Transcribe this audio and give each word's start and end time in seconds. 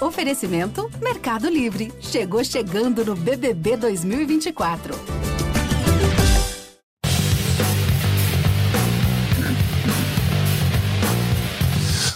Oferecimento 0.00 0.90
Mercado 1.02 1.48
Livre. 1.50 1.92
Chegou 2.00 2.42
chegando 2.42 3.04
no 3.04 3.14
BBB 3.14 3.76
2024. 3.76 4.94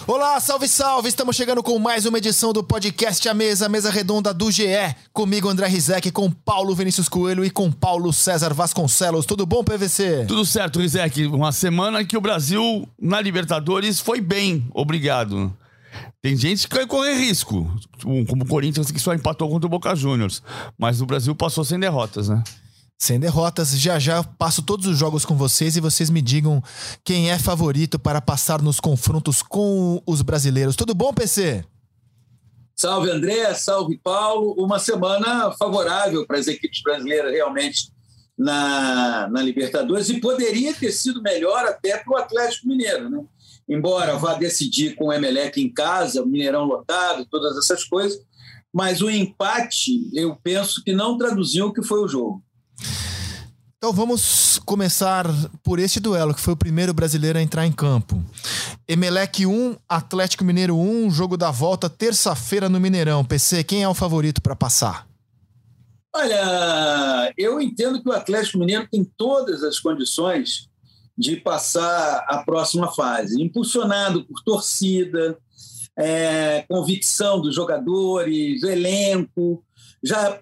Olá, 0.07 0.41
salve, 0.41 0.67
salve! 0.67 1.09
Estamos 1.09 1.37
chegando 1.37 1.63
com 1.63 1.79
mais 1.79 2.07
uma 2.07 2.19
edição 2.19 2.53
do 2.53 2.65
podcast 2.65 3.29
A 3.29 3.35
Mesa, 3.35 3.69
mesa 3.69 3.91
redonda 3.91 4.33
do 4.33 4.51
GE. 4.51 4.65
Comigo, 5.13 5.49
André 5.49 5.67
Rizek, 5.67 6.11
com 6.11 6.31
Paulo 6.31 6.75
Vinícius 6.75 7.09
Coelho 7.09 7.45
e 7.45 7.51
com 7.51 7.71
Paulo 7.71 8.13
César 8.13 8.55
Vasconcelos. 8.55 9.27
Tudo 9.27 9.45
bom, 9.45 9.63
PVC? 9.63 10.25
Tudo 10.27 10.45
certo, 10.47 10.81
Rizek. 10.81 11.27
Uma 11.27 11.53
semana 11.53 12.05
que 12.05 12.17
o 12.17 12.21
Brasil, 12.21 12.89
na 12.99 13.21
Libertadores, 13.21 14.01
foi 14.01 14.21
bem, 14.21 14.67
obrigado. 14.73 15.53
Tem 16.25 16.35
gente 16.39 16.67
que 16.67 16.75
vai 16.75 16.87
correr 16.87 17.13
risco, 17.13 17.71
como 18.03 18.45
o 18.45 18.49
Corinthians 18.49 18.91
que 18.91 18.99
só 18.99 19.13
empatou 19.13 19.47
contra 19.47 19.67
o 19.67 19.69
Boca 19.69 19.95
Juniors. 19.95 20.43
Mas 20.79 21.03
o 21.03 21.05
Brasil 21.05 21.35
passou 21.35 21.67
sem 21.67 21.79
derrotas, 21.79 22.31
né? 22.31 22.43
Sem 22.99 23.21
derrotas, 23.21 23.79
já 23.79 23.99
já 23.99 24.25
passo 24.25 24.63
todos 24.63 24.87
os 24.87 24.97
jogos 24.97 25.27
com 25.27 25.37
vocês 25.37 25.77
e 25.77 25.83
vocês 25.83 26.09
me 26.09 26.23
digam 26.23 26.63
quem 27.05 27.31
é 27.31 27.39
favorito 27.39 27.99
para 27.99 28.23
passar 28.23 28.63
nos 28.63 28.81
confrontos 28.81 29.43
com 29.43 30.03
os 30.07 30.23
brasileiros. 30.23 30.77
Tudo 30.77 30.95
bom, 30.95 31.13
PC? 31.13 31.63
Salve 32.75 33.11
André, 33.11 33.53
salve 33.53 33.99
Paulo. 33.99 34.55
Uma 34.57 34.79
semana 34.79 35.53
favorável 35.53 36.27
para 36.27 36.39
as 36.39 36.47
equipes 36.47 36.81
brasileiras 36.81 37.33
realmente 37.33 37.93
na, 38.37 39.29
na 39.29 39.43
Libertadores 39.43 40.09
e 40.09 40.21
poderia 40.21 40.73
ter 40.73 40.91
sido 40.91 41.21
melhor 41.21 41.67
até 41.67 41.99
para 41.99 42.15
o 42.15 42.17
Atlético 42.17 42.67
Mineiro, 42.67 43.11
né? 43.11 43.23
Embora 43.69 44.17
vá 44.17 44.35
decidir 44.35 44.95
com 44.95 45.07
o 45.07 45.13
Emelec 45.13 45.61
em 45.61 45.73
casa, 45.73 46.23
o 46.23 46.27
Mineirão 46.27 46.65
lotado, 46.65 47.27
todas 47.31 47.57
essas 47.57 47.85
coisas, 47.85 48.21
mas 48.73 49.01
o 49.01 49.11
empate 49.11 50.11
eu 50.13 50.37
penso 50.43 50.83
que 50.83 50.93
não 50.93 51.17
traduziu 51.17 51.67
o 51.67 51.73
que 51.73 51.83
foi 51.83 52.01
o 52.01 52.09
jogo. 52.09 52.43
Então 53.77 53.93
vamos 53.93 54.59
começar 54.65 55.27
por 55.63 55.79
este 55.79 56.01
duelo, 56.01 56.35
que 56.35 56.41
foi 56.41 56.55
o 56.55 56.57
primeiro 56.57 56.95
brasileiro 56.95 57.39
a 57.39 57.43
entrar 57.43 57.67
em 57.67 57.73
campo. 57.73 58.23
Emelec 58.89 59.47
1, 59.47 59.77
Atlético 59.89 60.43
Mineiro 60.43 60.77
1, 60.77 61.11
jogo 61.11 61.37
da 61.37 61.51
volta 61.51 61.89
terça-feira 61.89 62.69
no 62.69 62.81
Mineirão. 62.81 63.25
PC, 63.25 63.63
quem 63.63 63.83
é 63.83 63.89
o 63.89 63.95
favorito 63.95 64.41
para 64.41 64.57
passar? 64.57 65.07
Olha, 66.15 67.33
eu 67.37 67.61
entendo 67.61 68.03
que 68.03 68.09
o 68.09 68.13
Atlético 68.13 68.59
Mineiro 68.59 68.89
tem 68.91 69.05
todas 69.05 69.63
as 69.63 69.79
condições 69.79 70.69
de 71.17 71.37
passar 71.37 72.25
a 72.29 72.43
próxima 72.45 72.93
fase, 72.93 73.41
impulsionado 73.43 74.25
por 74.25 74.43
torcida, 74.43 75.39
é, 75.97 76.65
convicção 76.69 77.41
dos 77.41 77.55
jogadores, 77.55 78.63
elenco. 78.63 79.65
Já 80.03 80.41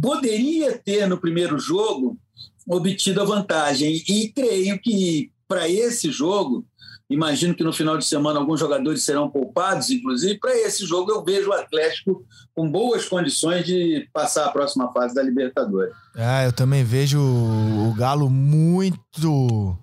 poderia 0.00 0.78
ter 0.78 1.06
no 1.08 1.18
primeiro 1.18 1.58
jogo 1.58 2.18
obtido 2.66 3.20
a 3.20 3.24
vantagem. 3.24 4.02
E 4.08 4.32
creio 4.32 4.78
que 4.78 5.30
para 5.48 5.68
esse 5.68 6.10
jogo, 6.10 6.64
imagino 7.10 7.54
que 7.54 7.64
no 7.64 7.72
final 7.72 7.98
de 7.98 8.04
semana 8.04 8.38
alguns 8.38 8.60
jogadores 8.60 9.02
serão 9.02 9.28
poupados, 9.28 9.90
inclusive, 9.90 10.38
para 10.38 10.56
esse 10.56 10.86
jogo 10.86 11.10
eu 11.10 11.22
vejo 11.22 11.50
o 11.50 11.52
Atlético 11.52 12.24
com 12.54 12.70
boas 12.70 13.06
condições 13.06 13.66
de 13.66 14.08
passar 14.12 14.46
a 14.46 14.50
próxima 14.50 14.92
fase 14.92 15.14
da 15.14 15.22
Libertadores. 15.22 15.94
Ah, 16.16 16.44
eu 16.44 16.52
também 16.52 16.84
vejo 16.84 17.20
o 17.20 17.94
Galo 17.94 18.30
muito 18.30 19.76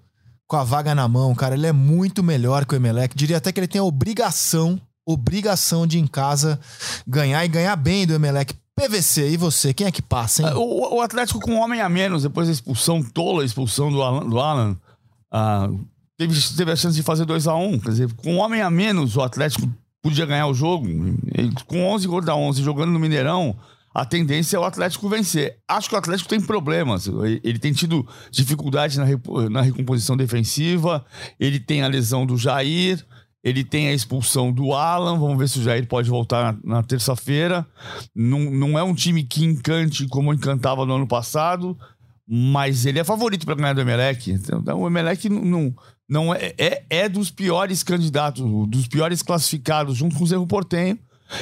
com 0.52 0.57
a 0.57 0.66
vaga 0.66 0.94
na 0.94 1.07
mão, 1.07 1.33
cara. 1.33 1.55
Ele 1.55 1.66
é 1.66 1.71
muito 1.71 2.21
melhor 2.21 2.66
que 2.66 2.73
o 2.73 2.75
Emelec. 2.75 3.16
Diria 3.16 3.38
até 3.38 3.53
que 3.53 3.59
ele 3.61 3.69
tem 3.69 3.80
a 3.80 3.85
obrigação, 3.85 4.77
obrigação 5.05 5.88
de 5.88 5.97
em 5.97 6.05
casa 6.05 6.59
ganhar 7.07 7.45
e 7.45 7.47
ganhar 7.47 7.73
bem 7.77 8.05
do 8.05 8.13
Emelec 8.13 8.53
PVC, 8.75 9.29
e 9.29 9.38
você? 9.38 9.73
Quem 9.73 9.88
é 9.88 9.91
que 9.91 10.02
passa, 10.02 10.44
hein? 10.44 10.49
O, 10.55 10.97
o 10.97 11.02
Atlético 11.02 11.39
com 11.39 11.52
um 11.52 11.61
homem 11.61 11.79
a 11.79 11.88
menos, 11.88 12.23
depois 12.23 12.47
da 12.47 12.53
expulsão 12.53 13.02
tola, 13.02 13.44
a 13.44 13.45
expulsão 13.45 13.89
do 13.89 14.01
Alan, 14.01 14.28
do 14.28 14.39
Alan 14.41 14.75
ah, 15.31 15.69
teve, 16.17 16.38
teve 16.57 16.72
a 16.72 16.75
chance 16.75 16.97
de 16.97 17.03
fazer 17.03 17.23
2 17.23 17.47
a 17.47 17.56
1 17.56 17.73
um. 17.73 17.79
Quer 17.79 17.89
dizer, 17.91 18.13
com 18.16 18.33
um 18.33 18.39
homem 18.39 18.62
a 18.62 18.69
menos, 18.69 19.16
o 19.16 19.22
Atlético 19.22 19.69
podia 20.01 20.25
ganhar 20.25 20.47
o 20.47 20.53
jogo. 20.53 20.85
Ele, 21.33 21.53
com 21.66 21.85
11 21.94 22.09
contra 22.09 22.35
11, 22.35 22.62
jogando 22.62 22.91
no 22.91 23.00
Mineirão, 23.00 23.56
a 23.94 24.06
tendência 24.06 24.56
é 24.56 24.59
o 24.59 24.63
Atlético 24.63 25.09
vencer. 25.09 25.57
Acho 25.68 25.90
que 25.90 25.96
o 25.96 25.97
Atlético 25.97 26.29
tem 26.29 26.40
problemas. 26.40 27.07
Ele 27.44 27.59
tem 27.59 27.74
tido 27.74 28.07
dificuldade 28.31 28.97
na, 28.97 29.06
na 29.50 29.62
recomposição 29.62 30.16
defensiva, 30.16 31.06
ele 31.40 31.59
tem 31.59 31.84
a 31.84 31.88
lesão 31.88 32.25
do 32.25 32.38
Jair. 32.38 33.06
Ele 33.44 33.63
tem 33.63 33.88
a 33.88 33.94
expulsão 33.94 34.51
do 34.51 34.72
Alan. 34.72 35.18
Vamos 35.18 35.38
ver 35.38 35.50
se 35.50 35.57
o 35.57 35.63
Jair 35.63 35.88
pode 35.88 36.07
voltar 36.09 36.53
na, 36.63 36.75
na 36.75 36.84
terça-feira. 36.84 37.66
Não, 38.16 38.40
não 38.40 38.78
é 38.78 38.84
um 38.84 38.94
time 38.94 39.24
que 39.24 39.44
encante 39.44 40.07
como 40.07 40.31
encantava 40.31 40.85
no 40.85 40.94
ano 40.94 41.07
passado, 41.07 41.75
mas 42.28 42.85
ele 42.85 43.00
é 43.00 43.03
favorito 43.03 43.46
para 43.46 43.56
ganhar 43.56 43.74
do 43.74 43.81
Emelec. 43.81 44.31
Então, 44.31 44.80
o 44.80 44.88
Emelec 44.88 45.28
não, 45.28 45.44
não, 45.44 45.75
não 46.07 46.35
é, 46.35 46.53
é, 46.57 46.84
é, 46.88 47.09
dos 47.09 47.31
piores 47.31 47.81
candidatos, 47.81 48.44
dos 48.69 48.88
piores 48.88 49.24
classificados, 49.24 49.97
junto 49.97 50.16
com 50.16 50.24
o 50.24 50.28
Cerro 50.28 50.46
Portenho. 50.46 51.00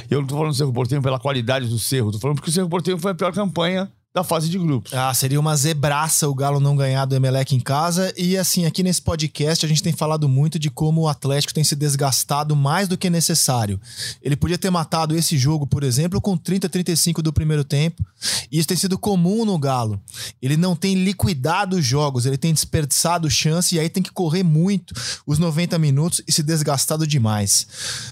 Eu 0.10 0.18
não 0.18 0.24
estou 0.24 0.38
falando 0.38 0.54
do 0.54 0.58
Cerro 0.58 0.74
Portenho 0.74 1.02
pela 1.02 1.20
qualidade 1.20 1.68
do 1.68 1.80
Cerro, 1.80 2.10
estou 2.10 2.22
falando 2.22 2.38
porque 2.38 2.50
o 2.50 2.54
Cerro 2.54 2.70
Portenho 2.70 2.98
foi 2.98 3.12
a 3.12 3.16
pior 3.16 3.34
campanha 3.34 3.92
da 4.20 4.24
fase 4.24 4.50
de 4.50 4.60
grupos. 4.60 4.94
Ah, 4.94 5.14
seria 5.14 5.40
uma 5.40 5.56
zebraça 5.56 6.28
o 6.28 6.36
Galo 6.36 6.60
não 6.60 6.76
ganhar 6.76 7.06
do 7.06 7.16
Emelec 7.16 7.56
em 7.56 7.60
casa. 7.60 8.14
E 8.18 8.38
assim, 8.38 8.66
aqui 8.66 8.84
nesse 8.84 9.02
podcast 9.02 9.66
a 9.66 9.70
gente 9.70 9.82
tem 9.82 9.94
falado 9.94 10.28
muito 10.28 10.60
de 10.60 10.70
como 10.70 11.02
o 11.02 11.08
Atlético 11.08 11.54
tem 11.54 11.64
se 11.64 11.76
desgastado 11.76 12.56
mais 12.56 12.88
do 12.88 12.98
que 12.98 13.10
necessário. 13.10 13.80
Ele 14.22 14.36
podia 14.36 14.58
ter 14.58 14.70
matado 14.70 15.16
esse 15.16 15.38
jogo, 15.38 15.66
por 15.66 15.84
exemplo, 15.84 16.20
com 16.20 16.36
30 16.36 16.68
35 16.68 17.22
do 17.22 17.32
primeiro 17.32 17.64
tempo. 17.64 18.04
E 18.52 18.60
isso 18.60 18.68
tem 18.68 18.76
sido 18.76 18.98
comum 18.98 19.46
no 19.46 19.58
Galo. 19.58 20.02
Ele 20.42 20.58
não 20.58 20.76
tem 20.76 20.96
liquidado 20.96 21.78
os 21.78 21.86
jogos, 21.86 22.26
ele 22.26 22.38
tem 22.38 22.54
desperdiçado 22.54 23.30
chance 23.30 23.76
e 23.76 23.80
aí 23.80 23.90
tem 23.90 24.04
que 24.04 24.12
correr 24.12 24.44
muito 24.44 24.94
os 25.26 25.40
90 25.40 25.78
minutos 25.80 26.22
e 26.28 26.32
se 26.32 26.44
desgastado 26.44 27.08
demais. 27.08 27.68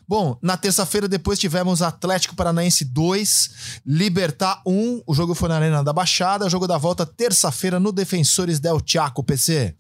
Bom, 0.08 0.38
na 0.42 0.56
terça-feira 0.56 1.08
depois 1.08 1.38
tivemos 1.38 1.82
Atlético 1.82 2.36
Paranaense 2.36 2.86
2, 2.86 3.50
Libertar 3.86 4.62
1. 4.66 5.02
O 5.06 5.14
jogo 5.14 5.36
foi 5.36 5.50
na 5.50 5.56
Arena 5.56 5.84
da 5.84 5.97
Baixada, 5.98 6.48
jogo 6.48 6.68
da 6.68 6.78
volta 6.78 7.08
terça-feira 7.08 7.80
no 7.80 7.92
Defensores 7.92 8.60
Del 8.60 8.80
Chaco, 8.86 9.24
PC. 9.24 9.76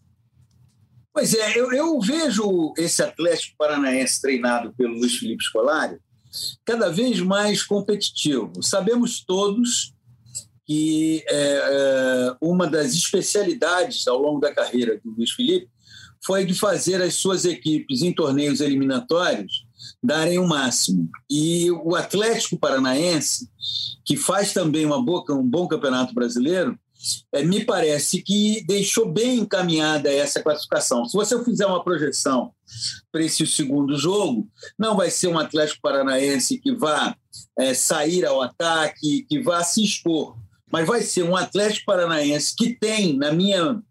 Pois 1.13 1.31
é, 1.35 1.59
eu, 1.59 1.71
eu, 1.71 2.01
vejo 2.01 2.73
esse 2.75 3.03
Atlético 3.03 3.55
Paranaense 3.55 4.19
treinado 4.19 4.73
pelo 4.73 4.97
Luiz 4.97 5.15
Felipe 5.15 5.43
Scolari 5.43 5.99
cada 6.65 6.89
vez 6.89 7.19
mais 7.19 7.61
competitivo. 7.61 8.51
Sabemos 8.63 9.23
todos 9.23 9.93
que 10.65 11.23
é, 11.27 11.35
é, 11.35 12.35
uma 12.41 12.65
das 12.65 12.95
especialidades 12.95 14.07
ao 14.07 14.17
longo 14.17 14.39
da 14.39 14.51
carreira 14.51 14.99
do 15.05 15.11
Luiz 15.11 15.29
Felipe 15.33 15.69
foi 16.25 16.45
de 16.45 16.55
fazer 16.55 16.99
as 16.99 17.13
suas 17.13 17.45
equipes 17.45 18.01
em 18.01 18.11
torneios 18.11 18.59
eliminatórios 18.59 19.66
darem 20.01 20.39
o 20.39 20.47
máximo. 20.47 21.09
E 21.29 21.71
o 21.71 21.95
Atlético 21.95 22.57
Paranaense, 22.57 23.49
que 24.05 24.15
faz 24.15 24.53
também 24.53 24.85
uma 24.85 25.03
boa, 25.03 25.23
um 25.31 25.47
bom 25.47 25.67
campeonato 25.67 26.13
brasileiro, 26.13 26.77
é, 27.31 27.43
me 27.43 27.63
parece 27.63 28.21
que 28.21 28.63
deixou 28.65 29.11
bem 29.11 29.39
encaminhada 29.39 30.11
essa 30.11 30.41
classificação. 30.41 31.05
Se 31.05 31.15
você 31.15 31.41
fizer 31.43 31.65
uma 31.65 31.83
projeção 31.83 32.51
para 33.11 33.23
esse 33.23 33.45
segundo 33.45 33.97
jogo, 33.97 34.49
não 34.77 34.95
vai 34.95 35.09
ser 35.09 35.27
um 35.27 35.37
Atlético 35.37 35.81
Paranaense 35.81 36.59
que 36.59 36.73
vá 36.75 37.15
é, 37.57 37.73
sair 37.73 38.25
ao 38.25 38.41
ataque, 38.41 39.25
que 39.29 39.41
vá 39.41 39.63
se 39.63 39.83
expor, 39.83 40.35
mas 40.71 40.87
vai 40.87 41.01
ser 41.01 41.23
um 41.23 41.35
Atlético 41.35 41.85
Paranaense 41.85 42.55
que 42.55 42.73
tem, 42.73 43.15
na 43.15 43.31
minha 43.31 43.81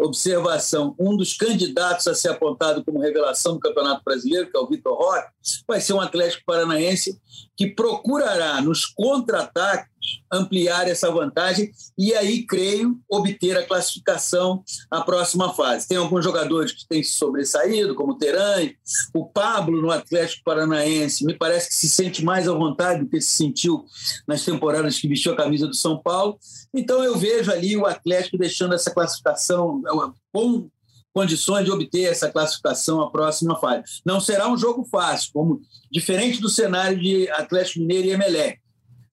observação, 0.00 0.94
um 0.98 1.16
dos 1.16 1.36
candidatos 1.36 2.06
a 2.06 2.14
ser 2.14 2.30
apontado 2.30 2.84
como 2.84 3.00
revelação 3.00 3.54
do 3.54 3.60
Campeonato 3.60 4.02
Brasileiro, 4.04 4.50
que 4.50 4.56
é 4.56 4.60
o 4.60 4.66
Vitor 4.66 4.96
Roque, 4.96 5.28
vai 5.66 5.80
ser 5.80 5.92
um 5.92 6.00
Atlético 6.00 6.42
Paranaense 6.46 7.20
que 7.56 7.68
procurará 7.68 8.60
nos 8.62 8.86
contra-ataques 8.86 9.89
ampliar 10.32 10.88
essa 10.88 11.10
vantagem 11.10 11.70
e 11.98 12.14
aí, 12.14 12.46
creio, 12.46 12.98
obter 13.10 13.56
a 13.56 13.66
classificação 13.66 14.62
à 14.90 15.00
próxima 15.02 15.52
fase. 15.54 15.88
Tem 15.88 15.98
alguns 15.98 16.24
jogadores 16.24 16.72
que 16.72 16.86
têm 16.86 17.02
se 17.02 17.12
sobressaído, 17.12 17.94
como 17.94 18.12
o 18.12 18.18
Teran, 18.18 18.70
o 19.14 19.26
Pablo 19.26 19.80
no 19.80 19.90
Atlético 19.90 20.44
Paranaense, 20.44 21.24
me 21.24 21.34
parece 21.34 21.68
que 21.68 21.74
se 21.74 21.88
sente 21.88 22.24
mais 22.24 22.48
à 22.48 22.52
vontade 22.52 23.00
do 23.00 23.08
que 23.08 23.20
se 23.20 23.34
sentiu 23.34 23.84
nas 24.26 24.44
temporadas 24.44 24.98
que 24.98 25.08
vestiu 25.08 25.32
a 25.32 25.36
camisa 25.36 25.66
do 25.66 25.74
São 25.74 26.00
Paulo. 26.00 26.38
Então 26.74 27.02
eu 27.02 27.16
vejo 27.16 27.50
ali 27.50 27.76
o 27.76 27.86
Atlético 27.86 28.38
deixando 28.38 28.74
essa 28.74 28.90
classificação 28.90 29.82
com 30.32 30.68
condições 31.12 31.64
de 31.64 31.72
obter 31.72 32.04
essa 32.04 32.30
classificação 32.30 33.00
à 33.00 33.10
próxima 33.10 33.58
fase. 33.58 34.00
Não 34.04 34.20
será 34.20 34.48
um 34.48 34.56
jogo 34.56 34.84
fácil, 34.84 35.30
como 35.32 35.60
diferente 35.90 36.40
do 36.40 36.48
cenário 36.48 36.98
de 37.00 37.28
Atlético 37.30 37.80
Mineiro 37.80 38.08
e 38.08 38.10
Emelec 38.12 38.59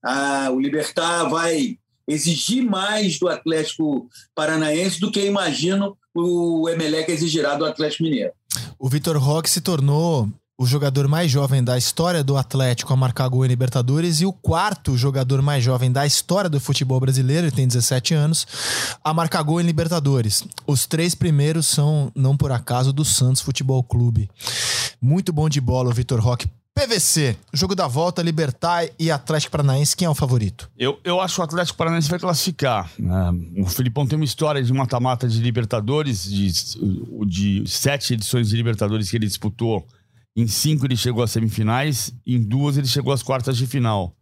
ah, 0.08 0.50
o 0.52 0.60
Libertar 0.60 1.30
vai 1.30 1.78
exigir 2.08 2.64
mais 2.64 3.20
do 3.20 3.28
Atlético 3.28 4.08
Paranaense 4.34 5.02
do 5.02 5.12
que 5.12 5.26
imagino 5.26 5.98
o 6.16 6.70
Emelec 6.70 7.12
exigirá 7.12 7.56
do 7.56 7.66
Atlético 7.66 8.04
Mineiro. 8.04 8.32
O 8.80 8.88
Vitor 8.88 9.18
Roque 9.18 9.50
se 9.50 9.60
tornou 9.60 10.30
o 10.58 10.66
jogador 10.66 11.08
mais 11.08 11.30
jovem 11.30 11.62
da 11.64 11.78
história 11.78 12.24
do 12.24 12.38
Atlético 12.38 12.92
a 12.92 12.96
marcar 12.96 13.28
gol 13.28 13.46
em 13.46 13.50
Libertadores 13.50 14.22
e 14.22 14.26
o 14.26 14.32
quarto 14.32 14.98
jogador 14.98 15.42
mais 15.42 15.64
jovem 15.64 15.92
da 15.92 16.06
história 16.06 16.50
do 16.50 16.60
futebol 16.60 17.00
brasileiro, 17.00 17.46
ele 17.46 17.56
tem 17.56 17.68
17 17.68 18.14
anos, 18.16 18.48
a 19.04 19.14
marcar 19.14 19.44
gol 19.44 19.62
em 19.62 19.66
Libertadores. 19.66 20.44
Os 20.66 20.88
três 20.88 21.14
primeiros 21.14 21.68
são, 21.68 22.12
não 22.16 22.36
por 22.36 22.52
acaso, 22.52 22.92
do 22.92 23.06
Santos 23.06 23.42
Futebol 23.42 23.84
Clube. 23.84 24.30
Muito 25.00 25.32
bom 25.32 25.48
de 25.48 25.62
bola 25.62 25.92
o 25.92 25.94
Vitor 25.94 26.20
Roque. 26.20 26.48
PVC, 26.78 27.36
jogo 27.52 27.74
da 27.74 27.88
volta, 27.88 28.22
Libertar 28.22 28.88
e 29.00 29.10
Atlético 29.10 29.52
Paranaense, 29.52 29.98
quem 29.98 30.06
é 30.06 30.10
o 30.10 30.14
favorito? 30.14 30.70
Eu, 30.78 31.00
eu 31.04 31.20
acho 31.20 31.34
que 31.34 31.42
o 31.42 31.44
Atlético 31.44 31.76
Paranaense 31.76 32.08
vai 32.08 32.20
classificar. 32.20 32.92
Né? 33.00 33.32
O 33.58 33.66
Filipão 33.66 34.06
tem 34.06 34.16
uma 34.16 34.24
história 34.24 34.62
de 34.62 34.72
mata-mata 34.72 35.28
de 35.28 35.42
Libertadores, 35.42 36.30
de, 36.30 36.52
de 37.26 37.64
sete 37.68 38.14
edições 38.14 38.50
de 38.50 38.56
Libertadores 38.56 39.10
que 39.10 39.18
ele 39.18 39.26
disputou. 39.26 39.88
Em 40.36 40.46
cinco 40.46 40.86
ele 40.86 40.96
chegou 40.96 41.24
às 41.24 41.32
semifinais, 41.32 42.14
em 42.24 42.40
duas 42.40 42.78
ele 42.78 42.86
chegou 42.86 43.12
às 43.12 43.24
quartas 43.24 43.58
de 43.58 43.66
final. 43.66 44.16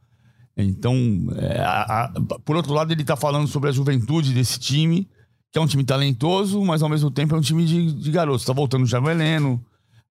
Então, 0.55 0.95
é, 1.37 1.59
a, 1.59 2.05
a, 2.05 2.13
por 2.45 2.55
outro 2.55 2.71
lado, 2.73 2.89
ele 2.93 3.01
está 3.01 3.17
falando 3.17 3.49
sobre 3.49 3.69
a 3.69 3.73
juventude 3.73 4.33
desse 4.33 4.57
time, 4.57 5.09
que 5.51 5.59
é 5.59 5.61
um 5.61 5.67
time 5.67 5.83
talentoso, 5.83 6.63
mas 6.63 6.81
ao 6.81 6.87
mesmo 6.87 7.11
tempo 7.11 7.35
é 7.35 7.37
um 7.37 7.41
time 7.41 7.65
de, 7.65 7.91
de 7.91 8.11
garotos. 8.11 8.43
Está 8.43 8.53
voltando 8.53 8.83
o 8.83 8.87
Jago 8.87 9.09
Heleno, 9.09 9.61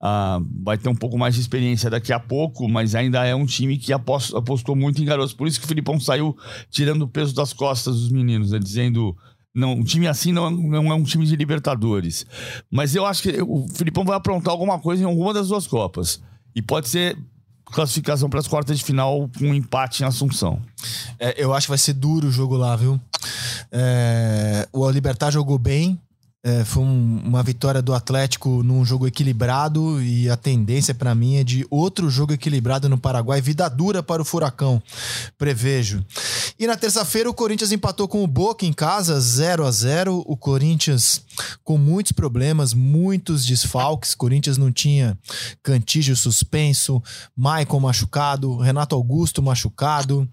Uh, 0.05 0.47
vai 0.63 0.77
ter 0.77 0.91
um 0.91 0.95
pouco 0.95 1.17
mais 1.17 1.35
de 1.35 1.41
experiência 1.41 1.89
daqui 1.89 2.13
a 2.13 2.21
pouco, 2.21 2.69
mas 2.69 2.95
ainda 2.95 3.25
é 3.25 3.35
um 3.35 3.47
time 3.47 3.79
que 3.79 3.91
apostou, 3.91 4.39
apostou 4.39 4.77
muito 4.77 5.01
em 5.01 5.05
garotos. 5.07 5.33
Por 5.33 5.49
isso 5.49 5.59
que 5.59 5.65
o 5.65 5.69
Filipão 5.69 5.99
saiu 5.99 6.37
tirando 6.71 7.03
o 7.03 7.09
peso 7.09 7.35
das 7.35 7.55
costas 7.55 7.97
dos 7.97 8.11
meninos, 8.11 8.51
né? 8.51 8.59
dizendo. 8.59 9.17
Não, 9.55 9.73
um 9.73 9.85
time 9.85 10.07
assim 10.09 10.33
não, 10.33 10.51
não 10.51 10.93
é 10.93 10.95
um 10.95 11.05
time 11.05 11.25
de 11.25 11.37
Libertadores. 11.37 12.27
Mas 12.71 12.95
eu 12.95 13.07
acho 13.07 13.23
que 13.23 13.41
o 13.41 13.67
Filipão 13.73 14.05
vai 14.05 14.17
aprontar 14.17 14.53
alguma 14.53 14.79
coisa 14.81 15.03
em 15.03 15.07
alguma 15.07 15.33
das 15.33 15.49
duas 15.49 15.67
Copas. 15.67 16.21
E 16.55 16.61
pode 16.61 16.89
ser 16.89 17.17
classificação 17.65 18.29
para 18.29 18.41
as 18.41 18.49
quartas 18.49 18.79
de 18.79 18.85
final 18.85 19.31
com 19.39 19.47
um 19.47 19.55
empate 19.55 20.03
em 20.03 20.07
Assunção. 20.07 20.61
É, 21.19 21.43
eu 21.43 21.55
acho 21.55 21.67
que 21.67 21.71
vai 21.71 21.79
ser 21.79 21.95
duro 21.95 22.29
o 22.29 22.33
jogo 22.33 22.57
lá, 22.57 22.77
viu? 22.77 23.01
É, 23.73 24.69
o 24.73 24.89
Libertar 24.91 25.31
jogou 25.31 25.59
bem, 25.59 25.99
é, 26.45 26.63
foi 26.63 26.83
um, 26.83 27.23
uma 27.25 27.43
vitória 27.43 27.81
do 27.81 27.95
Atlético 27.95 28.63
num 28.63 28.85
jogo 28.85 29.07
equilibrado 29.07 30.03
e 30.03 30.29
a 30.29 30.37
tendência 30.37 30.95
para 30.95 31.15
mim 31.15 31.37
é 31.37 31.45
de 31.45 31.67
outro 31.71 32.11
jogo 32.11 32.35
equilibrado 32.35 32.87
no 32.87 32.99
Paraguai. 32.99 33.41
Vida 33.41 33.67
dura 33.67 34.03
para 34.03 34.21
o 34.21 34.27
Furacão, 34.27 34.83
prevejo. 35.39 36.05
E 36.59 36.67
na 36.67 36.77
terça-feira 36.77 37.31
o 37.31 37.35
Corinthians 37.35 37.73
empatou 37.73 38.07
com 38.07 38.23
o 38.23 38.27
Boca 38.27 38.67
em 38.67 38.75
casa, 38.75 39.19
0 39.19 39.65
a 39.65 39.71
0 39.71 40.23
O 40.27 40.37
Corinthians 40.37 41.23
com 41.65 41.79
muitos 41.79 42.13
problemas, 42.13 42.75
muitos 42.75 43.47
desfalques. 43.47 44.15
Corinthians 44.15 44.59
não 44.59 44.71
tinha 44.71 45.19
Cantígio 45.63 46.15
suspenso, 46.15 47.03
Maicon 47.35 47.81
machucado, 47.81 48.59
Renato 48.59 48.95
Augusto 48.95 49.43
machucado. 49.43 50.29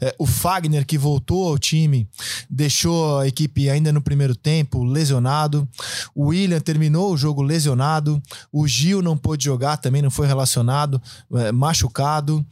É, 0.00 0.14
o 0.18 0.24
Fagner, 0.24 0.86
que 0.86 0.96
voltou 0.96 1.46
ao 1.46 1.58
time, 1.58 2.08
deixou 2.48 3.18
a 3.18 3.28
equipe 3.28 3.68
ainda 3.68 3.92
no 3.92 4.00
primeiro 4.00 4.34
tempo 4.34 4.82
lesionado 4.82 5.41
lesionado. 5.42 5.68
O 6.14 6.26
William 6.26 6.60
terminou 6.60 7.12
o 7.12 7.16
jogo 7.16 7.42
lesionado. 7.42 8.22
O 8.52 8.66
Gil 8.66 9.02
não 9.02 9.16
pôde 9.16 9.44
jogar, 9.44 9.76
também 9.76 10.02
não 10.02 10.10
foi 10.10 10.26
relacionado, 10.26 11.00
é, 11.34 11.52
machucado. 11.52 12.44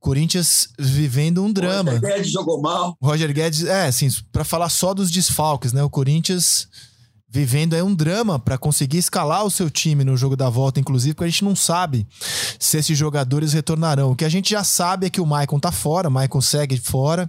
Corinthians 0.00 0.68
vivendo 0.78 1.42
um 1.42 1.52
drama. 1.52 1.92
O 1.92 1.94
Roger 1.94 2.16
Guedes 2.16 2.32
jogou 2.32 2.60
mal. 2.60 2.96
Roger 3.02 3.32
Guedes, 3.32 3.64
é, 3.64 3.86
assim, 3.86 4.08
para 4.32 4.44
falar 4.44 4.68
só 4.68 4.94
dos 4.94 5.10
desfalques, 5.10 5.72
né? 5.72 5.82
O 5.82 5.90
Corinthians 5.90 6.68
vivendo 7.34 7.74
aí 7.74 7.82
um 7.82 7.92
drama 7.92 8.38
para 8.38 8.56
conseguir 8.56 8.98
escalar 8.98 9.44
o 9.44 9.50
seu 9.50 9.68
time 9.68 10.04
no 10.04 10.16
jogo 10.16 10.36
da 10.36 10.48
volta, 10.48 10.78
inclusive, 10.78 11.14
porque 11.14 11.24
a 11.24 11.28
gente 11.28 11.42
não 11.42 11.56
sabe 11.56 12.06
se 12.60 12.78
esses 12.78 12.96
jogadores 12.96 13.52
retornarão. 13.52 14.12
O 14.12 14.14
que 14.14 14.24
a 14.24 14.28
gente 14.28 14.50
já 14.50 14.62
sabe 14.62 15.06
é 15.08 15.10
que 15.10 15.20
o 15.20 15.26
Maicon 15.26 15.58
tá 15.58 15.72
fora, 15.72 16.08
o 16.08 16.12
Maicon 16.12 16.40
segue 16.40 16.76
fora. 16.76 17.28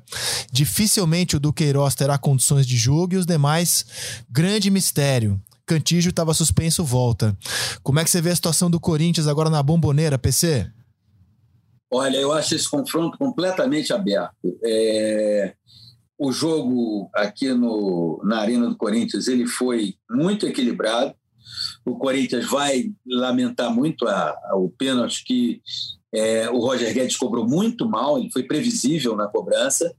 Dificilmente 0.52 1.36
o 1.36 1.40
Duqueiroz 1.40 1.96
terá 1.96 2.19
condições 2.19 2.68
de 2.68 2.78
jogo 2.78 3.16
e 3.16 3.18
os 3.18 3.25
demais, 3.25 3.84
grande 4.30 4.69
mistério. 4.69 5.42
Cantígio 5.66 6.12
estava 6.12 6.36
suspenso, 6.36 6.84
volta. 6.84 7.36
Como 7.81 8.00
é 8.00 8.04
que 8.04 8.12
você 8.12 8.22
vê 8.22 8.30
a 8.30 8.36
situação 8.36 8.69
do 8.69 8.80
Corinthians 8.80 9.25
agora 9.25 9.50
na 9.50 9.63
bomboneira, 9.63 10.19
PC? 10.19 10.69
Olha, 11.92 12.18
eu 12.18 12.31
acho 12.31 12.54
esse 12.54 12.69
confronto 12.69 13.18
completamente 13.18 13.92
aberto. 13.92 14.36
É 14.63 15.56
o 16.18 16.32
jogo 16.32 17.10
aqui 17.14 17.54
no, 17.54 18.22
na 18.24 18.40
Arena 18.40 18.70
do 18.70 18.78
Corinthians 18.78 19.28
ele 19.28 19.48
foi 19.48 19.96
muito 20.10 20.46
equilibrado. 20.46 21.14
O 21.86 21.98
Corinthians 21.98 22.46
vai 22.46 22.92
lamentar 23.06 23.74
muito 23.74 24.08
a, 24.08 24.30
a, 24.46 24.56
o 24.56 24.70
pênalti 24.70 25.24
que 25.24 25.62
é, 26.14 26.50
o 26.50 26.60
Roger 26.60 26.94
Guedes 26.94 27.18
cobrou 27.18 27.46
muito 27.46 27.88
mal, 27.90 28.18
ele 28.18 28.32
foi 28.32 28.44
previsível 28.44 29.16
na 29.18 29.28
cobrança. 29.28 29.94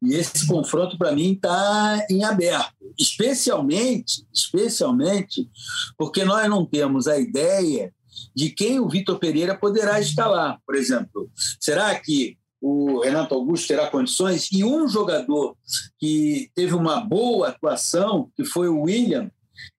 E 0.00 0.14
esse 0.14 0.46
confronto, 0.46 0.96
para 0.96 1.12
mim, 1.12 1.32
está 1.32 2.06
em 2.08 2.24
aberto. 2.24 2.72
Especialmente, 2.98 4.24
especialmente 4.32 5.50
porque 5.98 6.24
nós 6.24 6.48
não 6.48 6.64
temos 6.64 7.08
a 7.08 7.18
ideia 7.18 7.92
de 8.34 8.50
quem 8.50 8.78
o 8.78 8.88
Vitor 8.88 9.18
Pereira 9.18 9.56
poderá 9.56 10.00
escalar. 10.00 10.58
Por 10.64 10.76
exemplo, 10.76 11.30
será 11.60 11.94
que 11.98 12.38
o 12.60 13.00
Renato 13.00 13.34
Augusto 13.34 13.68
terá 13.68 13.88
condições, 13.88 14.50
e 14.50 14.64
um 14.64 14.88
jogador 14.88 15.56
que 15.98 16.50
teve 16.54 16.74
uma 16.74 17.00
boa 17.00 17.48
atuação, 17.48 18.30
que 18.36 18.44
foi 18.44 18.68
o 18.68 18.82
William, 18.82 19.30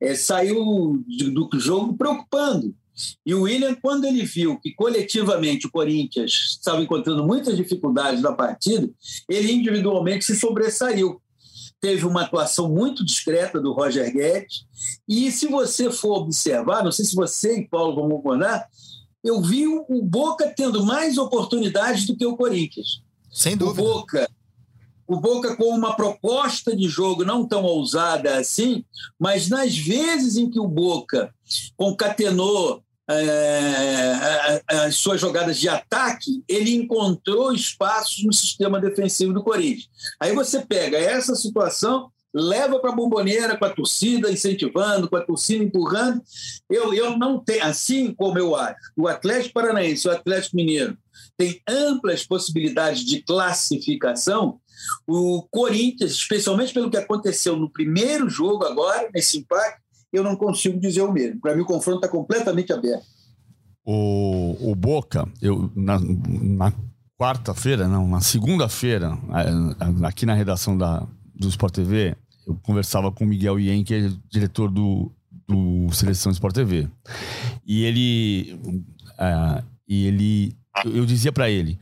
é, 0.02 0.16
saiu 0.16 1.04
do 1.06 1.60
jogo 1.60 1.96
preocupando. 1.96 2.74
E 3.26 3.34
o 3.34 3.44
William, 3.44 3.76
quando 3.76 4.06
ele 4.06 4.24
viu 4.24 4.60
que 4.60 4.74
coletivamente 4.74 5.68
o 5.68 5.72
Corinthians 5.72 6.58
estava 6.58 6.82
encontrando 6.82 7.26
muitas 7.26 7.56
dificuldades 7.56 8.22
na 8.22 8.34
partida, 8.34 8.90
ele 9.30 9.52
individualmente 9.52 10.26
se 10.26 10.36
sobressaiu. 10.36 11.22
Teve 11.80 12.08
uma 12.08 12.24
atuação 12.24 12.68
muito 12.70 13.06
discreta 13.06 13.60
do 13.60 13.72
Roger 13.72 14.12
Guedes. 14.12 14.66
E 15.08 15.32
se 15.32 15.46
você 15.46 15.92
for 15.92 16.22
observar, 16.22 16.84
não 16.84 16.92
sei 16.92 17.06
se 17.06 17.16
você 17.16 17.60
e 17.60 17.68
Paulo 17.68 17.96
vão 17.96 18.10
concordar, 18.10 18.68
eu 19.24 19.42
vi 19.42 19.68
o 19.68 20.02
Boca 20.04 20.52
tendo 20.56 20.86
mais 20.86 21.18
oportunidades 21.18 22.06
do 22.06 22.16
que 22.16 22.26
o 22.26 22.38
Corinthians. 22.38 23.02
Sem 23.32 23.58
dúvida. 23.58 23.82
O 23.82 23.86
Boca, 23.86 24.30
o 25.08 25.20
Boca 25.20 25.56
com 25.56 25.76
uma 25.76 25.96
proposta 25.96 26.76
de 26.76 26.88
jogo 26.88 27.24
não 27.24 27.48
tão 27.48 27.64
ousada 27.64 28.38
assim, 28.38 28.84
mas 29.20 29.50
nas 29.50 29.78
vezes 29.78 30.38
em 30.38 30.50
que 30.50 30.60
o 30.60 30.68
Boca 30.68 31.34
concatenou 31.76 32.84
é, 33.10 34.62
as 34.68 34.96
suas 34.98 35.20
jogadas 35.22 35.58
de 35.58 35.70
ataque, 35.70 36.44
ele 36.48 36.76
encontrou 36.76 37.54
espaços 37.54 38.24
no 38.24 38.34
sistema 38.34 38.82
defensivo 38.82 39.34
do 39.34 39.44
Corinthians. 39.44 39.90
Aí 40.20 40.34
você 40.34 40.60
pega 40.66 40.98
essa 40.98 41.34
situação 41.36 42.12
leva 42.34 42.80
para 42.80 42.92
a 42.92 42.96
bomboneira 42.96 43.58
com 43.58 43.66
a 43.66 43.70
torcida 43.70 44.32
incentivando, 44.32 45.10
com 45.10 45.16
a 45.16 45.22
torcida 45.22 45.64
empurrando. 45.64 46.22
Eu, 46.70 46.94
eu 46.94 47.18
não 47.18 47.40
tenho, 47.40 47.64
assim 47.64 48.14
como 48.14 48.38
eu 48.38 48.56
acho, 48.56 48.76
o 48.96 49.08
Atlético 49.08 49.54
Paranaense, 49.54 50.08
o 50.08 50.12
Atlético 50.12 50.56
Mineiro 50.56 50.98
tem 51.38 51.62
amplas 51.68 52.26
possibilidades 52.26 53.06
de 53.06 53.22
classificação. 53.22 54.60
O 55.08 55.48
Corinthians, 55.52 56.12
especialmente 56.12 56.74
pelo 56.74 56.90
que 56.90 56.98
aconteceu 56.98 57.56
no 57.56 57.70
primeiro 57.70 58.30
jogo 58.30 58.66
agora, 58.66 59.10
nesse 59.14 59.40
empate, 59.40 59.82
eu 60.12 60.24
não 60.24 60.36
consigo 60.36 60.80
dizer 60.80 61.02
o 61.02 61.12
mesmo. 61.12 61.40
Para 61.40 61.56
mim, 61.56 61.62
o 61.62 61.66
confronto 61.66 62.00
está 62.00 62.08
completamente 62.08 62.72
aberto. 62.72 63.06
O, 63.86 64.72
o 64.72 64.76
Boca, 64.76 65.28
eu, 65.42 65.72
na, 65.76 66.00
na 66.00 66.74
quarta-feira, 67.18 67.88
não, 67.88 68.08
na 68.08 68.22
segunda-feira, 68.22 69.18
aqui 70.04 70.26
na 70.26 70.34
redação 70.34 70.78
da, 70.78 71.08
do 71.40 71.48
Sport 71.50 71.74
TV, 71.74 72.16
eu 72.48 72.56
conversava 72.64 73.12
com 73.12 73.24
o 73.24 73.28
Miguel 73.28 73.60
Ien, 73.60 73.84
que 73.84 73.94
é 73.94 74.12
diretor 74.30 74.72
do, 74.72 75.12
do 75.48 75.90
Seleção 75.92 76.32
Sport 76.32 76.56
TV. 76.56 76.88
E 77.66 77.84
ele. 77.84 78.60
Uh, 79.20 79.64
e 79.88 80.06
ele. 80.06 80.58
Eu 80.86 81.08
dizia 81.08 81.32
para 81.32 81.50
ele, 81.50 81.80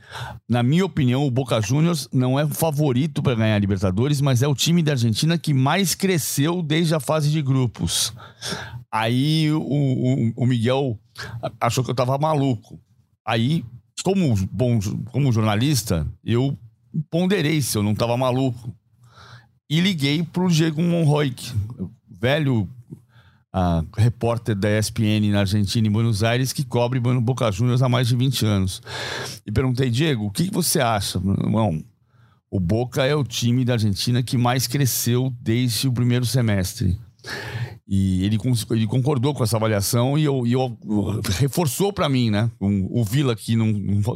na 0.48 0.62
minha 0.62 0.82
opinião, 0.86 1.26
o 1.26 1.30
Boca 1.30 1.60
Juniors 1.60 2.08
não 2.10 2.40
é 2.40 2.46
o 2.46 2.48
favorito 2.48 3.22
para 3.22 3.34
ganhar 3.34 3.54
a 3.54 3.58
Libertadores, 3.58 4.22
mas 4.22 4.42
é 4.42 4.48
o 4.48 4.54
time 4.54 4.82
da 4.82 4.92
Argentina 4.92 5.36
que 5.36 5.52
mais 5.52 5.94
cresceu 5.94 6.62
desde 6.62 6.94
a 6.94 7.00
fase 7.00 7.30
de 7.30 7.42
grupos. 7.42 8.14
Aí 8.90 9.52
o, 9.52 9.60
o, 9.60 10.32
o 10.34 10.46
Miguel 10.46 10.98
achou 11.60 11.84
que 11.84 11.90
eu 11.90 11.94
tava 11.94 12.16
maluco. 12.16 12.80
Aí, 13.22 13.62
como 14.02 14.34
bom 14.50 14.80
como 15.12 15.30
jornalista, 15.30 16.06
eu 16.24 16.56
ponderei 17.10 17.60
se 17.60 17.76
eu 17.76 17.82
não 17.82 17.94
tava 17.94 18.16
maluco 18.16 18.74
e 19.68 19.80
liguei 19.80 20.22
pro 20.22 20.48
Diego 20.48 20.82
Monroy, 20.82 21.34
velho 22.08 22.68
repórter 23.96 24.54
da 24.54 24.78
ESPN 24.78 25.30
na 25.30 25.40
Argentina, 25.40 25.88
em 25.88 25.90
Buenos 25.90 26.22
Aires, 26.22 26.52
que 26.52 26.64
cobre 26.64 27.00
Boca 27.00 27.50
Juniors 27.50 27.80
há 27.82 27.88
mais 27.88 28.06
de 28.06 28.14
20 28.14 28.44
anos. 28.44 28.82
E 29.46 29.52
perguntei, 29.52 29.88
Diego, 29.88 30.26
o 30.26 30.30
que, 30.30 30.48
que 30.48 30.52
você 30.52 30.78
acha? 30.80 31.18
Bom, 31.18 31.80
o 32.50 32.60
Boca 32.60 33.04
é 33.04 33.14
o 33.14 33.24
time 33.24 33.64
da 33.64 33.74
Argentina 33.74 34.22
que 34.22 34.36
mais 34.36 34.66
cresceu 34.66 35.32
desde 35.40 35.88
o 35.88 35.92
primeiro 35.92 36.26
semestre. 36.26 36.98
E 37.88 38.24
ele, 38.24 38.36
ele 38.70 38.86
concordou 38.86 39.32
com 39.32 39.44
essa 39.44 39.56
avaliação 39.56 40.18
e 40.18 40.24
eu, 40.24 40.46
e 40.46 40.52
eu 40.52 40.76
reforçou 41.38 41.92
para 41.92 42.08
mim, 42.08 42.30
né? 42.30 42.50
O, 42.60 43.04
Vila, 43.04 43.34
que 43.34 43.56
não, 43.56 43.66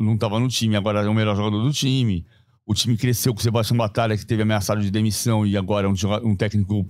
não 0.01 0.19
tava 0.19 0.39
no 0.41 0.49
time, 0.49 0.77
agora 0.77 1.03
é 1.03 1.09
o 1.09 1.15
melhor 1.15 1.37
jogador 1.37 1.63
do 1.63 1.73
time. 1.73 2.27
O 2.67 2.75
time 2.75 2.97
cresceu 2.97 3.33
com 3.33 3.41
o 3.41 3.43
Sebastião 3.43 3.77
Batalha, 3.77 4.17
que 4.17 4.25
teve 4.25 4.43
ameaçado 4.43 4.81
de 4.81 4.91
demissão 4.91 5.47
e 5.47 5.57
agora 5.57 5.87
é 5.87 5.91
um, 5.91 6.31
um 6.31 6.37
técnico 6.37 6.89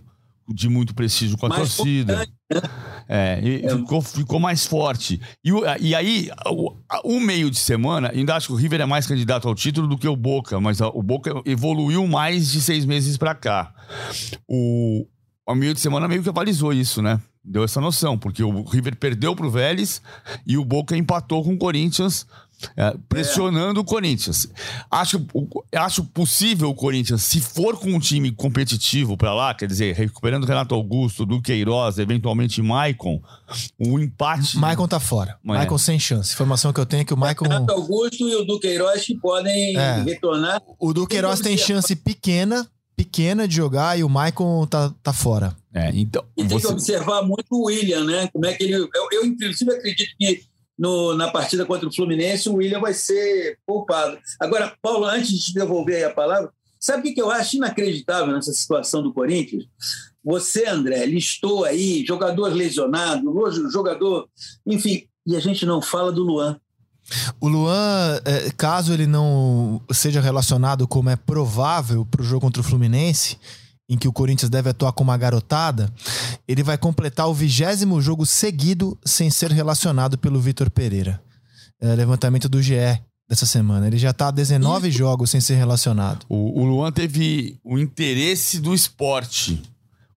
de 0.53 0.69
muito 0.69 0.95
prestígio 0.95 1.39
com 1.39 1.47
a 1.47 1.49
mais 1.50 1.75
torcida. 1.75 2.17
Né? 2.17 2.27
É, 3.09 3.41
e 3.43 3.65
é. 3.65 3.77
Ficou, 3.77 4.03
ficou 4.03 4.41
mais 4.41 4.67
forte. 4.67 5.21
E, 5.45 5.50
e 5.81 5.95
aí, 5.95 6.31
o, 6.47 6.75
o, 7.05 7.21
meio 7.21 7.50
de 7.50 7.59
semana, 7.59 8.11
ainda 8.12 8.35
acho 8.37 8.49
que 8.49 8.53
o 8.53 8.57
River 8.57 8.81
é 8.81 8.87
mais 8.87 9.07
candidato 9.07 9.49
ao 9.49 9.55
título 9.55 9.87
do 9.87 9.99
que 9.99 10.09
o 10.09 10.17
Boca, 10.17 10.61
mas 10.61 10.81
o 10.81 11.03
Boca 11.03 11.33
evoluiu 11.45 12.07
mais 12.07 12.50
de 12.50 12.61
seis 12.61 12.85
meses 12.85 13.17
para 13.17 13.35
cá. 13.35 13.73
O, 14.49 15.07
o 15.47 15.55
meio 15.55 15.75
de 15.75 15.81
semana 15.81 16.09
meio 16.09 16.23
que 16.23 16.29
avalizou 16.29 16.73
isso, 16.73 17.00
né? 17.00 17.21
Deu 17.43 17.65
essa 17.65 17.81
noção, 17.81 18.19
porque 18.19 18.43
o 18.43 18.62
River 18.62 18.97
perdeu 18.97 19.35
pro 19.35 19.50
Vélez 19.50 20.03
e 20.47 20.59
o 20.59 20.65
Boca 20.65 20.97
empatou 20.97 21.43
com 21.43 21.55
o 21.55 21.59
Corinthians 21.59 22.27
é, 22.76 22.95
pressionando 23.09 23.81
é. 23.81 23.83
o 23.83 23.85
Corinthians. 23.85 24.49
Acho, 24.90 25.25
acho 25.75 26.05
possível 26.05 26.71
o 26.71 26.75
Corinthians, 26.75 27.23
se 27.23 27.40
for 27.40 27.79
com 27.79 27.90
um 27.90 27.99
time 27.99 28.31
competitivo 28.33 29.17
para 29.17 29.35
lá, 29.35 29.55
quer 29.55 29.67
dizer, 29.67 29.95
recuperando 29.95 30.47
Renato 30.47 30.75
Augusto, 30.75 31.26
Duqueiroz, 31.26 31.99
eventualmente 31.99 32.62
Maicon, 32.62 33.21
o 33.79 33.99
empate. 33.99 34.57
Maicon 34.57 34.88
tá 34.88 35.00
fora. 35.00 35.33
É. 35.45 35.49
Maicon 35.49 35.79
sem 35.79 35.99
chance. 35.99 36.33
Informação 36.33 36.73
que 36.73 36.81
eu 36.81 36.87
tenho 36.87 37.02
é 37.02 37.05
que 37.05 37.14
o 37.14 37.17
Maicon. 37.17 37.45
Renato 37.45 37.73
Augusto 37.73 38.29
e 38.29 38.35
o 38.35 38.45
Duqueiroz 38.45 39.07
podem 39.21 39.76
é. 39.76 40.02
retornar. 40.02 40.62
O 40.79 40.93
Duqueiroz 40.93 41.40
tem 41.40 41.57
chance 41.57 41.95
pequena, 41.97 42.69
pequena 42.97 43.47
de 43.47 43.57
jogar 43.57 43.99
e 43.99 44.05
o 44.05 44.09
Maicon 44.09 44.67
tá, 44.67 44.93
tá 45.02 45.12
fora. 45.12 45.57
É, 45.73 45.90
então, 45.95 46.25
e 46.37 46.45
tem 46.45 46.49
você... 46.49 46.67
que 46.67 46.73
observar 46.73 47.23
muito 47.23 47.47
o 47.52 47.67
William, 47.67 48.05
né? 48.05 48.29
Como 48.33 48.45
é 48.45 48.52
que 48.52 48.64
ele. 48.64 48.75
Eu, 48.75 48.88
eu 49.12 49.25
inclusive, 49.25 49.71
acredito 49.73 50.11
que 50.19 50.43
no, 50.81 51.15
na 51.15 51.31
partida 51.31 51.67
contra 51.67 51.87
o 51.87 51.95
Fluminense, 51.95 52.49
o 52.49 52.55
William 52.55 52.81
vai 52.81 52.95
ser 52.95 53.59
poupado. 53.67 54.19
Agora, 54.41 54.75
Paulo, 54.81 55.05
antes 55.05 55.29
de 55.29 55.39
te 55.39 55.53
devolver 55.53 56.03
a 56.07 56.11
palavra, 56.11 56.51
sabe 56.79 57.11
o 57.11 57.15
que 57.15 57.21
eu 57.21 57.31
acho 57.31 57.57
inacreditável 57.57 58.33
nessa 58.33 58.51
situação 58.51 59.03
do 59.03 59.13
Corinthians? 59.13 59.65
Você, 60.25 60.67
André, 60.67 61.05
listou 61.05 61.67
aí 61.67 62.03
jogador 62.07 62.49
lesionado, 62.55 63.31
jogador. 63.71 64.27
Enfim, 64.67 65.07
e 65.27 65.37
a 65.37 65.41
gente 65.41 65.67
não 65.67 65.83
fala 65.83 66.11
do 66.11 66.23
Luan. 66.23 66.59
O 67.39 67.47
Luan, 67.49 68.19
é, 68.25 68.51
caso 68.57 68.95
ele 68.95 69.07
não 69.07 69.83
seja 69.93 70.21
relacionado 70.23 70.89
como 70.89 71.11
é 71.11 71.17
provável 71.17 72.07
para 72.07 72.23
o 72.23 72.25
jogo 72.25 72.41
contra 72.41 72.63
o 72.63 72.65
Fluminense, 72.65 73.37
em 73.91 73.99
que 73.99 74.07
o 74.07 74.13
Corinthians 74.13 74.49
deve 74.49 74.71
atuar 74.71 74.93
com 74.93 75.03
uma 75.03 75.17
garotada, 75.17 75.93
ele 76.47 76.63
vai 76.63 76.79
completar 76.79 77.29
o 77.29 77.35
vigésimo 77.35 78.01
jogo 78.01 78.25
seguido 78.25 78.97
sem 79.05 79.29
ser 79.29 79.51
relacionado 79.51 80.17
pelo 80.17 80.41
Vitor 80.41 80.71
Pereira. 80.71 81.21
É, 81.81 81.95
levantamento 81.97 82.49
do 82.49 82.63
GE 82.63 82.77
dessa 83.29 83.47
semana. 83.47 83.89
Ele 83.89 83.99
já 83.99 84.11
está 84.11 84.29
há 84.29 84.31
19 84.31 84.91
jogos 84.91 85.31
sem 85.31 85.41
ser 85.41 85.57
relacionado. 85.57 86.25
O, 86.29 86.61
o 86.61 86.65
Luan 86.65 86.93
teve 86.93 87.59
o 87.65 87.79
interesse 87.79 88.61
do 88.61 88.73
esporte 88.73 89.61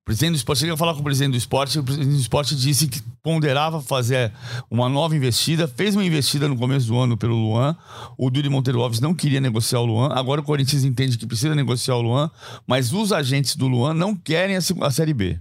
o 0.04 0.06
presidente 0.06 0.34
do 0.34 0.36
esporte, 0.36 0.70
a 0.70 0.76
falar 0.76 0.94
com 0.94 1.00
o 1.00 1.04
presidente 1.04 1.32
do 1.32 1.38
esporte, 1.38 1.80
o 1.80 1.84
presidente 1.84 2.14
do 2.14 2.20
esporte 2.20 2.56
disse 2.58 2.90
que 2.90 3.02
ponderava 3.24 3.82
fazer 3.82 4.34
uma 4.70 4.90
nova 4.90 5.16
investida, 5.16 5.66
fez 5.66 5.96
uma 5.96 6.04
investida 6.04 6.46
no 6.46 6.58
começo 6.58 6.88
do 6.88 7.00
ano 7.00 7.16
pelo 7.16 7.36
Luan. 7.36 7.74
O 8.18 8.30
Duri 8.30 8.50
Monteiro 8.50 8.82
Alves 8.82 9.00
não 9.00 9.14
queria 9.14 9.40
negociar 9.40 9.80
o 9.80 9.86
Luan. 9.86 10.10
Agora 10.14 10.42
o 10.42 10.44
Corinthians 10.44 10.84
entende 10.84 11.18
que 11.18 11.26
precisa 11.26 11.56
negociar 11.56 11.96
o 11.96 12.02
Luan, 12.02 12.30
mas 12.68 12.92
os 12.92 13.14
agentes 13.14 13.56
do 13.56 13.66
Luan 13.66 13.94
não 13.94 14.14
querem 14.14 14.58
a, 14.58 14.92
Série 14.92 15.14
B. 15.14 15.40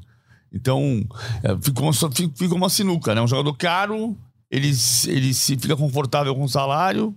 Então, 0.53 1.05
é, 1.43 1.59
ficou, 1.61 1.93
ficou 1.93 2.57
uma 2.57 2.69
sinuca, 2.69 3.17
né? 3.17 3.21
Um 3.21 3.27
jogador 3.27 3.55
caro, 3.55 4.17
ele, 4.49 4.71
ele 5.09 5.35
se 5.35 5.57
fica 5.57 5.75
confortável 5.75 6.37
com 6.37 6.45
o 6.45 6.49
salário, 6.49 7.13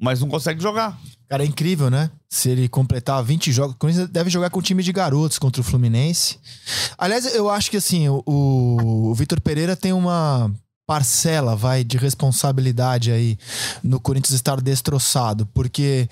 mas 0.00 0.20
não 0.20 0.28
consegue 0.28 0.62
jogar. 0.62 0.98
Cara, 1.28 1.44
é 1.44 1.46
incrível, 1.46 1.90
né? 1.90 2.10
Se 2.28 2.48
ele 2.48 2.68
completar 2.68 3.22
20 3.22 3.52
jogos. 3.52 3.74
O 3.74 3.78
Corinthians 3.78 4.08
deve 4.08 4.30
jogar 4.30 4.50
com 4.50 4.58
o 4.58 4.62
time 4.62 4.82
de 4.82 4.92
garotos 4.92 5.38
contra 5.38 5.60
o 5.60 5.64
Fluminense. 5.64 6.38
Aliás, 6.96 7.34
eu 7.34 7.50
acho 7.50 7.70
que 7.70 7.76
assim, 7.76 8.08
o, 8.08 8.22
o 8.26 9.14
Vitor 9.14 9.40
Pereira 9.40 9.76
tem 9.76 9.92
uma 9.92 10.50
parcela, 10.86 11.54
vai, 11.54 11.84
de 11.84 11.96
responsabilidade 11.96 13.12
aí 13.12 13.38
no 13.80 14.00
Corinthians 14.00 14.34
estar 14.34 14.60
destroçado, 14.60 15.46
porque 15.54 16.08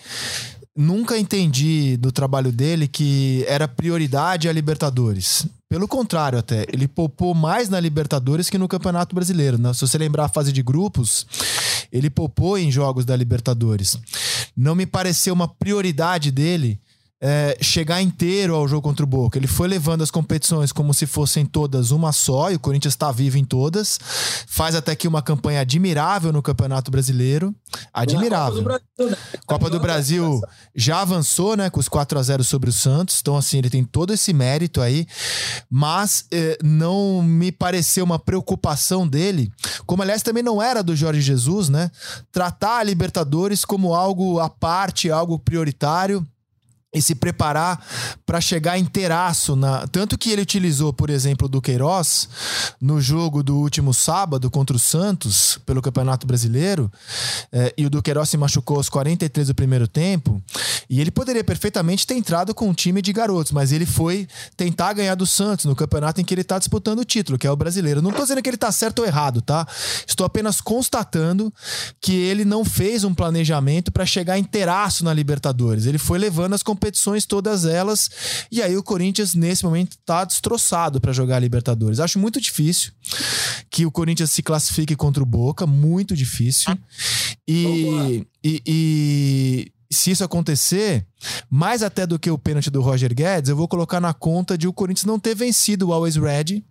nunca 0.76 1.18
entendi 1.18 1.96
do 1.96 2.12
trabalho 2.12 2.52
dele 2.52 2.86
que 2.86 3.44
era 3.48 3.66
prioridade 3.66 4.48
a 4.48 4.52
Libertadores. 4.52 5.48
Pelo 5.68 5.86
contrário, 5.86 6.38
até. 6.38 6.64
Ele 6.72 6.88
poupou 6.88 7.34
mais 7.34 7.68
na 7.68 7.78
Libertadores 7.78 8.48
que 8.48 8.56
no 8.56 8.66
Campeonato 8.66 9.14
Brasileiro. 9.14 9.58
Né? 9.58 9.72
Se 9.74 9.82
você 9.82 9.98
lembrar 9.98 10.24
a 10.24 10.28
fase 10.28 10.50
de 10.50 10.62
grupos, 10.62 11.26
ele 11.92 12.08
poupou 12.08 12.56
em 12.56 12.70
jogos 12.70 13.04
da 13.04 13.14
Libertadores. 13.14 13.98
Não 14.56 14.74
me 14.74 14.86
pareceu 14.86 15.34
uma 15.34 15.46
prioridade 15.46 16.30
dele 16.30 16.80
é, 17.20 17.58
chegar 17.60 18.00
inteiro 18.00 18.54
ao 18.54 18.68
jogo 18.68 18.82
contra 18.82 19.04
o 19.04 19.08
Boca. 19.08 19.38
Ele 19.38 19.46
foi 19.46 19.66
levando 19.66 20.02
as 20.02 20.10
competições 20.10 20.70
como 20.70 20.94
se 20.94 21.06
fossem 21.06 21.44
todas 21.44 21.90
uma 21.90 22.12
só, 22.12 22.50
e 22.50 22.54
o 22.54 22.60
Corinthians 22.60 22.94
está 22.94 23.10
vivo 23.10 23.38
em 23.38 23.44
todas. 23.44 23.98
Faz 24.46 24.74
até 24.74 24.94
que 24.94 25.08
uma 25.08 25.20
campanha 25.20 25.60
admirável 25.60 26.32
no 26.32 26.42
Campeonato 26.42 26.90
Brasileiro. 26.90 27.54
Admirável. 27.92 28.62
Copa 28.62 28.70
do 28.70 28.80
Brasil, 28.80 29.10
né? 29.10 29.16
Copa 29.46 29.70
do 29.70 29.80
Brasil 29.80 30.40
já 30.74 31.00
avançou, 31.00 31.56
né, 31.56 31.70
com 31.70 31.80
os 31.80 31.88
4 31.88 32.18
a 32.18 32.22
0 32.22 32.44
sobre 32.44 32.70
o 32.70 32.72
Santos. 32.72 33.18
Então, 33.20 33.36
assim, 33.36 33.58
ele 33.58 33.70
tem 33.70 33.84
todo 33.84 34.12
esse 34.12 34.32
mérito 34.32 34.80
aí. 34.80 35.06
Mas 35.68 36.24
eh, 36.30 36.56
não 36.62 37.22
me 37.22 37.50
pareceu 37.50 38.04
uma 38.04 38.18
preocupação 38.18 39.06
dele, 39.06 39.50
como 39.86 40.02
aliás 40.02 40.22
também 40.22 40.42
não 40.42 40.62
era 40.62 40.82
do 40.82 40.94
Jorge 40.94 41.20
Jesus, 41.20 41.68
né? 41.68 41.90
Tratar 42.30 42.78
a 42.78 42.82
Libertadores 42.82 43.64
como 43.64 43.94
algo 43.94 44.38
à 44.38 44.48
parte, 44.48 45.10
algo 45.10 45.38
prioritário 45.38 46.26
e 46.92 47.02
se 47.02 47.14
preparar 47.14 47.84
para 48.24 48.40
chegar 48.40 48.78
inteiraço 48.78 49.54
na 49.54 49.86
tanto 49.88 50.16
que 50.16 50.30
ele 50.30 50.42
utilizou, 50.42 50.90
por 50.90 51.10
exemplo, 51.10 51.46
do 51.46 51.60
Queiroz 51.60 52.28
no 52.80 53.00
jogo 53.00 53.42
do 53.42 53.56
último 53.56 53.92
sábado 53.92 54.50
contra 54.50 54.74
o 54.74 54.80
Santos 54.80 55.58
pelo 55.66 55.82
Campeonato 55.82 56.26
Brasileiro, 56.26 56.90
eh, 57.52 57.74
e 57.76 57.84
o 57.84 57.90
Duqueiroz 57.90 58.28
se 58.28 58.36
machucou 58.36 58.78
aos 58.78 58.88
43 58.88 59.48
do 59.48 59.54
primeiro 59.54 59.86
tempo, 59.86 60.42
e 60.88 61.00
ele 61.00 61.10
poderia 61.10 61.44
perfeitamente 61.44 62.06
ter 62.06 62.14
entrado 62.14 62.54
com 62.54 62.68
um 62.68 62.72
time 62.72 63.02
de 63.02 63.12
garotos, 63.12 63.52
mas 63.52 63.70
ele 63.72 63.84
foi 63.84 64.26
tentar 64.56 64.94
ganhar 64.94 65.14
do 65.14 65.26
Santos 65.26 65.66
no 65.66 65.76
campeonato 65.76 66.20
em 66.20 66.24
que 66.24 66.32
ele 66.32 66.40
está 66.40 66.58
disputando 66.58 67.00
o 67.00 67.04
título, 67.04 67.38
que 67.38 67.46
é 67.46 67.50
o 67.50 67.56
Brasileiro. 67.56 68.00
Não 68.00 68.10
estou 68.10 68.24
dizendo 68.24 68.42
que 68.42 68.48
ele 68.48 68.56
está 68.56 68.72
certo 68.72 69.00
ou 69.00 69.06
errado, 69.06 69.42
tá? 69.42 69.66
Estou 70.06 70.24
apenas 70.24 70.60
constatando 70.60 71.52
que 72.00 72.12
ele 72.12 72.44
não 72.44 72.64
fez 72.64 73.04
um 73.04 73.14
planejamento 73.14 73.92
para 73.92 74.06
chegar 74.06 74.38
inteiraço 74.38 75.04
na 75.04 75.12
Libertadores. 75.12 75.84
Ele 75.84 75.98
foi 75.98 76.18
levando 76.18 76.54
as 76.54 76.62
competições, 76.78 77.26
todas 77.26 77.64
elas. 77.64 78.10
E 78.50 78.62
aí 78.62 78.76
o 78.76 78.82
Corinthians, 78.82 79.34
nesse 79.34 79.64
momento, 79.64 79.92
está 79.92 80.24
destroçado 80.24 81.00
para 81.00 81.12
jogar 81.12 81.36
a 81.36 81.40
Libertadores. 81.40 81.98
Acho 82.00 82.18
muito 82.18 82.40
difícil 82.40 82.92
que 83.68 83.84
o 83.84 83.90
Corinthians 83.90 84.30
se 84.30 84.42
classifique 84.42 84.94
contra 84.94 85.22
o 85.22 85.26
Boca, 85.26 85.66
muito 85.66 86.16
difícil. 86.16 86.76
E, 87.46 88.26
e, 88.44 88.62
e 88.66 89.72
se 89.90 90.10
isso 90.10 90.22
acontecer, 90.22 91.06
mais 91.50 91.82
até 91.82 92.06
do 92.06 92.18
que 92.18 92.30
o 92.30 92.36
pênalti 92.36 92.70
do 92.70 92.82
Roger 92.82 93.14
Guedes, 93.14 93.48
eu 93.48 93.56
vou 93.56 93.66
colocar 93.66 94.00
na 94.00 94.12
conta 94.12 94.56
de 94.56 94.68
o 94.68 94.72
Corinthians 94.72 95.06
não 95.06 95.18
ter 95.18 95.34
vencido 95.34 95.88
o 95.88 95.92
Always 95.92 96.16
Red. 96.16 96.62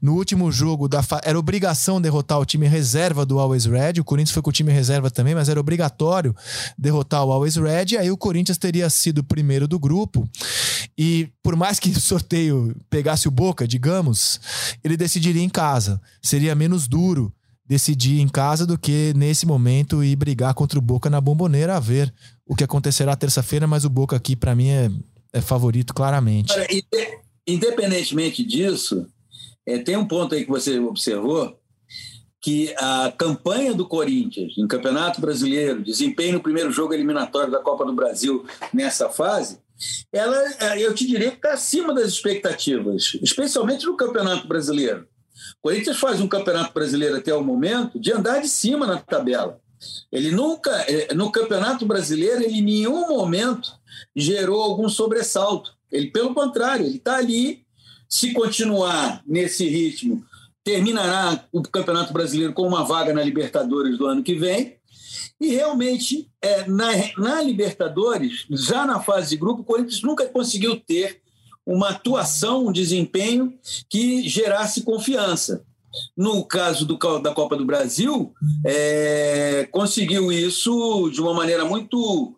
No 0.00 0.14
último 0.14 0.50
jogo, 0.50 0.88
da 0.88 1.02
era 1.22 1.38
obrigação 1.38 2.00
derrotar 2.00 2.38
o 2.38 2.44
time 2.44 2.66
reserva 2.66 3.24
do 3.26 3.38
Always 3.38 3.66
Red. 3.66 4.00
O 4.00 4.04
Corinthians 4.04 4.32
foi 4.32 4.42
com 4.42 4.50
o 4.50 4.52
time 4.52 4.72
reserva 4.72 5.10
também, 5.10 5.34
mas 5.34 5.48
era 5.48 5.60
obrigatório 5.60 6.34
derrotar 6.78 7.24
o 7.24 7.32
Always 7.32 7.56
Red. 7.56 7.96
Aí 7.98 8.10
o 8.10 8.16
Corinthians 8.16 8.58
teria 8.58 8.88
sido 8.88 9.18
o 9.18 9.24
primeiro 9.24 9.68
do 9.68 9.78
grupo. 9.78 10.28
E 10.98 11.28
por 11.42 11.56
mais 11.56 11.78
que 11.78 11.90
o 11.90 12.00
sorteio 12.00 12.74
pegasse 12.88 13.28
o 13.28 13.30
Boca, 13.30 13.68
digamos, 13.68 14.40
ele 14.82 14.96
decidiria 14.96 15.42
em 15.42 15.48
casa. 15.48 16.00
Seria 16.22 16.54
menos 16.54 16.88
duro 16.88 17.32
decidir 17.68 18.20
em 18.20 18.28
casa 18.28 18.66
do 18.66 18.78
que 18.78 19.12
nesse 19.16 19.46
momento 19.46 20.04
ir 20.04 20.16
brigar 20.16 20.54
contra 20.54 20.78
o 20.78 20.82
Boca 20.82 21.10
na 21.10 21.20
bomboneira 21.20 21.76
a 21.76 21.80
ver 21.80 22.12
o 22.46 22.54
que 22.54 22.64
acontecerá 22.64 23.16
terça-feira, 23.16 23.66
mas 23.66 23.84
o 23.84 23.90
Boca 23.90 24.14
aqui 24.14 24.36
para 24.36 24.54
mim 24.54 24.68
é, 24.68 24.90
é, 25.32 25.40
favorito 25.40 25.92
claramente. 25.92 26.52
independentemente 27.46 28.44
disso, 28.44 29.06
é, 29.66 29.78
tem 29.78 29.96
um 29.96 30.06
ponto 30.06 30.34
aí 30.34 30.44
que 30.44 30.50
você 30.50 30.78
observou 30.78 31.58
que 32.40 32.72
a 32.78 33.12
campanha 33.16 33.74
do 33.74 33.88
Corinthians 33.88 34.56
em 34.56 34.68
Campeonato 34.68 35.20
Brasileiro, 35.20 35.82
desempenho 35.82 36.34
no 36.34 36.40
primeiro 36.40 36.70
jogo 36.70 36.94
eliminatório 36.94 37.50
da 37.50 37.58
Copa 37.58 37.84
do 37.84 37.92
Brasil 37.92 38.44
nessa 38.72 39.08
fase, 39.08 39.58
ela, 40.12 40.36
é, 40.60 40.80
eu 40.80 40.94
te 40.94 41.06
diria 41.06 41.30
que 41.30 41.36
está 41.36 41.54
acima 41.54 41.92
das 41.92 42.06
expectativas, 42.08 43.18
especialmente 43.20 43.84
no 43.84 43.96
Campeonato 43.96 44.46
Brasileiro. 44.46 45.06
O 45.58 45.62
Corinthians 45.62 45.98
faz 45.98 46.20
um 46.20 46.28
campeonato 46.28 46.72
brasileiro 46.72 47.16
até 47.16 47.34
o 47.34 47.44
momento 47.44 47.98
de 47.98 48.12
andar 48.12 48.40
de 48.40 48.48
cima 48.48 48.86
na 48.86 48.98
tabela. 48.98 49.60
Ele 50.10 50.30
nunca, 50.30 50.70
eh, 50.88 51.12
no 51.14 51.30
campeonato 51.30 51.84
brasileiro, 51.84 52.42
ele 52.42 52.58
em 52.58 52.62
nenhum 52.62 53.08
momento 53.08 53.72
gerou 54.14 54.62
algum 54.62 54.88
sobressalto. 54.88 55.74
Ele, 55.90 56.10
pelo 56.10 56.34
contrário, 56.34 56.86
ele 56.86 56.96
está 56.96 57.16
ali 57.16 57.64
se 58.08 58.32
continuar 58.32 59.22
nesse 59.26 59.68
ritmo, 59.68 60.24
terminará 60.64 61.44
o 61.52 61.62
Campeonato 61.62 62.12
Brasileiro 62.12 62.52
com 62.52 62.66
uma 62.66 62.84
vaga 62.84 63.12
na 63.12 63.22
Libertadores 63.22 63.98
do 63.98 64.06
ano 64.06 64.22
que 64.22 64.34
vem. 64.34 64.76
E 65.40 65.48
realmente, 65.48 66.28
é, 66.40 66.66
na, 66.66 66.90
na 67.18 67.42
Libertadores, 67.42 68.46
já 68.50 68.86
na 68.86 69.00
fase 69.00 69.30
de 69.30 69.36
grupo, 69.36 69.62
o 69.62 69.64
Corinthians 69.64 70.02
nunca 70.02 70.26
conseguiu 70.26 70.76
ter 70.80 71.20
uma 71.66 71.90
atuação, 71.90 72.68
um 72.68 72.72
desempenho 72.72 73.52
que 73.88 74.28
gerasse 74.28 74.82
confiança. 74.82 75.64
No 76.16 76.44
caso 76.44 76.84
do, 76.86 76.96
da 77.18 77.32
Copa 77.32 77.56
do 77.56 77.64
Brasil, 77.64 78.32
é, 78.64 79.66
conseguiu 79.72 80.30
isso 80.30 81.10
de 81.10 81.20
uma 81.20 81.34
maneira 81.34 81.64
muito 81.64 82.34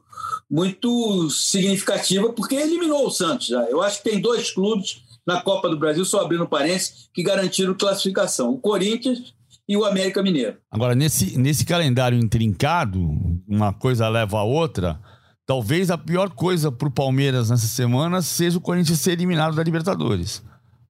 muito 0.50 1.28
significativa, 1.28 2.32
porque 2.32 2.54
eliminou 2.54 3.06
o 3.06 3.10
Santos 3.10 3.48
já. 3.48 3.62
Eu 3.64 3.82
acho 3.82 3.98
que 3.98 4.10
tem 4.10 4.18
dois 4.18 4.50
clubes 4.50 5.02
na 5.26 5.42
Copa 5.42 5.68
do 5.68 5.78
Brasil, 5.78 6.04
só 6.06 6.22
abrindo 6.22 6.48
parênteses, 6.48 7.10
que 7.12 7.22
garantiram 7.22 7.74
classificação: 7.74 8.54
o 8.54 8.58
Corinthians 8.58 9.34
e 9.68 9.76
o 9.76 9.84
América 9.84 10.22
Mineiro. 10.22 10.56
Agora, 10.70 10.94
nesse, 10.94 11.36
nesse 11.38 11.66
calendário 11.66 12.18
intrincado, 12.18 12.98
uma 13.46 13.74
coisa 13.74 14.08
leva 14.08 14.38
a 14.38 14.42
outra. 14.42 14.98
Talvez 15.48 15.90
a 15.90 15.96
pior 15.96 16.28
coisa 16.28 16.70
para 16.70 16.88
o 16.88 16.90
Palmeiras 16.90 17.48
nessa 17.48 17.66
semana 17.66 18.20
seja 18.20 18.58
o 18.58 18.60
Corinthians 18.60 19.00
ser 19.00 19.12
eliminado 19.12 19.56
da 19.56 19.62
Libertadores. 19.62 20.42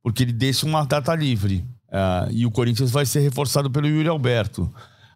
Porque 0.03 0.25
ele 0.25 0.33
deixa 0.33 0.67
uma 0.67 0.85
data 0.85 1.15
livre. 1.15 1.65
Uh, 1.89 2.33
e 2.33 2.45
o 2.45 2.51
Corinthians 2.51 2.91
vai 2.91 3.07
ser 3.07 3.21
reforçado 3.21 3.71
pelo 3.71 3.87
Yuri 3.87 4.09
Alberto. 4.09 4.69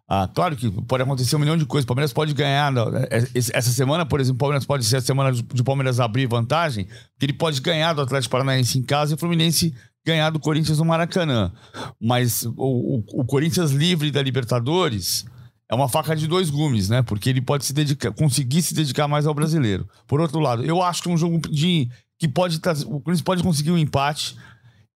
Ah, 0.07 0.29
claro 0.33 0.55
que 0.55 0.71
pode 0.83 1.03
acontecer 1.03 1.35
um 1.35 1.39
milhão 1.39 1.57
de 1.57 1.65
coisas. 1.65 1.83
O 1.83 1.87
Palmeiras 1.87 2.13
pode 2.13 2.33
ganhar. 2.33 2.71
É, 3.11 3.27
essa 3.35 3.69
semana, 3.71 4.05
por 4.05 4.21
exemplo, 4.21 4.37
o 4.37 4.39
Palmeiras 4.39 4.65
pode 4.65 4.85
ser 4.85 4.95
a 4.95 5.01
semana 5.01 5.33
de 5.33 5.63
Palmeiras 5.63 5.99
abrir 5.99 6.25
vantagem, 6.25 6.85
porque 6.85 7.25
ele 7.25 7.33
pode 7.33 7.59
ganhar 7.59 7.91
do 7.91 8.01
Atlético 8.01 8.31
Paranaense 8.31 8.79
em 8.79 8.81
casa 8.81 9.11
e 9.11 9.15
o 9.15 9.17
Fluminense 9.17 9.75
ganhar 10.05 10.29
do 10.29 10.39
Corinthians 10.39 10.77
no 10.77 10.85
Maracanã. 10.85 11.51
Mas 11.99 12.45
o, 12.45 12.53
o, 12.57 13.03
o 13.21 13.25
Corinthians 13.25 13.71
livre 13.71 14.09
da 14.09 14.21
Libertadores 14.21 15.25
é 15.73 15.75
uma 15.75 15.89
faca 15.89 16.15
de 16.15 16.27
dois 16.27 16.49
gumes, 16.49 16.87
né? 16.87 17.01
Porque 17.01 17.29
ele 17.29 17.41
pode 17.41 17.65
se 17.65 17.73
dedicar, 17.73 18.11
conseguir 18.11 18.61
se 18.61 18.73
dedicar 18.73 19.07
mais 19.07 19.25
ao 19.25 19.33
brasileiro. 19.33 19.89
Por 20.07 20.21
outro 20.21 20.39
lado, 20.39 20.63
eu 20.63 20.81
acho 20.81 21.01
que 21.01 21.09
é 21.09 21.11
um 21.11 21.17
jogo 21.17 21.39
de 21.49 21.89
que 22.19 22.27
pode 22.27 22.57
o 22.57 22.99
Corinthians 22.99 23.21
pode 23.21 23.43
conseguir 23.43 23.71
um 23.71 23.77
empate 23.77 24.37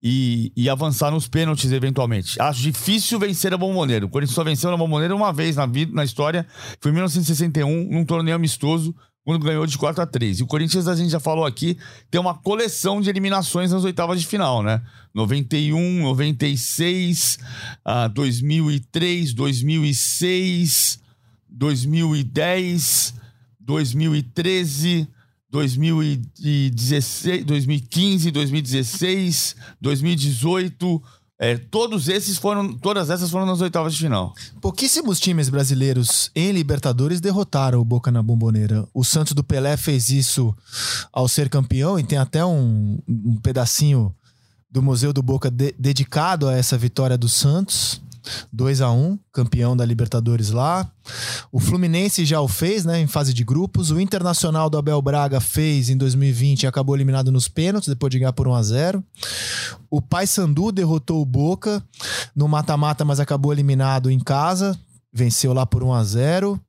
e, 0.00 0.52
e, 0.56 0.70
avançar 0.70 1.10
nos 1.10 1.26
pênaltis 1.26 1.72
eventualmente. 1.72 2.40
Acho 2.40 2.62
difícil 2.62 3.18
vencer 3.18 3.52
a 3.52 3.58
Bomboneira. 3.58 4.06
O 4.06 4.08
Corinthians 4.08 4.36
só 4.36 4.44
venceu 4.44 4.70
na 4.70 4.76
Bomboneira 4.76 5.14
uma 5.14 5.32
vez 5.32 5.56
na 5.56 5.66
vida, 5.66 5.92
na 5.92 6.04
história, 6.04 6.46
foi 6.80 6.92
em 6.92 6.94
1961, 6.94 7.90
num 7.90 8.04
torneio 8.04 8.36
amistoso, 8.36 8.94
quando 9.28 9.44
ganhou 9.44 9.66
de 9.66 9.76
4 9.76 10.02
a 10.02 10.06
3. 10.06 10.40
E 10.40 10.42
o 10.42 10.46
Corinthians, 10.46 10.88
a 10.88 10.96
gente 10.96 11.10
já 11.10 11.20
falou 11.20 11.44
aqui, 11.44 11.76
tem 12.10 12.18
uma 12.18 12.32
coleção 12.32 12.98
de 12.98 13.10
eliminações 13.10 13.70
nas 13.70 13.84
oitavas 13.84 14.18
de 14.22 14.26
final, 14.26 14.62
né? 14.62 14.80
91, 15.12 16.00
96, 16.00 17.38
uh, 17.86 18.08
2003, 18.08 19.34
2006, 19.34 20.98
2010, 21.46 23.14
2013, 23.60 25.06
2016, 25.50 27.44
2015, 27.44 28.30
2016, 28.30 29.56
2018. 29.78 31.02
É, 31.40 31.56
todos 31.56 32.08
esses 32.08 32.36
foram, 32.36 32.72
todas 32.72 33.10
essas 33.10 33.30
foram 33.30 33.46
nas 33.46 33.60
oitavas 33.60 33.94
de 33.94 34.00
final. 34.00 34.34
Pouquíssimos 34.60 35.20
times 35.20 35.48
brasileiros 35.48 36.32
em 36.34 36.50
Libertadores 36.50 37.20
derrotaram 37.20 37.80
o 37.80 37.84
Boca 37.84 38.10
na 38.10 38.20
Bomboneira. 38.20 38.88
O 38.92 39.04
Santos 39.04 39.34
do 39.34 39.44
Pelé 39.44 39.76
fez 39.76 40.10
isso 40.10 40.52
ao 41.12 41.28
ser 41.28 41.48
campeão 41.48 41.96
e 41.96 42.02
tem 42.02 42.18
até 42.18 42.44
um, 42.44 42.98
um 43.08 43.36
pedacinho 43.36 44.12
do 44.68 44.82
Museu 44.82 45.12
do 45.12 45.22
Boca 45.22 45.48
de, 45.48 45.72
dedicado 45.78 46.48
a 46.48 46.56
essa 46.56 46.76
vitória 46.76 47.16
do 47.16 47.28
Santos. 47.28 48.02
2 48.52 48.80
a 48.80 48.90
1 48.90 49.18
campeão 49.32 49.76
da 49.76 49.84
Libertadores 49.84 50.50
lá. 50.50 50.90
O 51.50 51.60
Fluminense 51.60 52.24
já 52.24 52.40
o 52.40 52.48
fez, 52.48 52.84
né, 52.84 53.00
em 53.00 53.06
fase 53.06 53.32
de 53.32 53.44
grupos. 53.44 53.90
O 53.90 54.00
Internacional 54.00 54.68
do 54.68 54.78
Abel 54.78 55.00
Braga 55.00 55.40
fez 55.40 55.88
em 55.88 55.96
2020 55.96 56.62
e 56.62 56.66
acabou 56.66 56.94
eliminado 56.94 57.32
nos 57.32 57.48
pênaltis, 57.48 57.88
depois 57.88 58.10
de 58.10 58.18
ganhar 58.18 58.32
por 58.32 58.48
1 58.48 58.54
a 58.54 58.62
0 58.62 59.04
O 59.90 60.02
Paysandu 60.02 60.72
derrotou 60.72 61.22
o 61.22 61.26
Boca 61.26 61.82
no 62.34 62.48
mata-mata, 62.48 63.04
mas 63.04 63.20
acabou 63.20 63.52
eliminado 63.52 64.10
em 64.10 64.18
casa. 64.18 64.78
Venceu 65.12 65.52
lá 65.52 65.64
por 65.64 65.82
1 65.82 65.94
a 65.94 66.04
0 66.04 66.60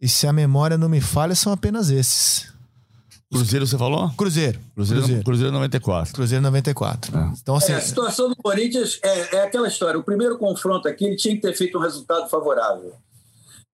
E 0.00 0.08
se 0.08 0.26
a 0.26 0.32
memória 0.32 0.76
não 0.76 0.88
me 0.88 1.00
falha, 1.00 1.34
são 1.34 1.52
apenas 1.52 1.90
esses. 1.90 2.55
Cruzeiro 3.32 3.66
você 3.66 3.76
falou? 3.76 4.10
Cruzeiro. 4.10 4.60
Cruzeiro, 4.74 5.02
Cruzeiro. 5.02 5.24
Cruzeiro 5.24 5.52
94. 5.52 6.14
Cruzeiro 6.14 6.42
94. 6.42 7.18
É. 7.18 7.32
Então, 7.42 7.56
assim, 7.56 7.72
é, 7.72 7.76
a 7.76 7.80
situação 7.80 8.28
do 8.28 8.36
Corinthians 8.36 9.00
é, 9.02 9.36
é, 9.36 9.42
aquela 9.42 9.66
história. 9.66 9.98
O 9.98 10.04
primeiro 10.04 10.38
confronto 10.38 10.86
aqui, 10.86 11.04
ele 11.04 11.16
tinha 11.16 11.34
que 11.34 11.42
ter 11.42 11.54
feito 11.54 11.76
um 11.76 11.80
resultado 11.80 12.28
favorável. 12.30 12.94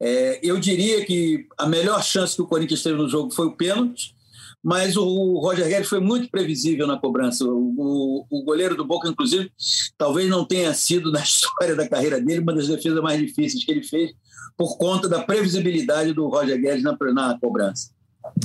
É, 0.01 0.41
eu 0.43 0.59
diria 0.59 1.05
que 1.05 1.47
a 1.59 1.67
melhor 1.67 2.03
chance 2.03 2.35
que 2.35 2.43
o 2.43 2.47
Corinthians 2.47 2.83
teve 2.83 2.97
no 2.97 3.09
jogo 3.09 3.31
foi 3.31 3.47
o 3.47 3.53
pênalti, 3.53 4.15
mas 4.63 4.97
o 4.97 5.39
Roger 5.39 5.69
Guedes 5.69 5.89
foi 5.89 6.01
muito 6.01 6.31
previsível 6.31 6.87
na 6.87 6.99
cobrança. 6.99 7.45
O, 7.45 7.75
o, 7.77 8.27
o, 8.31 8.43
goleiro 8.45 8.75
do 8.75 8.87
Boca, 8.87 9.09
inclusive, 9.09 9.53
talvez 9.99 10.31
não 10.31 10.47
tenha 10.47 10.73
sido, 10.73 11.13
na 11.13 11.21
história 11.23 11.77
da 11.77 11.89
carreira 11.89 12.21
dele, 12.21 12.41
uma 12.41 12.55
das 12.55 12.69
defesas 12.69 13.03
mais 13.03 13.21
difíceis 13.21 13.65
que 13.65 13.71
ele 13.71 13.83
fez, 13.83 14.13
por 14.57 14.79
conta 14.79 15.09
da 15.09 15.23
previsibilidade 15.23 16.15
do 16.15 16.29
Roger 16.29 16.59
Guedes 16.61 16.83
na, 16.83 16.97
na 17.13 17.39
cobrança. 17.39 17.91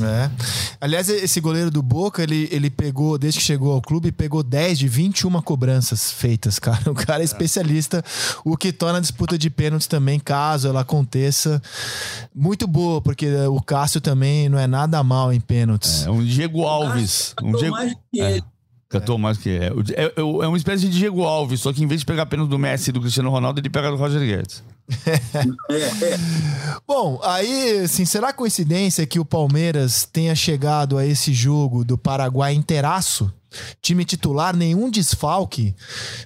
É. 0.01 0.29
Aliás, 0.79 1.09
esse 1.09 1.39
goleiro 1.39 1.71
do 1.71 1.81
Boca, 1.81 2.21
ele, 2.21 2.47
ele 2.51 2.69
pegou, 2.69 3.17
desde 3.17 3.39
que 3.39 3.45
chegou 3.45 3.73
ao 3.73 3.81
clube, 3.81 4.11
pegou 4.11 4.43
10 4.43 4.79
de 4.79 4.87
21 4.87 5.41
cobranças 5.41 6.11
feitas, 6.11 6.59
cara. 6.59 6.77
O 6.91 6.93
cara 6.93 7.21
é 7.21 7.25
especialista, 7.25 8.03
o 8.43 8.57
que 8.57 8.71
torna 8.71 8.97
a 8.97 9.01
disputa 9.01 9.37
de 9.37 9.49
pênaltis 9.49 9.87
também, 9.87 10.19
caso 10.19 10.67
ela 10.67 10.81
aconteça, 10.81 11.61
muito 12.33 12.67
boa, 12.67 13.01
porque 13.01 13.33
o 13.47 13.61
Cássio 13.61 14.01
também 14.01 14.49
não 14.49 14.57
é 14.57 14.67
nada 14.67 15.01
mal 15.03 15.31
em 15.31 15.39
pênaltis. 15.39 16.05
É 16.05 16.11
um 16.11 16.23
Diego 16.23 16.63
Alves. 16.63 17.33
Um 17.41 17.51
Diego... 17.53 17.75
mais 17.75 17.93
que 18.11 18.21
é. 18.21 18.41
Cantou 18.89 19.17
mais 19.17 19.37
que 19.37 19.49
é. 19.49 19.71
É, 19.95 20.05
é. 20.05 20.13
é 20.17 20.21
uma 20.21 20.57
espécie 20.57 20.87
de 20.87 20.97
Diego 20.97 21.23
Alves, 21.23 21.59
só 21.59 21.73
que 21.73 21.83
em 21.83 21.87
vez 21.87 22.01
de 22.01 22.05
pegar 22.05 22.25
pênalti 22.25 22.49
do 22.49 22.57
Messi 22.57 22.89
e 22.89 22.93
do 22.93 23.01
Cristiano 23.01 23.29
Ronaldo, 23.29 23.59
ele 23.59 23.69
pega 23.69 23.89
do 23.89 23.97
Roger 23.97 24.21
Guedes. 24.21 24.63
Bom, 26.87 27.19
aí, 27.21 27.79
assim, 27.79 28.05
será 28.05 28.31
coincidência 28.31 29.05
que 29.05 29.19
o 29.19 29.25
Palmeiras 29.25 30.05
tenha 30.05 30.33
chegado 30.33 30.97
a 30.97 31.05
esse 31.05 31.33
jogo 31.33 31.83
do 31.83 31.97
Paraguai 31.97 32.53
inteiraço? 32.53 33.31
Time 33.81 34.05
titular, 34.05 34.55
nenhum 34.55 34.89
desfalque? 34.89 35.75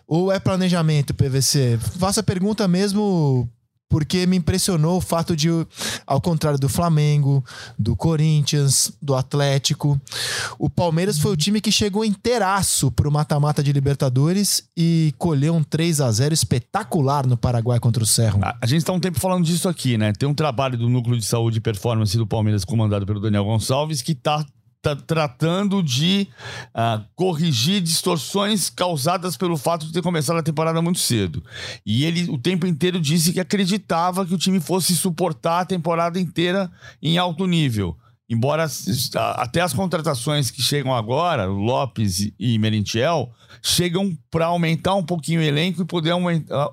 Ou 0.08 0.32
é 0.32 0.39
planejamento, 0.39 1.13
PVC? 1.13 1.80
Faça 1.97 2.19
a 2.19 2.24
pergunta 2.24 2.67
mesmo 2.67 3.50
porque 3.91 4.25
me 4.25 4.38
impressionou 4.38 4.97
o 4.97 5.01
fato 5.01 5.36
de, 5.36 5.49
ao 6.08 6.21
contrário 6.21 6.58
do 6.58 6.69
Flamengo, 6.69 7.43
do 7.77 7.93
Corinthians, 7.93 8.93
do 9.01 9.13
Atlético, 9.13 9.99
o 10.58 10.69
Palmeiras 10.69 11.19
foi 11.19 11.34
o 11.34 11.38
time 11.38 11.60
que 11.60 11.73
chegou 11.73 12.06
inteiraço 12.06 12.89
pro 12.89 13.12
mata-mata 13.12 13.62
de 13.62 13.73
Libertadores 13.73 14.63
e 14.77 15.13
colheu 15.17 15.54
um 15.54 15.62
3 15.62 15.99
a 15.99 16.10
0 16.10 16.34
espetacular 16.34 17.27
no 17.27 17.36
Paraguai 17.36 17.82
contra 17.82 18.01
o 18.01 18.08
Cerro. 18.08 18.39
A, 18.41 18.56
a 18.62 18.65
gente 18.65 18.80
está 18.80 18.93
um 18.93 18.99
tempo 18.99 19.19
falando 19.19 19.43
disso 19.43 19.67
aqui, 19.67 19.97
né? 19.97 20.13
Tem 20.13 20.27
um 20.27 20.34
trabalho 20.34 20.77
do 20.77 20.88
Núcleo 20.88 21.17
de 21.17 21.25
Saúde 21.25 21.58
e 21.58 21.62
Performance 21.62 22.17
do 22.17 22.25
Palmeiras 22.25 22.63
comandado 22.63 23.06
pelo 23.06 23.19
Daniel 23.19 23.43
Gonçalves 23.43 24.01
que 24.01 24.13
está 24.13 24.45
tá 24.82 24.96
tratando 24.96 25.84
de 25.84 26.28
uh, 26.70 27.04
corrigir 27.15 27.82
distorções 27.82 28.70
causadas 28.70 29.38
pelo 29.38 29.56
fato 29.56 29.86
de 29.86 29.94
ter 29.94 30.02
começado 30.02 30.38
a 30.38 30.44
temporada 30.44 30.82
muito 30.82 31.00
cedo. 31.00 31.44
E 31.86 32.04
ele 32.04 32.30
o 32.32 32.38
tempo 32.38 32.65
inteiro 32.65 33.00
disse 33.00 33.32
que 33.32 33.39
acreditava 33.39 34.26
que 34.26 34.34
o 34.34 34.38
time 34.38 34.60
fosse 34.60 34.96
suportar 34.96 35.62
a 35.62 35.65
temporada 35.65 36.20
inteira 36.20 36.72
em 37.02 37.17
alto 37.17 37.46
nível. 37.46 37.96
Embora 38.28 38.65
até 39.36 39.60
as 39.60 39.74
contratações 39.74 40.50
que 40.50 40.62
chegam 40.62 40.96
agora, 40.96 41.46
Lopes 41.46 42.32
e 42.39 42.58
Merentiel, 42.58 43.30
chegam 43.62 44.17
para 44.32 44.46
aumentar 44.46 44.96
um 44.96 45.04
pouquinho 45.04 45.41
o 45.41 45.44
elenco 45.44 45.82
e 45.82 45.86
poder 45.86 46.13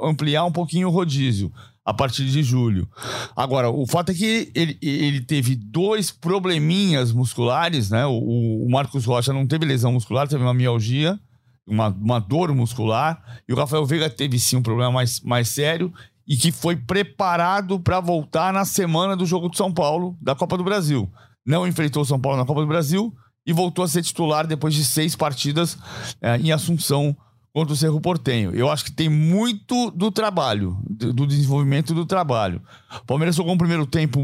ampliar 0.01 0.44
um 0.44 0.53
pouquinho 0.53 0.87
o 0.87 0.92
rodízio 0.92 1.53
a 1.88 1.94
partir 1.94 2.27
de 2.27 2.42
julho. 2.42 2.87
Agora, 3.35 3.70
o 3.70 3.87
fato 3.87 4.12
é 4.12 4.14
que 4.14 4.53
ele, 4.55 4.79
ele 4.83 5.22
teve 5.22 5.57
dois 5.57 6.11
probleminhas 6.11 7.12
musculares, 7.12 7.88
né? 7.88 8.05
O, 8.05 8.66
o 8.66 8.70
Marcos 8.70 9.07
Rocha 9.07 9.33
não 9.33 9.46
teve 9.46 9.64
lesão 9.64 9.92
muscular, 9.92 10.29
teve 10.29 10.42
uma 10.42 10.53
mialgia, 10.53 11.18
uma, 11.66 11.88
uma 11.88 12.18
dor 12.18 12.55
muscular, 12.55 13.40
e 13.48 13.55
o 13.55 13.57
Rafael 13.57 13.87
Veiga 13.87 14.11
teve 14.11 14.38
sim 14.38 14.57
um 14.57 14.62
problema 14.62 14.92
mais, 14.92 15.22
mais 15.22 15.48
sério 15.48 15.90
e 16.27 16.37
que 16.37 16.53
foi 16.53 16.77
preparado 16.77 17.81
para 17.81 18.01
voltar 18.01 18.53
na 18.53 18.66
semana 18.66 19.16
do 19.16 19.24
jogo 19.24 19.48
de 19.48 19.57
São 19.57 19.72
Paulo 19.72 20.14
da 20.20 20.35
Copa 20.35 20.59
do 20.59 20.64
Brasil. 20.64 21.11
Não 21.46 21.66
enfrentou 21.66 22.03
o 22.03 22.05
São 22.05 22.20
Paulo 22.20 22.37
na 22.37 22.44
Copa 22.44 22.61
do 22.61 22.66
Brasil 22.66 23.14
e 23.46 23.53
voltou 23.55 23.83
a 23.83 23.88
ser 23.88 24.03
titular 24.03 24.46
depois 24.46 24.74
de 24.74 24.85
seis 24.85 25.16
partidas 25.16 25.79
é, 26.20 26.37
em 26.37 26.53
Assunção 26.53 27.16
contra 27.52 27.72
o 27.72 27.76
Cerro 27.76 28.00
Portenho. 28.00 28.52
Eu 28.54 28.70
acho 28.70 28.84
que 28.84 28.92
tem 28.92 29.08
muito 29.08 29.90
do 29.90 30.11
trabalho, 30.11 30.76
do 30.88 31.26
desenvolvimento 31.26 31.94
do 31.94 32.06
trabalho. 32.06 32.62
O 33.02 33.06
Palmeiras 33.06 33.37
jogou 33.37 33.54
um 33.54 33.58
primeiro 33.58 33.87
tempo 33.87 34.20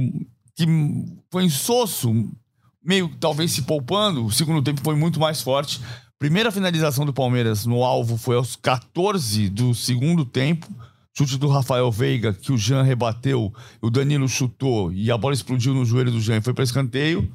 que 0.55 0.67
foi 1.31 1.45
insosso, 1.45 2.13
meio 2.85 3.11
talvez 3.19 3.53
se 3.53 3.63
poupando. 3.63 4.25
O 4.25 4.33
segundo 4.33 4.63
tempo 4.63 4.81
foi 4.83 4.95
muito 4.95 5.19
mais 5.19 5.41
forte, 5.41 5.81
Primeira 6.25 6.51
finalização 6.51 7.05
do 7.05 7.13
Palmeiras 7.13 7.67
no 7.67 7.85
alvo 7.85 8.17
foi 8.17 8.37
aos 8.37 8.57
14 8.57 9.51
do 9.51 9.75
segundo 9.75 10.25
tempo. 10.25 10.67
Chute 11.17 11.37
do 11.37 11.49
Rafael 11.49 11.93
Veiga, 11.93 12.33
que 12.33 12.51
o 12.51 12.57
Jean 12.57 12.83
rebateu, 12.83 13.53
o 13.83 13.91
Danilo 13.91 14.27
chutou 14.27 14.91
e 14.91 15.11
a 15.11 15.19
bola 15.19 15.35
explodiu 15.35 15.75
no 15.75 15.85
joelho 15.85 16.11
do 16.11 16.21
Jean 16.23 16.39
e 16.39 16.41
foi 16.41 16.55
para 16.55 16.65
escanteio. 16.65 17.31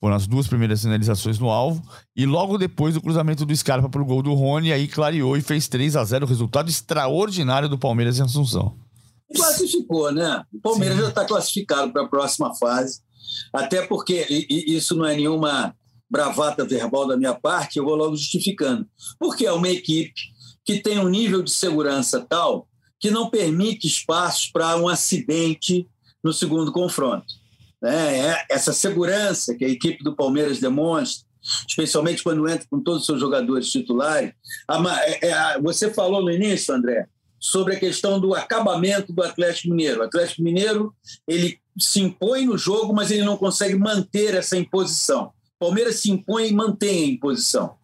Foram 0.00 0.16
as 0.16 0.26
duas 0.26 0.46
primeiras 0.46 0.82
finalizações 0.82 1.38
no 1.38 1.48
alvo. 1.48 1.82
E 2.14 2.26
logo 2.26 2.58
depois 2.58 2.96
o 2.96 3.00
cruzamento 3.00 3.46
do 3.46 3.56
Scarpa 3.56 3.88
para 3.88 4.02
o 4.02 4.04
gol 4.04 4.22
do 4.22 4.34
Rony, 4.34 4.72
aí 4.72 4.86
clareou 4.86 5.36
e 5.36 5.42
fez 5.42 5.66
3 5.68 5.96
a 5.96 6.04
0 6.04 6.26
Resultado 6.26 6.68
extraordinário 6.68 7.68
do 7.68 7.78
Palmeiras 7.78 8.18
em 8.18 8.22
Assunção. 8.22 8.76
Classificou, 9.34 10.12
né? 10.12 10.44
O 10.52 10.60
Palmeiras 10.60 10.96
Sim. 10.96 11.02
já 11.02 11.08
está 11.08 11.24
classificado 11.24 11.92
para 11.92 12.02
a 12.02 12.08
próxima 12.08 12.54
fase. 12.54 13.00
Até 13.52 13.86
porque 13.86 14.26
isso 14.48 14.94
não 14.94 15.06
é 15.06 15.16
nenhuma 15.16 15.74
bravata 16.10 16.64
verbal 16.64 17.06
da 17.06 17.16
minha 17.16 17.34
parte, 17.34 17.78
eu 17.78 17.84
vou 17.84 17.96
logo 17.96 18.14
justificando. 18.14 18.86
Porque 19.18 19.46
é 19.46 19.52
uma 19.52 19.68
equipe 19.68 20.12
que 20.64 20.80
tem 20.80 20.98
um 20.98 21.08
nível 21.08 21.42
de 21.42 21.50
segurança 21.50 22.24
tal 22.28 22.68
que 23.00 23.10
não 23.10 23.28
permite 23.28 23.86
espaços 23.86 24.46
para 24.46 24.76
um 24.76 24.88
acidente 24.88 25.86
no 26.22 26.32
segundo 26.32 26.72
confronto. 26.72 27.26
Né? 27.84 28.18
É 28.18 28.46
essa 28.48 28.72
segurança 28.72 29.54
que 29.54 29.62
a 29.62 29.68
equipe 29.68 30.02
do 30.02 30.16
Palmeiras 30.16 30.58
demonstra, 30.58 31.28
especialmente 31.68 32.22
quando 32.22 32.48
entra 32.48 32.66
com 32.70 32.80
todos 32.80 33.00
os 33.00 33.06
seus 33.06 33.20
jogadores 33.20 33.70
titulares. 33.70 34.32
É, 35.04 35.28
é, 35.28 35.60
você 35.60 35.92
falou 35.92 36.22
no 36.22 36.30
início, 36.30 36.74
André, 36.74 37.06
sobre 37.38 37.76
a 37.76 37.78
questão 37.78 38.18
do 38.18 38.34
acabamento 38.34 39.12
do 39.12 39.22
Atlético 39.22 39.68
Mineiro. 39.68 40.00
O 40.00 40.04
Atlético 40.04 40.40
Mineiro 40.40 40.94
ele 41.28 41.60
se 41.78 42.00
impõe 42.00 42.46
no 42.46 42.56
jogo, 42.56 42.94
mas 42.94 43.10
ele 43.10 43.22
não 43.22 43.36
consegue 43.36 43.76
manter 43.76 44.34
essa 44.34 44.56
imposição. 44.56 45.34
O 45.56 45.66
Palmeiras 45.66 45.96
se 45.96 46.10
impõe 46.10 46.48
e 46.48 46.54
mantém 46.54 47.04
a 47.04 47.08
imposição. 47.08 47.74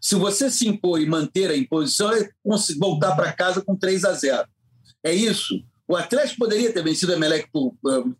Se 0.00 0.14
você 0.14 0.48
se 0.52 0.68
impor 0.68 1.00
e 1.00 1.06
manter 1.06 1.50
a 1.50 1.56
imposição, 1.56 2.12
é 2.12 2.30
voltar 2.78 3.16
para 3.16 3.32
casa 3.32 3.60
com 3.60 3.74
3 3.74 4.04
a 4.04 4.12
0. 4.12 4.48
É 5.02 5.12
isso. 5.12 5.64
O 5.88 5.96
Atlético 5.96 6.40
poderia 6.40 6.70
ter 6.70 6.84
vencido 6.84 7.12
o 7.12 7.14
Emelec 7.14 7.48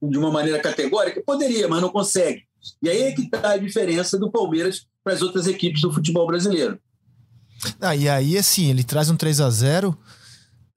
de 0.02 0.18
uma 0.18 0.32
maneira 0.32 0.58
categórica? 0.58 1.22
Poderia, 1.24 1.68
mas 1.68 1.82
não 1.82 1.90
consegue. 1.90 2.44
E 2.82 2.88
aí 2.88 3.02
é 3.02 3.12
que 3.12 3.22
está 3.22 3.50
a 3.50 3.56
diferença 3.58 4.18
do 4.18 4.30
Palmeiras 4.30 4.86
para 5.04 5.12
as 5.12 5.20
outras 5.20 5.46
equipes 5.46 5.82
do 5.82 5.92
futebol 5.92 6.26
brasileiro. 6.26 6.78
Ah, 7.80 7.94
e 7.94 8.08
aí, 8.08 8.38
assim, 8.38 8.70
ele 8.70 8.82
traz 8.82 9.10
um 9.10 9.16
3 9.16 9.40
a 9.40 9.50
0 9.50 9.96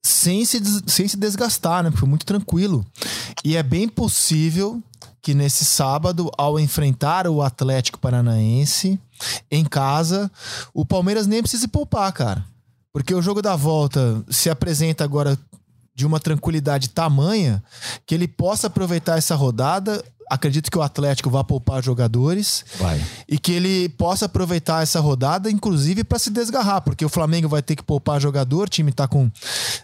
sem 0.04 0.44
se, 0.44 0.60
sem 0.88 1.08
se 1.08 1.16
desgastar, 1.16 1.84
né? 1.84 1.92
Foi 1.92 2.10
muito 2.10 2.26
tranquilo. 2.26 2.86
E 3.44 3.56
é 3.56 3.64
bem 3.64 3.88
possível 3.88 4.82
que 5.22 5.34
nesse 5.34 5.64
sábado, 5.64 6.30
ao 6.38 6.60
enfrentar 6.60 7.28
o 7.28 7.42
Atlético 7.42 8.00
Paranaense 8.00 9.00
em 9.50 9.64
casa, 9.64 10.30
o 10.74 10.84
Palmeiras 10.84 11.28
nem 11.28 11.42
precise 11.42 11.68
poupar, 11.68 12.12
cara. 12.12 12.44
Porque 12.92 13.14
o 13.14 13.22
jogo 13.22 13.42
da 13.42 13.56
volta 13.56 14.24
se 14.30 14.50
apresenta 14.50 15.04
agora 15.04 15.38
de 16.02 16.08
uma 16.08 16.20
tranquilidade 16.20 16.90
tamanha 16.90 17.64
que 18.08 18.16
ele 18.16 18.28
possa 18.28 18.68
aproveitar 18.68 19.20
essa 19.20 19.36
rodada 19.36 20.04
acredito 20.32 20.72
que 20.72 20.78
o 20.78 20.82
Atlético 20.82 21.30
vá 21.30 21.44
poupar 21.44 21.84
jogadores 21.84 22.64
vai. 22.80 23.02
e 23.28 23.38
que 23.38 23.52
ele 23.52 23.90
possa 23.90 24.28
aproveitar 24.28 24.82
essa 24.82 25.02
rodada, 25.02 25.52
inclusive 25.52 26.06
para 26.06 26.18
se 26.18 26.30
desgarrar, 26.30 26.82
porque 26.82 27.04
o 27.04 27.10
Flamengo 27.10 27.50
vai 27.50 27.62
ter 27.62 27.76
que 27.76 27.84
poupar 27.84 28.22
jogador, 28.22 28.68
o 28.68 28.70
time 28.70 28.92
está 28.92 29.10
com 29.10 29.30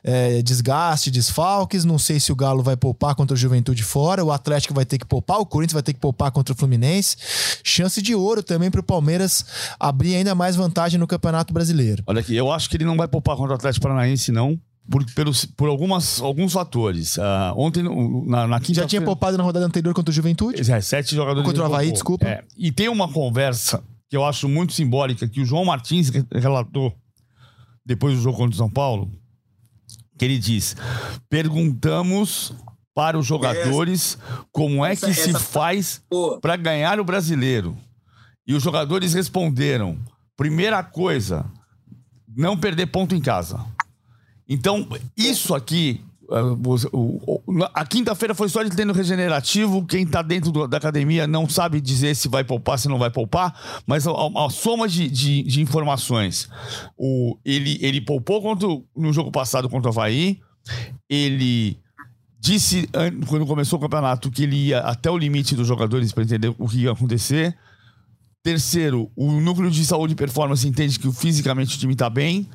é, 0.05 0.41
desgaste, 0.41 1.11
desfalques. 1.11 1.83
Não 1.83 1.99
sei 1.99 2.17
se 2.17 2.31
o 2.31 2.35
Galo 2.35 2.63
vai 2.63 2.77
poupar 2.77 3.13
contra 3.13 3.35
o 3.35 3.37
Juventude 3.37 3.83
fora, 3.83 4.23
o 4.23 4.31
Atlético 4.31 4.73
vai 4.73 4.85
ter 4.85 4.97
que 4.97 5.05
poupar, 5.05 5.37
o 5.37 5.45
Corinthians 5.45 5.73
vai 5.73 5.83
ter 5.83 5.91
que 5.91 5.99
poupar 5.99 6.31
contra 6.31 6.53
o 6.53 6.57
Fluminense. 6.57 7.17
Chance 7.61 8.01
de 8.01 8.15
ouro 8.15 8.41
também 8.41 8.71
para 8.71 8.79
o 8.79 8.83
Palmeiras 8.83 9.43
abrir 9.77 10.15
ainda 10.15 10.33
mais 10.33 10.55
vantagem 10.55 10.97
no 10.97 11.07
Campeonato 11.07 11.53
Brasileiro. 11.53 12.03
Olha 12.07 12.21
aqui, 12.21 12.33
eu 12.33 12.49
acho 12.49 12.69
que 12.69 12.77
ele 12.77 12.85
não 12.85 12.95
vai 12.95 13.09
poupar 13.09 13.35
contra 13.35 13.51
o 13.51 13.55
Atlético 13.55 13.83
Paranaense, 13.83 14.31
não 14.31 14.57
por, 14.89 15.05
pelos, 15.13 15.45
por 15.45 15.69
algumas, 15.69 16.21
alguns 16.21 16.53
fatores. 16.53 17.17
Uh, 17.17 17.21
ontem, 17.55 17.83
na, 18.25 18.47
na 18.47 18.59
quinta 18.59 18.81
Já 18.81 18.87
tinha 18.87 19.01
poupado 19.01 19.37
na 19.37 19.43
rodada 19.43 19.65
anterior 19.65 19.93
contra 19.93 20.11
o 20.11 20.13
Juventude? 20.13 20.59
É, 20.71 20.81
sete 20.81 21.15
jogadores. 21.15 21.45
Contra 21.45 21.63
o 21.63 21.65
Havaí, 21.65 21.91
desculpa. 21.91 22.25
É, 22.25 22.43
e 22.57 22.71
tem 22.71 22.87
uma 22.89 23.07
conversa 23.07 23.83
que 24.09 24.15
eu 24.15 24.23
acho 24.25 24.47
muito 24.47 24.73
simbólica 24.73 25.27
que 25.27 25.41
o 25.41 25.45
João 25.45 25.65
Martins 25.65 26.11
relatou 26.31 26.93
depois 27.85 28.15
do 28.15 28.21
jogo 28.21 28.37
contra 28.37 28.53
o 28.53 28.57
São 28.57 28.69
Paulo, 28.69 29.11
que 30.17 30.25
ele 30.25 30.37
diz: 30.37 30.75
perguntamos 31.29 32.53
para 32.93 33.17
os 33.17 33.25
jogadores 33.25 34.17
como 34.51 34.85
é 34.85 34.95
que 34.95 35.13
se 35.13 35.33
faz 35.33 36.01
para 36.41 36.55
ganhar 36.55 36.99
o 36.99 37.03
brasileiro. 37.03 37.77
E 38.45 38.53
os 38.53 38.63
jogadores 38.63 39.13
responderam: 39.13 39.97
primeira 40.37 40.81
coisa, 40.81 41.45
não 42.35 42.57
perder 42.57 42.87
ponto 42.87 43.13
em 43.13 43.21
casa. 43.21 43.59
Então, 44.47 44.87
isso 45.15 45.53
aqui. 45.53 46.01
Eh, 46.29 47.69
a 47.73 47.85
quinta-feira 47.85 48.35
foi 48.35 48.49
só 48.49 48.61
ele 48.61 48.69
tendo 48.69 48.93
regenerativo. 48.93 49.85
Quem 49.85 50.03
está 50.03 50.21
dentro 50.21 50.67
da 50.67 50.77
academia 50.77 51.27
não 51.27 51.47
sabe 51.47 51.81
dizer 51.81 52.15
se 52.15 52.27
vai 52.27 52.43
poupar, 52.43 52.79
se 52.79 52.87
não 52.87 52.97
vai 52.97 53.09
poupar, 53.09 53.81
mas 53.85 54.05
a, 54.07 54.11
a 54.11 54.49
soma 54.49 54.87
de, 54.87 55.09
de, 55.09 55.43
de, 55.43 55.61
informações. 55.61 56.49
O, 56.97 57.37
ele, 57.45 57.77
ele 57.81 58.01
poupou 58.01 58.41
contra, 58.41 58.67
no 58.95 59.13
jogo 59.13 59.31
passado 59.31 59.69
contra 59.69 59.89
o 59.89 59.91
Havaí. 59.91 60.39
Ele 61.09 61.77
disse, 62.39 62.89
quando 63.27 63.45
começou 63.45 63.77
o 63.79 63.81
campeonato, 63.81 64.31
que 64.31 64.43
ele 64.43 64.67
ia 64.67 64.79
até 64.79 65.09
o 65.09 65.17
limite 65.17 65.55
dos 65.55 65.67
jogadores 65.67 66.11
para 66.11 66.23
entender 66.23 66.53
o 66.57 66.67
que 66.67 66.79
ia 66.79 66.91
acontecer. 66.91 67.57
Terceiro, 68.43 69.11
o 69.15 69.31
núcleo 69.41 69.69
de 69.69 69.85
saúde 69.85 70.13
e 70.13 70.15
performance 70.15 70.65
entende 70.67 70.99
que 70.99 71.11
fisicamente 71.11 71.75
o 71.75 71.79
time 71.79 71.93
está 71.93 72.09
bem. 72.09 72.47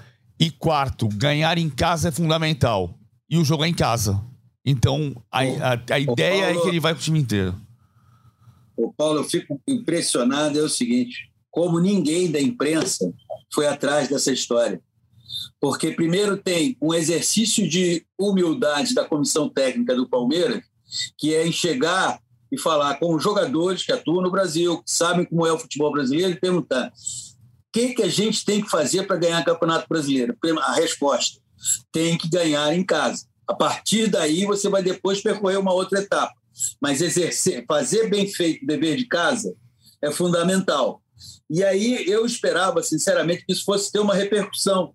E 0.43 0.51
quarto, 0.51 1.07
ganhar 1.07 1.57
em 1.57 1.71
casa 1.71 2.09
é 2.09 2.11
fundamental. 2.11 2.99
E 3.31 3.39
o 3.39 3.45
jogo 3.45 3.65
é 3.65 3.69
em 3.69 3.75
casa. 3.75 4.21
Então, 4.67 5.15
a, 5.31 5.39
a, 5.39 5.95
a 5.95 6.01
ideia 6.01 6.47
Paulo, 6.47 6.59
é 6.59 6.63
que 6.63 6.69
ele 6.69 6.81
vai 6.81 6.93
com 6.95 6.99
o 6.99 7.03
time 7.03 7.21
inteiro. 7.21 7.55
O 8.77 8.93
Paulo, 8.93 9.21
eu 9.21 9.25
fico 9.25 9.61
impressionado. 9.69 10.59
É 10.59 10.63
o 10.63 10.69
seguinte: 10.69 11.31
como 11.49 11.79
ninguém 11.79 12.29
da 12.29 12.41
imprensa 12.41 13.09
foi 13.55 13.69
atrás 13.69 14.09
dessa 14.09 14.33
história. 14.33 14.83
Porque, 15.61 15.93
primeiro, 15.93 16.37
tem 16.37 16.77
um 16.83 16.93
exercício 16.93 17.69
de 17.69 18.05
humildade 18.19 18.95
da 18.95 19.05
comissão 19.05 19.49
técnica 19.49 19.95
do 19.95 20.09
Palmeiras, 20.09 20.65
que 21.17 21.33
é 21.33 21.47
enxergar 21.47 22.21
e 22.51 22.59
falar 22.59 22.97
com 22.97 23.15
os 23.15 23.23
jogadores 23.23 23.85
que 23.87 23.93
atuam 23.93 24.21
no 24.21 24.31
Brasil, 24.31 24.83
que 24.83 24.91
sabem 24.91 25.25
como 25.25 25.47
é 25.47 25.53
o 25.53 25.59
futebol 25.59 25.93
brasileiro, 25.93 26.33
e 26.33 26.41
perguntar: 26.41 26.93
que, 27.73 27.95
que 27.95 28.03
a 28.03 28.09
gente 28.09 28.45
tem 28.45 28.63
que 28.63 28.71
fazer 28.71 29.07
para 29.07 29.17
ganhar 29.17 29.41
o 29.41 29.45
Campeonato 29.45 29.87
Brasileiro? 29.89 30.37
A 30.61 30.75
resposta: 30.75 31.41
tem 31.91 32.19
que 32.19 32.29
ganhar 32.29 32.73
em 32.75 32.85
casa. 32.85 33.27
A 33.49 33.55
partir 33.55 34.09
daí, 34.09 34.45
você 34.45 34.69
vai 34.69 34.83
depois 34.83 35.23
percorrer 35.23 35.59
uma 35.59 35.73
outra 35.73 36.01
etapa. 36.01 36.35
Mas 36.81 37.01
exercer, 37.01 37.65
fazer 37.67 38.09
bem 38.09 38.29
feito 38.29 38.63
o 38.63 38.67
dever 38.67 38.97
de 38.97 39.07
casa 39.07 39.55
é 40.03 40.11
fundamental. 40.11 41.03
E 41.49 41.65
aí 41.65 42.05
eu 42.09 42.27
esperava, 42.27 42.83
sinceramente, 42.83 43.45
que 43.47 43.53
isso 43.53 43.65
fosse 43.65 43.91
ter 43.91 44.01
uma 44.01 44.15
repercussão, 44.15 44.95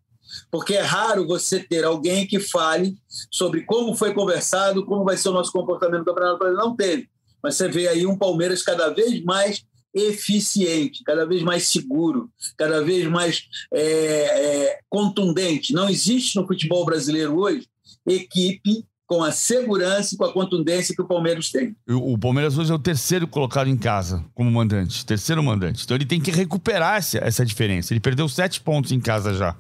porque 0.52 0.74
é 0.74 0.82
raro 0.82 1.28
você 1.28 1.60
ter 1.60 1.84
alguém 1.84 2.28
que 2.28 2.40
fale 2.40 2.96
sobre 3.32 3.64
como 3.64 3.96
foi 3.96 4.14
conversado, 4.14 4.86
como 4.86 5.04
vai 5.04 5.18
ser 5.18 5.30
o 5.30 5.34
nosso 5.34 5.52
comportamento 5.52 6.00
no 6.00 6.06
Campeonato 6.06 6.40
Brasileiro. 6.40 6.70
Não 6.70 6.76
teve. 6.76 7.10
Mas 7.42 7.56
você 7.56 7.68
vê 7.68 7.88
aí 7.88 8.06
um 8.06 8.18
Palmeiras 8.18 8.62
cada 8.62 8.90
vez 8.90 9.24
mais 9.24 9.66
eficiente, 9.98 11.04
cada 11.04 11.26
vez 11.26 11.42
mais 11.42 11.68
seguro, 11.68 12.30
cada 12.58 12.84
vez 12.84 13.08
mais 13.08 13.44
é, 13.74 13.82
é, 13.82 14.80
contundente. 14.90 15.74
Não 15.74 15.90
existe 15.90 16.36
no 16.36 16.46
futebol 16.46 16.86
brasileiro 16.86 17.38
hoje 17.38 17.68
equipe 18.06 18.86
com 19.06 19.24
a 19.24 19.32
segurança 19.32 20.14
e 20.14 20.18
com 20.18 20.26
a 20.26 20.34
contundência 20.34 20.94
que 20.94 21.02
o 21.02 21.08
Palmeiras 21.08 21.50
tem. 21.50 21.76
O 21.88 22.18
Palmeiras 22.18 22.58
hoje 22.58 22.72
é 22.72 22.76
o 22.76 22.80
terceiro 22.80 23.26
colocado 23.26 23.70
em 23.70 23.78
casa 23.78 24.24
como 24.36 24.52
mandante, 24.52 25.06
terceiro 25.06 25.42
mandante. 25.42 25.84
Então 25.86 25.96
ele 25.96 26.06
tem 26.06 26.20
que 26.20 26.30
recuperar 26.30 26.98
essa, 26.98 27.46
diferença. 27.46 27.94
Ele 27.94 28.02
perdeu 28.02 28.28
sete 28.28 28.60
pontos 28.60 28.92
em 28.92 29.00
casa 29.00 29.34
já. 29.34 29.56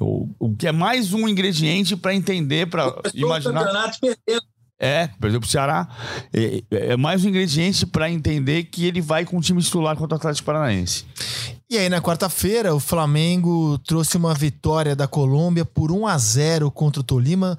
O, 0.00 0.28
o 0.38 0.56
que 0.56 0.66
é 0.66 0.72
mais 0.72 1.12
um 1.12 1.28
ingrediente 1.28 1.94
para 1.94 2.14
entender, 2.14 2.66
para 2.66 2.98
imaginar. 3.12 3.60
O 3.60 3.64
campeonato 3.64 3.98
perdendo 4.00 4.46
é, 4.78 5.08
perdeu 5.20 5.40
pro 5.40 5.48
Ceará. 5.48 5.88
É, 6.32 6.62
é 6.70 6.96
mais 6.96 7.24
um 7.24 7.28
ingrediente 7.28 7.84
para 7.84 8.10
entender 8.10 8.64
que 8.64 8.84
ele 8.86 9.00
vai 9.00 9.24
com 9.24 9.36
o 9.36 9.40
time 9.40 9.62
titular 9.62 9.96
contra 9.96 10.14
o 10.14 10.18
Atlético 10.18 10.46
Paranaense. 10.46 11.04
E 11.68 11.76
aí, 11.76 11.88
na 11.88 12.00
quarta-feira, 12.00 12.74
o 12.74 12.80
Flamengo 12.80 13.78
trouxe 13.78 14.16
uma 14.16 14.32
vitória 14.34 14.94
da 14.94 15.06
Colômbia 15.06 15.64
por 15.64 15.90
1 15.90 16.06
a 16.06 16.16
0 16.16 16.70
contra 16.70 17.00
o 17.00 17.04
Tolima. 17.04 17.58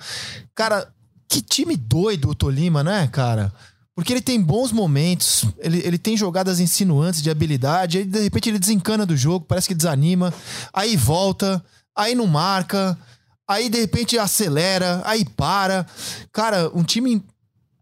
Cara, 0.56 0.88
que 1.28 1.42
time 1.42 1.76
doido 1.76 2.30
o 2.30 2.36
Tolima, 2.36 2.84
né, 2.84 3.08
cara? 3.12 3.54
Porque 3.94 4.14
ele 4.14 4.22
tem 4.22 4.42
bons 4.42 4.72
momentos, 4.72 5.46
ele, 5.58 5.82
ele 5.86 5.98
tem 5.98 6.16
jogadas 6.16 6.62
insinuantes 6.62 7.22
de 7.22 7.30
habilidade, 7.30 7.98
aí 7.98 8.06
de 8.06 8.22
repente 8.22 8.50
ele 8.50 8.58
desencana 8.58 9.06
do 9.06 9.16
jogo, 9.16 9.46
parece 9.46 9.68
que 9.68 9.76
desanima, 9.76 10.34
aí 10.74 10.96
volta, 10.96 11.62
aí 11.94 12.16
não 12.16 12.26
marca. 12.26 12.98
Aí 13.50 13.68
de 13.68 13.80
repente 13.80 14.18
acelera, 14.18 15.02
aí 15.04 15.26
para. 15.26 15.84
Cara, 16.32 16.70
um 16.76 16.84
time 16.84 17.24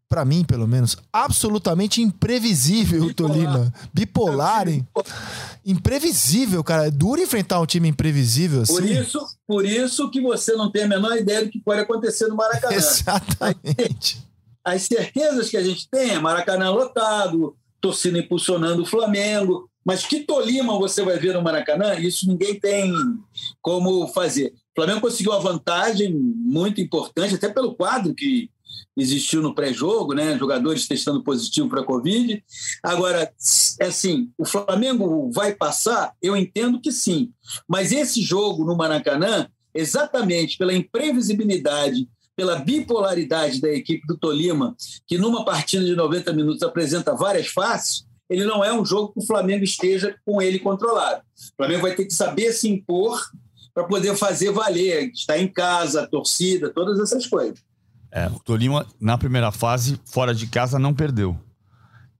para 0.09 0.23
mim, 0.23 0.45
pelo 0.45 0.65
menos, 0.65 0.95
absolutamente 1.11 2.01
imprevisível, 2.01 3.07
Bipolar. 3.07 3.33
Tolima. 3.33 3.73
Bipolar, 3.93 4.69
hein? 4.69 4.87
imprevisível, 5.65 6.63
cara. 6.63 6.87
É 6.87 6.91
duro 6.91 7.21
enfrentar 7.21 7.59
um 7.59 7.65
time 7.65 7.89
imprevisível 7.89 8.61
assim. 8.61 8.73
Por 8.73 8.85
isso, 8.85 9.19
por 9.45 9.65
isso 9.65 10.09
que 10.09 10.21
você 10.21 10.53
não 10.53 10.71
tem 10.71 10.83
a 10.83 10.87
menor 10.87 11.17
ideia 11.17 11.43
do 11.43 11.51
que 11.51 11.59
pode 11.59 11.81
acontecer 11.81 12.27
no 12.27 12.37
Maracanã. 12.37 12.71
Exatamente. 12.73 14.25
As 14.63 14.83
certezas 14.83 15.49
que 15.49 15.57
a 15.57 15.63
gente 15.63 15.89
tem 15.89 16.11
é 16.11 16.19
Maracanã 16.19 16.69
lotado, 16.69 17.55
torcida 17.81 18.17
impulsionando 18.17 18.83
o 18.83 18.85
Flamengo. 18.85 19.69
Mas 19.85 20.05
que 20.05 20.21
Tolima 20.21 20.77
você 20.77 21.01
vai 21.01 21.17
ver 21.17 21.33
no 21.33 21.41
Maracanã? 21.41 21.95
Isso 21.95 22.27
ninguém 22.27 22.59
tem 22.59 22.93
como 23.61 24.07
fazer. 24.09 24.53
Flamengo 24.77 25.01
conseguiu 25.01 25.31
uma 25.31 25.39
vantagem 25.39 26.13
muito 26.13 26.79
importante, 26.79 27.33
até 27.33 27.49
pelo 27.49 27.73
quadro 27.73 28.13
que 28.13 28.51
existiu 28.95 29.41
no 29.41 29.55
pré-jogo, 29.55 30.13
né? 30.13 30.37
Jogadores 30.37 30.87
testando 30.87 31.23
positivo 31.23 31.67
para 31.67 31.81
a 31.81 31.83
Covid. 31.83 32.43
Agora, 32.83 33.31
é 33.81 33.85
assim, 33.85 34.29
o 34.37 34.45
Flamengo 34.45 35.31
vai 35.31 35.55
passar? 35.55 36.13
Eu 36.21 36.37
entendo 36.37 36.79
que 36.79 36.91
sim. 36.91 37.31
Mas 37.67 37.91
esse 37.91 38.21
jogo 38.21 38.63
no 38.63 38.77
Maracanã, 38.77 39.49
exatamente 39.73 40.59
pela 40.59 40.73
imprevisibilidade, 40.73 42.07
pela 42.35 42.57
bipolaridade 42.57 43.59
da 43.59 43.71
equipe 43.71 44.05
do 44.05 44.15
Tolima, 44.15 44.75
que 45.07 45.17
numa 45.17 45.43
partida 45.43 45.83
de 45.83 45.95
90 45.95 46.33
minutos 46.33 46.61
apresenta 46.61 47.15
várias 47.15 47.47
faces, 47.47 48.05
ele 48.29 48.43
não 48.43 48.63
é 48.63 48.71
um 48.71 48.85
jogo 48.85 49.13
que 49.13 49.19
o 49.21 49.25
Flamengo 49.25 49.63
esteja 49.63 50.15
com 50.23 50.39
ele 50.39 50.59
controlado. 50.59 51.23
O 51.35 51.55
Flamengo 51.57 51.81
vai 51.81 51.95
ter 51.95 52.05
que 52.05 52.13
saber 52.13 52.51
se 52.51 52.69
impor 52.69 53.19
para 53.77 53.85
poder 53.85 54.15
fazer 54.15 54.51
valer, 54.51 55.11
estar 55.11 55.37
em 55.37 55.47
casa, 55.47 56.01
a 56.01 56.07
torcida, 56.07 56.73
todas 56.73 56.99
essas 56.99 57.27
coisas. 57.27 57.59
É, 58.11 58.25
o 58.25 58.39
Tolima, 58.39 58.87
na 58.99 59.19
primeira 59.19 59.51
fase, 59.51 60.01
fora 60.03 60.33
de 60.33 60.47
casa, 60.47 60.79
não 60.79 60.95
perdeu. 60.95 61.37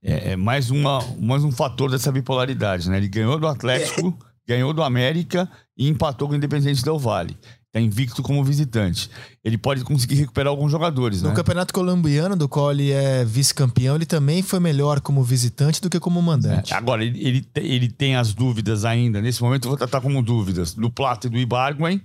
É, 0.00 0.34
é 0.34 0.36
mais, 0.36 0.70
uma, 0.70 1.00
mais 1.18 1.42
um 1.42 1.50
fator 1.50 1.90
dessa 1.90 2.12
bipolaridade, 2.12 2.88
né? 2.88 2.98
Ele 2.98 3.08
ganhou 3.08 3.40
do 3.40 3.48
Atlético, 3.48 4.16
é. 4.46 4.52
ganhou 4.52 4.72
do 4.72 4.84
América 4.84 5.50
e 5.76 5.88
empatou 5.88 6.28
com 6.28 6.34
o 6.34 6.36
Independente 6.36 6.84
Del 6.84 6.96
Vale. 6.96 7.36
Está 7.68 7.80
invicto 7.80 8.22
como 8.22 8.42
visitante. 8.42 9.10
Ele 9.44 9.58
pode 9.58 9.84
conseguir 9.84 10.14
recuperar 10.14 10.50
alguns 10.50 10.72
jogadores, 10.72 11.20
no 11.20 11.28
né? 11.28 11.34
Campeonato 11.34 11.74
Colombiano, 11.74 12.34
do 12.34 12.48
qual 12.48 12.72
ele 12.72 12.90
é 12.90 13.24
vice-campeão, 13.26 13.96
ele 13.96 14.06
também 14.06 14.42
foi 14.42 14.58
melhor 14.58 15.00
como 15.00 15.22
visitante 15.22 15.80
do 15.80 15.90
que 15.90 16.00
como 16.00 16.20
mandante. 16.22 16.72
É, 16.72 16.76
agora, 16.76 17.04
ele, 17.04 17.22
ele, 17.22 17.46
ele, 17.56 17.88
tem 17.90 18.16
as 18.16 18.32
dúvidas 18.32 18.86
ainda. 18.86 19.20
Nesse 19.20 19.42
momento, 19.42 19.66
eu 19.66 19.70
vou 19.70 19.76
tratar 19.76 20.00
como 20.00 20.22
dúvidas 20.22 20.72
do 20.72 20.90
Plata 20.90 21.26
e 21.26 21.30
do 21.30 21.36
Ibarguen 21.36 22.00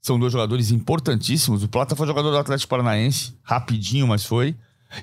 são 0.00 0.18
dois 0.18 0.32
jogadores 0.32 0.70
importantíssimos. 0.70 1.62
O 1.62 1.68
Plata 1.68 1.96
foi 1.96 2.06
jogador 2.06 2.30
do 2.30 2.38
Atlético 2.38 2.70
Paranaense, 2.70 3.34
rapidinho, 3.42 4.06
mas 4.06 4.24
foi. 4.24 4.56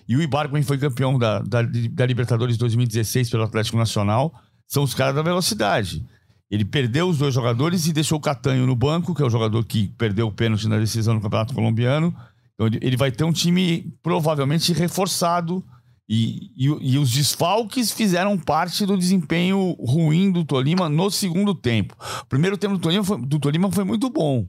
E 0.08 0.16
o 0.16 0.22
Ibarguen 0.22 0.64
foi 0.64 0.78
campeão 0.78 1.18
da, 1.20 1.40
da, 1.40 1.62
da 1.62 2.06
Libertadores 2.06 2.58
2016 2.58 3.30
pelo 3.30 3.44
Atlético 3.44 3.78
Nacional. 3.78 4.34
São 4.68 4.84
os 4.84 4.94
caras 4.94 5.14
da 5.14 5.22
velocidade. 5.22 6.04
Ele 6.50 6.64
perdeu 6.64 7.10
os 7.10 7.18
dois 7.18 7.34
jogadores 7.34 7.88
e 7.88 7.94
deixou 7.94 8.18
o 8.18 8.22
Catanho 8.22 8.68
no 8.68 8.76
banco, 8.76 9.16
que 9.16 9.22
é 9.22 9.26
o 9.26 9.30
jogador 9.30 9.64
que 9.66 9.88
perdeu 9.98 10.28
o 10.28 10.32
pênalti 10.32 10.68
na 10.68 10.78
decisão 10.78 11.16
no 11.16 11.22
Campeonato 11.22 11.54
Colombiano. 11.54 12.16
Então 12.54 12.68
ele 12.82 12.96
vai 12.96 13.12
ter 13.12 13.24
um 13.24 13.32
time 13.32 13.94
provavelmente 14.02 14.72
reforçado. 14.74 15.64
E, 16.08 16.52
e, 16.56 16.66
e, 16.66 16.98
os 17.00 17.12
desfalques 17.12 17.92
fizeram 17.92 18.38
parte 18.38 18.86
do 18.86 18.96
desempenho 18.96 19.76
ruim 19.80 20.32
do 20.32 20.46
Tolima 20.46 20.88
no 20.88 21.10
segundo 21.10 21.56
tempo. 21.56 21.96
O 22.22 22.26
primeiro 22.28 22.58
tempo 22.58 22.76
do 22.76 22.80
Tolima 22.80 23.04
foi, 23.04 23.20
do 23.26 23.40
Tolima 23.40 23.72
foi 23.72 23.84
muito 23.84 24.08
bom. 24.12 24.48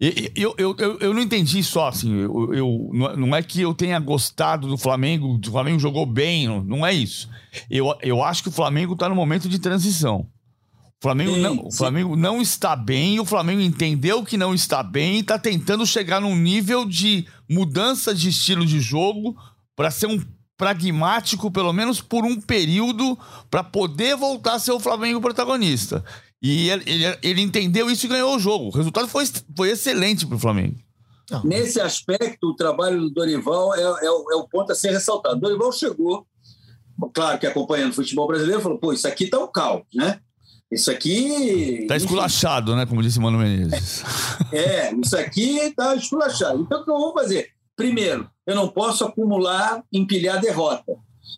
Eu, 0.00 0.54
eu, 0.56 0.76
eu, 0.78 0.98
eu 1.00 1.12
não 1.12 1.20
entendi 1.20 1.62
só, 1.62 1.88
assim, 1.88 2.14
eu, 2.14 2.54
eu, 2.54 2.90
não 3.16 3.34
é 3.34 3.42
que 3.42 3.60
eu 3.60 3.74
tenha 3.74 3.98
gostado 3.98 4.68
do 4.68 4.78
Flamengo, 4.78 5.40
o 5.44 5.50
Flamengo 5.50 5.78
jogou 5.78 6.06
bem, 6.06 6.46
não 6.64 6.86
é 6.86 6.94
isso. 6.94 7.28
Eu, 7.68 7.92
eu 8.00 8.22
acho 8.22 8.44
que 8.44 8.48
o 8.48 8.52
Flamengo 8.52 8.92
está 8.92 9.08
no 9.08 9.14
momento 9.16 9.48
de 9.48 9.58
transição. 9.58 10.26
O 11.00 11.02
Flamengo, 11.02 11.34
sim, 11.34 11.40
não, 11.40 11.66
o 11.66 11.72
Flamengo 11.72 12.16
não 12.16 12.42
está 12.42 12.74
bem, 12.74 13.20
o 13.20 13.24
Flamengo 13.24 13.60
entendeu 13.60 14.24
que 14.24 14.36
não 14.36 14.52
está 14.52 14.82
bem 14.82 15.16
e 15.16 15.20
está 15.20 15.38
tentando 15.38 15.86
chegar 15.86 16.20
num 16.20 16.34
nível 16.34 16.84
de 16.84 17.24
mudança 17.48 18.12
de 18.12 18.30
estilo 18.30 18.66
de 18.66 18.80
jogo 18.80 19.36
para 19.76 19.92
ser 19.92 20.08
um 20.08 20.20
pragmático, 20.56 21.52
pelo 21.52 21.72
menos 21.72 22.00
por 22.00 22.24
um 22.24 22.40
período, 22.40 23.16
para 23.48 23.62
poder 23.62 24.16
voltar 24.16 24.54
a 24.54 24.58
ser 24.58 24.72
o 24.72 24.80
Flamengo 24.80 25.20
protagonista. 25.20 26.04
E 26.42 26.68
ele, 26.68 26.82
ele, 26.84 27.18
ele, 27.22 27.40
entendeu 27.42 27.88
isso 27.88 28.06
e 28.06 28.08
ganhou 28.08 28.34
o 28.34 28.40
jogo. 28.40 28.66
O 28.66 28.76
resultado 28.76 29.06
foi, 29.06 29.24
foi 29.56 29.70
excelente 29.70 30.26
para 30.26 30.36
o 30.36 30.40
Flamengo. 30.40 30.76
Não. 31.30 31.44
Nesse 31.44 31.80
aspecto, 31.80 32.48
o 32.48 32.56
trabalho 32.56 33.00
do 33.00 33.10
Dorival 33.10 33.72
é, 33.74 33.82
é, 33.82 34.06
é, 34.06 34.36
o 34.36 34.48
ponto 34.48 34.72
a 34.72 34.74
ser 34.74 34.90
ressaltado. 34.90 35.36
O 35.36 35.40
Dorival 35.40 35.72
chegou, 35.72 36.26
claro 37.14 37.38
que 37.38 37.46
acompanhando 37.46 37.90
o 37.92 37.94
futebol 37.94 38.26
brasileiro, 38.26 38.60
falou: 38.60 38.78
pô, 38.78 38.92
isso 38.92 39.06
aqui 39.06 39.26
tá 39.26 39.38
o 39.38 39.46
caos, 39.46 39.82
né? 39.94 40.20
Isso 40.70 40.90
aqui. 40.90 41.86
Tá 41.88 41.96
esculachado, 41.96 42.76
né? 42.76 42.84
Como 42.84 43.02
disse 43.02 43.18
Mano 43.18 43.38
Menezes. 43.38 44.04
É, 44.50 44.94
isso 44.94 45.14
aqui 45.14 45.74
tá 45.76 45.94
esculachado. 45.94 46.62
Então, 46.62 46.80
o 46.80 46.84
que 46.84 46.90
eu 46.90 46.96
vou 46.98 47.12
fazer? 47.12 47.50
Primeiro, 47.76 48.30
eu 48.46 48.54
não 48.54 48.66
posso 48.68 49.04
acumular, 49.04 49.84
empilhar 49.92 50.40
derrota. 50.40 50.96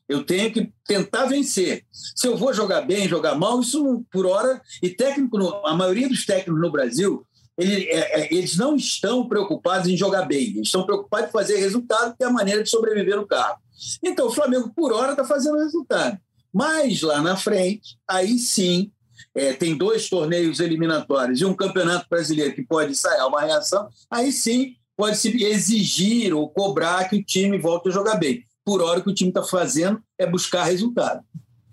Eu 0.09 0.23
tenho 0.23 0.53
que 0.53 0.73
tentar 0.87 1.25
vencer. 1.25 1.85
Se 1.91 2.29
eu 2.29 2.37
vou 2.37 2.55
jogar 2.55 2.83
bem, 2.83 3.09
jogar 3.09 3.35
mal, 3.35 3.61
isso 3.61 4.05
por 4.13 4.27
hora. 4.27 4.61
E 4.81 4.91
técnico, 4.91 5.39
a 5.67 5.75
maioria 5.75 6.09
dos 6.09 6.25
técnicos 6.25 6.61
no 6.61 6.71
Brasil, 6.71 7.27
ele, 7.59 7.85
é, 7.91 8.21
é, 8.21 8.35
eles 8.35 8.57
não 8.57 8.77
estão 8.77 9.29
preocupados 9.29 9.89
em 9.89 9.97
jogar 9.97 10.23
bem, 10.23 10.51
eles 10.51 10.69
estão 10.69 10.85
preocupados 10.87 11.29
em 11.29 11.33
fazer 11.33 11.57
resultado, 11.57 12.15
que 12.17 12.25
é 12.25 12.27
a 12.27 12.33
maneira 12.33 12.63
de 12.63 12.71
sobreviver 12.71 13.17
no 13.17 13.27
carro. 13.27 13.59
Então, 14.03 14.29
o 14.29 14.33
Flamengo, 14.33 14.73
por 14.75 14.93
hora, 14.93 15.13
está 15.13 15.25
fazendo 15.25 15.59
resultado. 15.59 16.19
Mas 16.53 17.03
lá 17.03 17.21
na 17.21 17.37
frente, 17.37 17.99
aí 18.09 18.39
sim, 18.39 18.91
é, 19.35 19.53
tem 19.53 19.77
dois 19.77 20.09
torneios 20.09 20.61
eliminatórios 20.61 21.41
e 21.41 21.45
um 21.45 21.55
campeonato 21.55 22.07
brasileiro 22.09 22.55
que 22.55 22.63
pode 22.63 22.95
sair 22.95 23.23
uma 23.23 23.41
reação, 23.43 23.89
aí 24.11 24.33
sim 24.33 24.75
pode 24.97 25.17
se 25.17 25.45
exigir 25.45 26.35
ou 26.35 26.49
cobrar 26.49 27.09
que 27.09 27.17
o 27.17 27.25
time 27.25 27.59
volte 27.59 27.89
a 27.89 27.93
jogar 27.93 28.17
bem 28.17 28.45
por 28.65 28.83
hora 28.83 29.01
o 29.01 29.03
que 29.03 29.11
o 29.11 29.15
time 29.15 29.31
está 29.31 29.43
fazendo 29.43 30.01
é 30.19 30.27
buscar 30.27 30.65
resultado. 30.65 31.25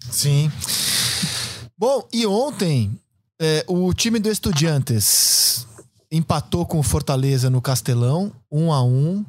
Sim. 0.10 0.52
Bom, 1.78 2.08
e 2.12 2.26
ontem 2.26 3.00
é, 3.40 3.64
o 3.68 3.94
time 3.94 4.20
do 4.20 4.32
Estudiantes 4.32 5.68
empatou 6.12 6.66
com 6.66 6.80
o 6.80 6.84
Fortaleza 6.84 7.50
no 7.50 7.62
Castelão, 7.62 8.32
um 8.52 8.72
a 8.74 8.84
um. 8.84 9.24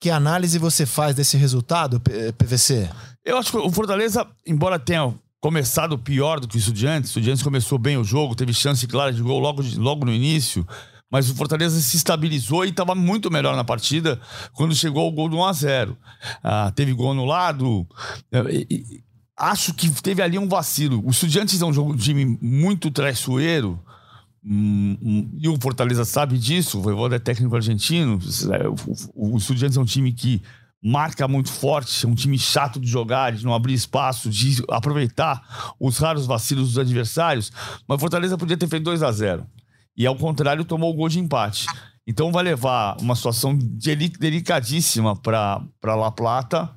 Que 0.00 0.10
análise 0.10 0.58
você 0.58 0.86
faz 0.86 1.14
desse 1.14 1.36
resultado, 1.36 2.00
PVC? 2.38 2.88
Eu 3.24 3.38
acho 3.38 3.50
que 3.50 3.56
o 3.58 3.70
Fortaleza, 3.70 4.26
embora 4.46 4.78
tenha 4.78 5.14
começado 5.44 5.98
pior 5.98 6.40
do 6.40 6.48
que 6.48 6.56
o 6.56 6.58
Estudiantes, 6.58 7.10
o 7.10 7.18
Estudiantes 7.18 7.42
começou 7.42 7.76
bem 7.76 7.98
o 7.98 8.02
jogo, 8.02 8.34
teve 8.34 8.54
chance 8.54 8.86
clara 8.86 9.12
de 9.12 9.20
gol 9.20 9.38
logo, 9.38 9.62
logo 9.76 10.06
no 10.06 10.10
início, 10.10 10.66
mas 11.12 11.28
o 11.28 11.34
Fortaleza 11.34 11.78
se 11.82 11.98
estabilizou 11.98 12.64
e 12.64 12.70
estava 12.70 12.94
muito 12.94 13.30
melhor 13.30 13.54
na 13.54 13.62
partida 13.62 14.18
quando 14.54 14.74
chegou 14.74 15.06
o 15.06 15.12
gol 15.12 15.28
do 15.28 15.36
1 15.36 15.44
a 15.44 15.52
0 15.52 15.98
ah, 16.42 16.72
Teve 16.74 16.94
gol 16.94 17.12
anulado. 17.12 17.86
É, 18.32 18.40
acho 19.36 19.74
que 19.74 19.90
teve 20.00 20.22
ali 20.22 20.38
um 20.38 20.48
vacilo. 20.48 21.06
O 21.06 21.10
Estudiantes 21.10 21.60
é 21.60 21.64
um 21.66 21.74
jogo, 21.74 21.94
time 21.94 22.38
muito 22.40 22.90
traiçoeiro. 22.90 23.78
Hum, 24.42 24.96
hum, 25.02 25.30
e 25.38 25.46
o 25.46 25.60
Fortaleza 25.60 26.06
sabe 26.06 26.38
disso, 26.38 26.78
o 26.78 26.82
Voivoda 26.82 27.16
é 27.16 27.18
técnico 27.18 27.54
argentino. 27.54 28.18
O, 29.14 29.34
o 29.34 29.36
Estudiantes 29.36 29.76
é 29.76 29.80
um 29.80 29.84
time 29.84 30.10
que 30.10 30.40
marca 30.84 31.26
muito 31.26 31.50
forte, 31.50 32.04
é 32.04 32.08
um 32.08 32.14
time 32.14 32.38
chato 32.38 32.78
de 32.78 32.86
jogar, 32.86 33.32
de 33.32 33.42
não 33.42 33.54
abrir 33.54 33.72
espaço, 33.72 34.28
de 34.28 34.62
aproveitar 34.68 35.74
os 35.80 35.96
raros 35.96 36.26
vacilos 36.26 36.68
dos 36.68 36.78
adversários. 36.78 37.50
Mas 37.88 37.98
Fortaleza 37.98 38.36
podia 38.36 38.56
ter 38.56 38.68
feito 38.68 38.84
2 38.84 39.02
a 39.02 39.10
0 39.10 39.46
e, 39.96 40.06
ao 40.06 40.14
contrário, 40.14 40.64
tomou 40.64 40.92
o 40.92 40.94
gol 40.94 41.08
de 41.08 41.18
empate. 41.18 41.66
Então 42.06 42.30
vai 42.30 42.44
levar 42.44 42.98
uma 43.00 43.16
situação 43.16 43.56
delicadíssima 43.56 45.16
para 45.16 45.62
La 45.82 46.12
Plata 46.12 46.70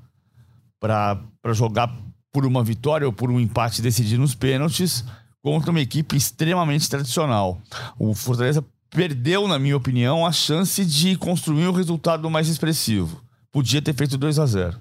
para 0.80 1.20
jogar 1.54 1.94
por 2.32 2.46
uma 2.46 2.64
vitória 2.64 3.06
ou 3.06 3.12
por 3.12 3.30
um 3.30 3.40
empate 3.40 3.82
decidir 3.82 4.18
nos 4.18 4.34
pênaltis 4.34 5.04
contra 5.44 5.72
uma 5.72 5.82
equipe 5.82 6.16
extremamente 6.16 6.90
tradicional. 6.90 7.62
O 8.00 8.14
Fortaleza 8.14 8.64
perdeu, 8.90 9.50
na 9.50 9.60
minha 9.60 9.76
opinião, 9.76 10.26
a 10.26 10.32
chance 10.32 10.86
de 10.86 11.18
construir 11.18 11.68
um 11.68 11.74
resultado 11.74 12.30
mais 12.30 12.48
expressivo. 12.48 13.22
Podia 13.58 13.82
ter 13.82 13.96
feito 13.96 14.20
2 14.20 14.38
a 14.38 14.46
0 14.46 14.78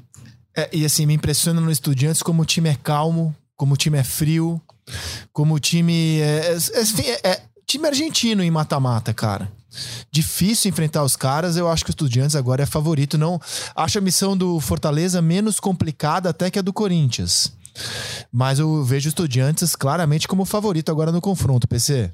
é, 0.54 0.68
E 0.70 0.84
assim, 0.84 1.06
me 1.06 1.14
impressiona 1.14 1.62
no 1.62 1.70
Estudiantes 1.70 2.22
como 2.22 2.42
o 2.42 2.44
time 2.44 2.68
é 2.68 2.74
calmo, 2.74 3.34
como 3.56 3.72
o 3.72 3.76
time 3.76 3.96
é 3.96 4.04
frio, 4.04 4.60
como 5.32 5.54
o 5.54 5.58
time 5.58 6.20
é, 6.20 6.54
é, 6.74 7.30
é, 7.30 7.42
time 7.66 7.88
argentino 7.88 8.42
em 8.42 8.50
mata-mata, 8.50 9.14
cara. 9.14 9.50
Difícil 10.10 10.68
enfrentar 10.68 11.04
os 11.04 11.16
caras, 11.16 11.56
eu 11.56 11.70
acho 11.70 11.84
que 11.86 11.90
o 11.90 11.92
Estudiantes 11.92 12.36
agora 12.36 12.64
é 12.64 12.66
favorito. 12.66 13.16
Não 13.16 13.40
acho 13.74 13.96
a 13.96 14.02
missão 14.02 14.36
do 14.36 14.60
Fortaleza 14.60 15.22
menos 15.22 15.58
complicada 15.58 16.28
até 16.28 16.50
que 16.50 16.58
a 16.58 16.62
do 16.62 16.70
Corinthians. 16.70 17.54
Mas 18.30 18.58
eu 18.58 18.84
vejo 18.84 19.08
o 19.08 19.10
Estudiantes 19.10 19.74
claramente 19.74 20.28
como 20.28 20.44
favorito 20.44 20.90
agora 20.90 21.10
no 21.10 21.22
confronto, 21.22 21.66
PC. 21.66 22.12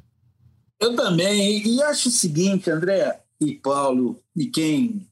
Eu 0.81 0.94
também. 0.94 1.66
E 1.66 1.83
acho 1.83 2.09
o 2.09 2.12
seguinte, 2.12 2.70
André 2.70 3.18
e 3.40 3.55
Paulo, 3.55 4.16
e 4.37 4.46
quem 4.46 5.05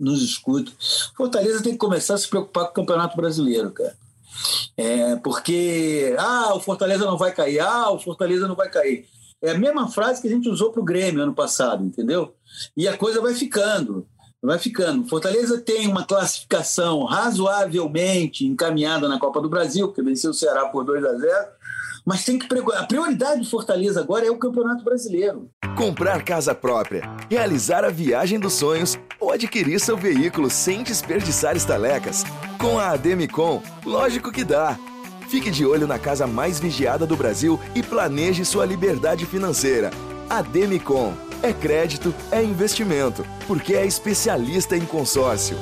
nos 0.00 0.22
escuta, 0.22 0.72
Fortaleza 1.16 1.62
tem 1.62 1.72
que 1.72 1.78
começar 1.78 2.14
a 2.14 2.18
se 2.18 2.28
preocupar 2.28 2.64
com 2.64 2.70
o 2.70 2.74
Campeonato 2.74 3.16
Brasileiro, 3.16 3.70
cara. 3.70 3.94
É, 4.76 5.16
porque, 5.16 6.14
ah, 6.18 6.54
o 6.54 6.60
Fortaleza 6.60 7.04
não 7.04 7.18
vai 7.18 7.32
cair, 7.32 7.60
ah, 7.60 7.90
o 7.90 7.98
Fortaleza 7.98 8.48
não 8.48 8.54
vai 8.56 8.70
cair. 8.70 9.06
É 9.42 9.52
a 9.52 9.58
mesma 9.58 9.88
frase 9.88 10.20
que 10.20 10.28
a 10.28 10.30
gente 10.30 10.48
usou 10.48 10.70
para 10.70 10.80
o 10.80 10.84
Grêmio 10.84 11.22
ano 11.22 11.34
passado, 11.34 11.84
entendeu? 11.84 12.34
E 12.76 12.86
a 12.88 12.96
coisa 12.96 13.20
vai 13.20 13.34
ficando, 13.34 14.06
vai 14.42 14.58
ficando. 14.58 15.06
Fortaleza 15.06 15.60
tem 15.60 15.86
uma 15.86 16.04
classificação 16.04 17.04
razoavelmente 17.04 18.46
encaminhada 18.46 19.08
na 19.08 19.18
Copa 19.18 19.40
do 19.40 19.48
Brasil, 19.48 19.88
porque 19.88 20.02
venceu 20.02 20.30
o 20.30 20.34
Ceará 20.34 20.66
por 20.66 20.84
2 20.84 21.04
a 21.04 21.14
0 21.14 21.60
mas 22.04 22.24
tem 22.24 22.38
que 22.38 22.46
a 22.74 22.84
prioridade 22.84 23.42
de 23.42 23.50
Fortaleza 23.50 24.00
agora 24.00 24.26
é 24.26 24.30
o 24.30 24.38
Campeonato 24.38 24.82
Brasileiro. 24.82 25.50
Comprar 25.76 26.24
casa 26.24 26.54
própria, 26.54 27.02
realizar 27.28 27.84
a 27.84 27.90
viagem 27.90 28.40
dos 28.40 28.54
sonhos 28.54 28.98
ou 29.18 29.30
adquirir 29.30 29.78
seu 29.78 29.96
veículo 29.96 30.50
sem 30.50 30.82
desperdiçar 30.82 31.56
estalecas. 31.56 32.24
Com 32.58 32.78
a 32.78 32.90
Ademicon, 32.90 33.62
lógico 33.84 34.32
que 34.32 34.44
dá. 34.44 34.78
Fique 35.28 35.50
de 35.50 35.64
olho 35.64 35.86
na 35.86 35.98
casa 35.98 36.26
mais 36.26 36.58
vigiada 36.58 37.06
do 37.06 37.16
Brasil 37.16 37.60
e 37.74 37.82
planeje 37.82 38.44
sua 38.44 38.66
liberdade 38.66 39.24
financeira. 39.26 39.90
Ademicon 40.28 41.14
é 41.42 41.52
crédito, 41.52 42.14
é 42.30 42.42
investimento, 42.42 43.24
porque 43.46 43.74
é 43.74 43.86
especialista 43.86 44.76
em 44.76 44.84
consórcio. 44.84 45.56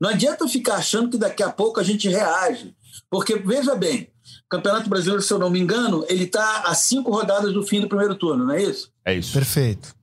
Não 0.00 0.10
adianta 0.10 0.48
ficar 0.48 0.76
achando 0.76 1.10
que 1.10 1.18
daqui 1.18 1.42
a 1.42 1.50
pouco 1.50 1.78
a 1.78 1.82
gente 1.82 2.08
reage. 2.08 2.74
Porque, 3.08 3.36
veja 3.36 3.74
bem, 3.74 4.10
o 4.44 4.48
Campeonato 4.48 4.88
Brasileiro, 4.88 5.22
se 5.22 5.32
eu 5.32 5.38
não 5.38 5.50
me 5.50 5.60
engano, 5.60 6.04
ele 6.08 6.24
está 6.24 6.62
a 6.62 6.74
cinco 6.74 7.10
rodadas 7.10 7.52
do 7.52 7.62
fim 7.62 7.80
do 7.80 7.88
primeiro 7.88 8.14
turno, 8.14 8.46
não 8.46 8.54
é 8.54 8.62
isso? 8.62 8.90
É 9.04 9.14
isso. 9.14 9.32
Perfeito. 9.32 9.94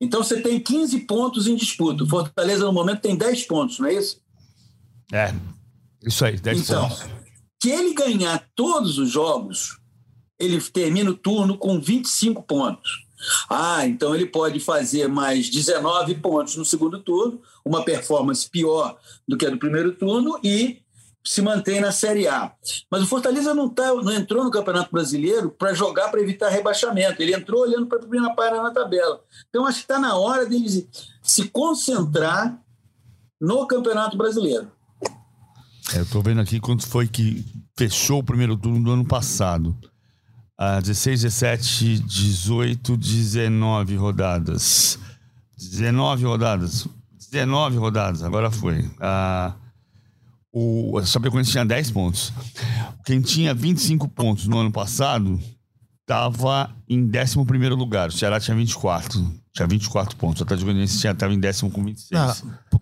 Então 0.00 0.22
você 0.22 0.40
tem 0.40 0.58
15 0.58 1.00
pontos 1.00 1.46
em 1.46 1.54
disputa. 1.54 2.04
O 2.04 2.08
Fortaleza, 2.08 2.64
no 2.64 2.72
momento, 2.72 3.02
tem 3.02 3.16
10 3.16 3.44
pontos, 3.44 3.78
não 3.78 3.86
é 3.86 3.94
isso? 3.94 4.20
É. 5.12 5.34
Isso 6.02 6.24
aí, 6.24 6.38
10 6.38 6.60
então, 6.60 6.88
pontos. 6.88 7.04
Se 7.62 7.70
ele 7.70 7.92
ganhar 7.92 8.48
todos 8.54 8.98
os 8.98 9.10
jogos, 9.10 9.78
ele 10.40 10.60
termina 10.60 11.10
o 11.10 11.16
turno 11.16 11.56
com 11.58 11.78
25 11.78 12.42
pontos. 12.42 13.06
Ah, 13.50 13.86
então 13.86 14.14
ele 14.14 14.24
pode 14.24 14.58
fazer 14.60 15.06
mais 15.06 15.50
19 15.50 16.14
pontos 16.16 16.56
no 16.56 16.64
segundo 16.64 16.98
turno, 16.98 17.40
uma 17.64 17.84
performance 17.84 18.48
pior 18.48 18.98
do 19.28 19.36
que 19.36 19.44
a 19.44 19.50
do 19.50 19.58
primeiro 19.58 19.92
turno 19.92 20.40
e 20.42 20.80
se 21.22 21.42
mantém 21.42 21.80
na 21.80 21.92
Série 21.92 22.26
A. 22.26 22.52
Mas 22.90 23.02
o 23.02 23.06
Fortaleza 23.06 23.52
não, 23.52 23.68
tá, 23.68 23.94
não 23.94 24.12
entrou 24.12 24.42
no 24.42 24.50
Campeonato 24.50 24.90
Brasileiro 24.90 25.50
para 25.50 25.74
jogar 25.74 26.08
para 26.08 26.20
evitar 26.20 26.48
rebaixamento. 26.48 27.20
Ele 27.20 27.34
entrou 27.34 27.60
olhando 27.60 27.86
para 27.86 27.98
a 27.98 28.00
primeira 28.00 28.34
página 28.34 28.62
na 28.62 28.70
tabela. 28.70 29.22
Então 29.48 29.66
acho 29.66 29.78
que 29.78 29.84
está 29.84 29.98
na 29.98 30.16
hora 30.16 30.46
dele 30.46 30.88
se 31.22 31.48
concentrar 31.50 32.58
no 33.38 33.66
Campeonato 33.66 34.16
Brasileiro. 34.16 34.70
É, 35.92 35.98
eu 35.98 36.04
estou 36.04 36.22
vendo 36.22 36.40
aqui 36.40 36.58
quanto 36.58 36.86
foi 36.86 37.06
que 37.06 37.44
fechou 37.76 38.20
o 38.20 38.24
primeiro 38.24 38.56
turno 38.56 38.82
do 38.82 38.90
ano 38.90 39.04
passado. 39.04 39.76
Ah, 40.62 40.78
16, 40.78 41.22
17, 41.22 42.00
18, 42.00 42.94
19 42.94 43.96
rodadas. 43.96 44.98
19 45.56 46.26
rodadas. 46.26 46.86
19 47.32 47.78
rodadas, 47.78 48.22
agora 48.22 48.50
foi. 48.50 48.86
Ah, 49.00 49.54
o 50.52 51.00
Chapecoense 51.02 51.52
tinha 51.52 51.64
10 51.64 51.92
pontos. 51.92 52.30
Quem 53.06 53.22
tinha 53.22 53.54
25 53.54 54.06
pontos 54.08 54.46
no 54.46 54.58
ano 54.58 54.70
passado 54.70 55.40
estava 56.10 56.74
em 56.88 57.08
11 57.08 57.68
lugar. 57.70 58.08
O 58.08 58.12
Ceará 58.12 58.40
tinha 58.40 58.56
24. 58.56 59.40
Tinha 59.52 59.66
24 59.68 60.16
pontos. 60.16 60.40
O 60.40 60.44
Atlético 60.44 60.66
Goianiense 60.66 61.06
estava 61.06 61.32
em 61.32 61.38
décimo 61.38 61.70
com 61.70 61.84
26. 61.84 62.20
Ah, 62.20 62.36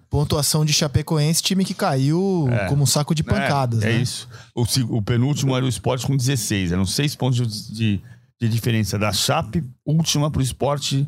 pontuação 0.09 0.65
de 0.65 0.73
Chapecoense, 0.73 1.43
time 1.43 1.65
que 1.65 1.75
caiu 1.75 2.49
é. 2.51 2.69
como 2.69 2.83
um 2.83 2.87
saco 2.87 3.15
de 3.15 3.23
pancadas. 3.23 3.83
É, 3.83 3.91
é 3.91 3.93
né? 3.95 4.03
isso. 4.03 4.29
O, 4.55 4.65
o, 4.97 5.03
penúltimo 5.03 5.55
era 5.55 5.65
o 5.65 5.69
Sport 5.69 6.07
com 6.07 6.17
16. 6.17 6.73
Eram 6.73 6.87
6 6.87 7.17
pontos 7.17 7.69
de, 7.69 8.01
de 8.41 8.49
diferença 8.49 8.99
da 8.99 9.13
Chape, 9.13 9.63
última 9.85 10.31
para 10.31 10.41
o 10.41 10.43
Sport 10.43 11.05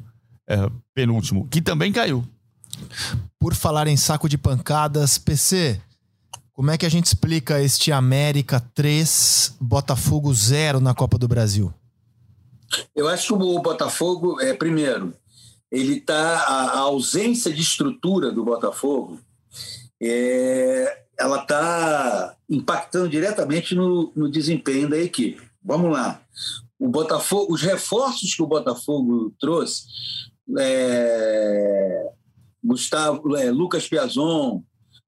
é, 0.49 0.71
penúltimo, 0.95 1.49
que 1.49 1.63
também 1.63 1.91
caiu. 1.91 2.27
Por 3.39 3.55
falar 3.55 3.87
em 3.87 3.97
saco 3.97 4.29
de 4.29 4.37
pancadas, 4.37 5.17
PC, 5.17 5.81
como 6.53 6.71
é 6.71 6.77
que 6.77 6.85
a 6.85 6.91
gente 6.91 7.07
explica 7.07 7.61
este 7.63 7.91
América 7.91 8.61
3, 8.75 9.57
Botafogo 9.61 10.33
0 10.33 10.81
na 10.81 10.95
Copa 10.95 11.17
do 11.17 11.27
Brasil? 11.27 11.73
Eu 12.95 13.09
acho 13.09 13.29
que 13.29 13.43
o 13.43 13.61
Botafogo, 13.61 14.41
é, 14.41 14.55
primeiro, 14.55 15.15
ele 15.71 16.01
tá 16.01 16.45
a, 16.47 16.71
a 16.73 16.79
ausência 16.81 17.53
de 17.53 17.63
estrutura 17.63 18.33
do 18.33 18.45
Botafogo, 18.45 19.21
é, 20.03 21.05
ela 21.19 21.43
está 21.43 22.37
impactando 22.49 23.09
diretamente 23.09 23.75
no, 23.75 24.13
no 24.17 24.31
desempenho 24.31 24.89
da 24.89 24.99
equipe. 24.99 25.43
Vamos 25.63 25.93
lá. 25.93 26.23
O 26.79 26.89
Botafogo, 26.89 27.53
os 27.53 27.61
reforços 27.61 28.35
que 28.35 28.43
o 28.43 28.47
Botafogo 28.47 29.35
trouxe, 29.39 29.85
é, 30.59 32.11
Gustavo, 32.65 33.37
é, 33.37 33.51
Lucas 33.51 33.87
Piazon, 33.87 34.63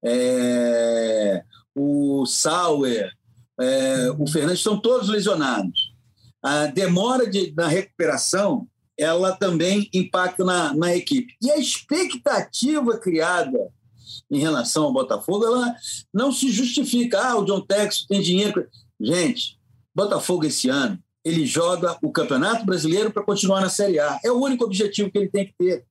é, 0.05 1.42
o 1.75 2.27
Sauer, 2.27 3.11
é, 3.59 4.11
o 4.18 4.27
Fernandes, 4.27 4.59
estão 4.59 4.79
todos 4.79 5.09
lesionados. 5.09 5.92
A 6.43 6.67
demora 6.67 7.29
de, 7.29 7.53
na 7.57 7.69
recuperação 7.69 8.67
ela 8.99 9.33
também 9.33 9.89
impacta 9.93 10.45
na, 10.45 10.75
na 10.75 10.95
equipe. 10.95 11.35
E 11.41 11.51
a 11.51 11.59
expectativa 11.59 12.99
criada 12.99 13.71
em 14.31 14.39
relação 14.39 14.85
ao 14.85 14.93
Botafogo, 14.93 15.45
ela 15.45 15.75
não 16.13 16.33
se 16.33 16.51
justifica. 16.51 17.21
Ah, 17.21 17.37
o 17.37 17.45
John 17.45 17.61
Texas 17.61 18.07
tem 18.07 18.21
dinheiro. 18.21 18.67
Gente, 19.01 19.59
Botafogo 19.95 20.45
esse 20.45 20.69
ano, 20.69 20.99
ele 21.25 21.47
joga 21.47 21.97
o 22.03 22.11
Campeonato 22.11 22.65
Brasileiro 22.65 23.13
para 23.13 23.23
continuar 23.23 23.61
na 23.61 23.69
Série 23.69 23.99
A. 23.99 24.19
É 24.25 24.31
o 24.31 24.41
único 24.41 24.65
objetivo 24.65 25.11
que 25.11 25.19
ele 25.19 25.29
tem 25.29 25.47
que 25.47 25.55
ter. 25.59 25.85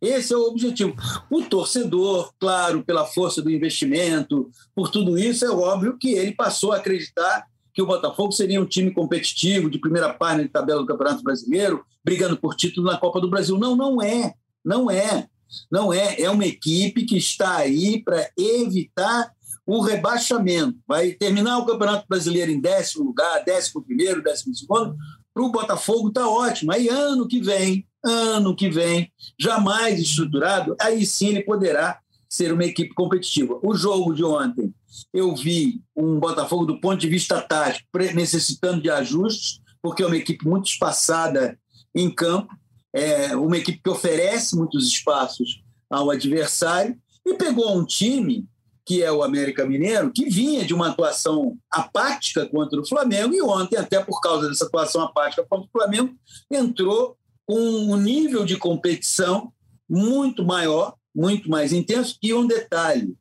Esse 0.00 0.32
é 0.32 0.36
o 0.36 0.46
objetivo. 0.46 0.94
O 1.30 1.42
torcedor, 1.42 2.32
claro, 2.40 2.82
pela 2.82 3.04
força 3.04 3.42
do 3.42 3.50
investimento, 3.50 4.50
por 4.74 4.88
tudo 4.88 5.18
isso, 5.18 5.44
é 5.44 5.50
óbvio 5.50 5.98
que 5.98 6.12
ele 6.12 6.32
passou 6.32 6.72
a 6.72 6.76
acreditar 6.76 7.46
que 7.72 7.82
o 7.82 7.86
Botafogo 7.86 8.32
seria 8.32 8.60
um 8.60 8.66
time 8.66 8.90
competitivo, 8.90 9.70
de 9.70 9.78
primeira 9.78 10.12
página 10.12 10.44
de 10.44 10.48
tabela 10.48 10.80
do 10.80 10.86
Campeonato 10.86 11.22
Brasileiro, 11.22 11.84
brigando 12.04 12.36
por 12.36 12.54
título 12.54 12.86
na 12.86 12.98
Copa 12.98 13.20
do 13.20 13.30
Brasil. 13.30 13.58
Não, 13.58 13.76
não 13.76 14.02
é. 14.02 14.34
Não 14.64 14.90
é. 14.90 15.26
Não 15.70 15.92
é. 15.92 16.20
É 16.20 16.30
uma 16.30 16.46
equipe 16.46 17.04
que 17.04 17.16
está 17.16 17.56
aí 17.56 18.02
para 18.02 18.28
evitar 18.36 19.32
o 19.66 19.80
rebaixamento. 19.80 20.78
Vai 20.86 21.12
terminar 21.12 21.58
o 21.58 21.66
Campeonato 21.66 22.06
Brasileiro 22.08 22.50
em 22.50 22.60
décimo 22.60 23.04
lugar, 23.04 23.44
décimo 23.44 23.82
primeiro, 23.82 24.22
décimo 24.22 24.54
segundo. 24.54 24.96
Para 25.32 25.42
o 25.44 25.52
Botafogo 25.52 26.08
está 26.08 26.28
ótimo. 26.28 26.72
Aí 26.72 26.88
ano 26.88 27.28
que 27.28 27.40
vem 27.40 27.86
ano 28.02 28.56
que 28.56 28.68
vem, 28.70 29.12
jamais 29.38 30.00
estruturado, 30.00 30.74
aí 30.80 31.04
sim 31.04 31.28
ele 31.28 31.42
poderá 31.42 31.98
ser 32.30 32.52
uma 32.52 32.64
equipe 32.64 32.94
competitiva. 32.94 33.58
O 33.60 33.74
jogo 33.74 34.14
de 34.14 34.22
ontem, 34.22 34.72
eu 35.12 35.34
vi 35.34 35.82
um 35.96 36.20
Botafogo 36.20 36.64
do 36.64 36.80
ponto 36.80 36.96
de 36.96 37.08
vista 37.08 37.40
tático 37.40 37.88
necessitando 38.14 38.80
de 38.80 38.88
ajustes, 38.88 39.60
porque 39.82 40.04
é 40.04 40.06
uma 40.06 40.16
equipe 40.16 40.46
muito 40.46 40.68
espaçada 40.68 41.58
em 41.92 42.08
campo, 42.08 42.54
é 42.94 43.34
uma 43.34 43.58
equipe 43.58 43.80
que 43.82 43.90
oferece 43.90 44.56
muitos 44.56 44.86
espaços 44.86 45.62
ao 45.90 46.08
adversário 46.10 46.96
e 47.26 47.34
pegou 47.34 47.76
um 47.76 47.84
time 47.84 48.46
que 48.86 49.02
é 49.02 49.12
o 49.12 49.22
América 49.22 49.64
Mineiro, 49.64 50.10
que 50.12 50.28
vinha 50.28 50.64
de 50.64 50.74
uma 50.74 50.88
atuação 50.88 51.56
apática 51.70 52.46
contra 52.46 52.80
o 52.80 52.86
Flamengo 52.86 53.32
e 53.34 53.40
ontem, 53.40 53.76
até 53.76 54.02
por 54.02 54.20
causa 54.20 54.48
dessa 54.48 54.64
atuação 54.64 55.02
apática 55.02 55.46
contra 55.48 55.68
o 55.68 55.70
Flamengo, 55.70 56.12
entrou 56.50 57.16
com 57.46 57.56
um 57.56 57.96
nível 57.96 58.44
de 58.44 58.56
competição 58.56 59.52
muito 59.88 60.44
maior, 60.44 60.94
muito 61.14 61.48
mais 61.50 61.72
intenso. 61.72 62.16
E 62.22 62.32
um 62.32 62.46
detalhe: 62.46 63.14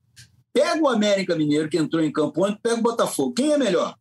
pega 0.54 0.82
o 0.82 0.90
América 0.90 1.36
Mineiro, 1.36 1.70
que 1.70 1.78
entrou 1.78 2.04
em 2.04 2.12
campo 2.12 2.46
ontem, 2.46 2.60
pega 2.62 2.80
o 2.80 2.84
Botafogo. 2.84 3.34
Quem 3.34 3.52
é 3.52 3.58
melhor? 3.58 3.96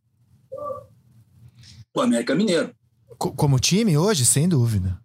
O 1.95 2.01
América 2.01 2.35
Mineiro. 2.35 2.73
Como 3.17 3.59
time 3.59 3.97
hoje, 3.97 4.25
sem 4.25 4.47
dúvida. 4.47 4.99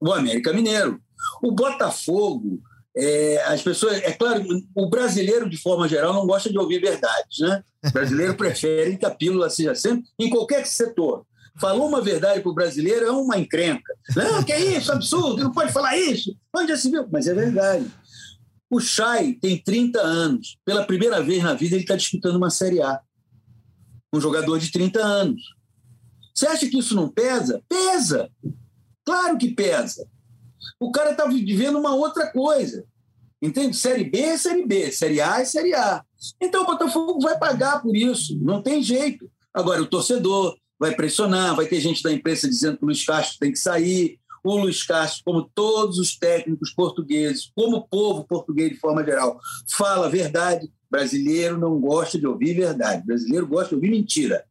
O 0.00 0.12
América 0.12 0.52
Mineiro. 0.52 1.00
O 1.42 1.50
Botafogo, 1.50 2.60
é, 2.96 3.42
as 3.44 3.62
pessoas. 3.62 4.02
É 4.02 4.12
claro, 4.12 4.44
o 4.74 4.90
brasileiro, 4.90 5.48
de 5.48 5.56
forma 5.56 5.88
geral, 5.88 6.12
não 6.12 6.26
gosta 6.26 6.50
de 6.50 6.58
ouvir 6.58 6.80
verdades, 6.80 7.38
né? 7.40 7.62
O 7.84 7.90
brasileiro 7.92 8.34
prefere 8.36 8.96
que 8.96 9.06
a 9.06 9.10
pílula 9.10 9.48
seja 9.48 9.74
sempre, 9.74 10.04
em 10.18 10.28
qualquer 10.28 10.66
setor 10.66 11.24
falou 11.58 11.88
uma 11.88 12.00
verdade 12.00 12.40
para 12.40 12.50
o 12.50 12.54
brasileiro, 12.54 13.06
é 13.06 13.10
uma 13.10 13.38
encrenca. 13.38 13.94
Não, 14.14 14.42
que 14.42 14.52
é 14.52 14.76
isso, 14.76 14.92
absurdo, 14.92 15.42
não 15.42 15.52
pode 15.52 15.72
falar 15.72 15.96
isso. 15.96 16.36
Onde 16.54 16.68
já 16.68 16.76
se 16.76 16.90
viu? 16.90 17.06
Mas 17.10 17.26
é 17.26 17.34
verdade. 17.34 17.86
O 18.70 18.80
Chay 18.80 19.34
tem 19.34 19.62
30 19.62 20.00
anos. 20.00 20.58
Pela 20.64 20.84
primeira 20.84 21.22
vez 21.22 21.42
na 21.42 21.54
vida, 21.54 21.76
ele 21.76 21.84
está 21.84 21.96
disputando 21.96 22.36
uma 22.36 22.50
Série 22.50 22.82
A. 22.82 23.00
Um 24.12 24.20
jogador 24.20 24.58
de 24.58 24.70
30 24.70 25.00
anos. 25.00 25.42
Você 26.34 26.46
acha 26.46 26.68
que 26.68 26.78
isso 26.78 26.94
não 26.94 27.08
pesa? 27.08 27.62
Pesa! 27.68 28.30
Claro 29.04 29.38
que 29.38 29.54
pesa. 29.54 30.06
O 30.80 30.90
cara 30.90 31.12
está 31.12 31.26
vivendo 31.26 31.78
uma 31.78 31.94
outra 31.94 32.30
coisa. 32.30 32.84
Entende? 33.40 33.76
Série 33.76 34.04
B 34.04 34.18
é 34.18 34.38
Série 34.38 34.66
B, 34.66 34.90
Série 34.90 35.20
A 35.20 35.40
é 35.40 35.44
Série 35.44 35.74
A. 35.74 36.04
Então 36.40 36.62
o 36.62 36.66
Botafogo 36.66 37.20
vai 37.20 37.38
pagar 37.38 37.80
por 37.80 37.94
isso, 37.94 38.36
não 38.40 38.62
tem 38.62 38.82
jeito. 38.82 39.30
Agora, 39.52 39.80
o 39.80 39.86
torcedor 39.86 40.56
vai 40.78 40.94
pressionar, 40.94 41.54
vai 41.54 41.66
ter 41.66 41.80
gente 41.80 42.02
da 42.02 42.12
imprensa 42.12 42.48
dizendo 42.48 42.76
que 42.76 42.84
o 42.84 42.86
Luiz 42.86 43.04
Castro 43.04 43.38
tem 43.38 43.52
que 43.52 43.58
sair. 43.58 44.18
O 44.46 44.58
Luiz 44.58 44.84
Castro, 44.84 45.22
como 45.24 45.42
todos 45.42 45.98
os 45.98 46.16
técnicos 46.16 46.70
portugueses, 46.70 47.50
como 47.52 47.78
o 47.78 47.88
povo 47.88 48.24
português 48.24 48.70
de 48.70 48.78
forma 48.78 49.04
geral, 49.04 49.40
fala 49.76 50.08
verdade. 50.08 50.70
Brasileiro 50.88 51.58
não 51.58 51.80
gosta 51.80 52.16
de 52.16 52.28
ouvir 52.28 52.54
verdade, 52.54 53.04
brasileiro 53.04 53.44
gosta 53.44 53.70
de 53.70 53.74
ouvir 53.74 53.90
mentira. 53.90 54.44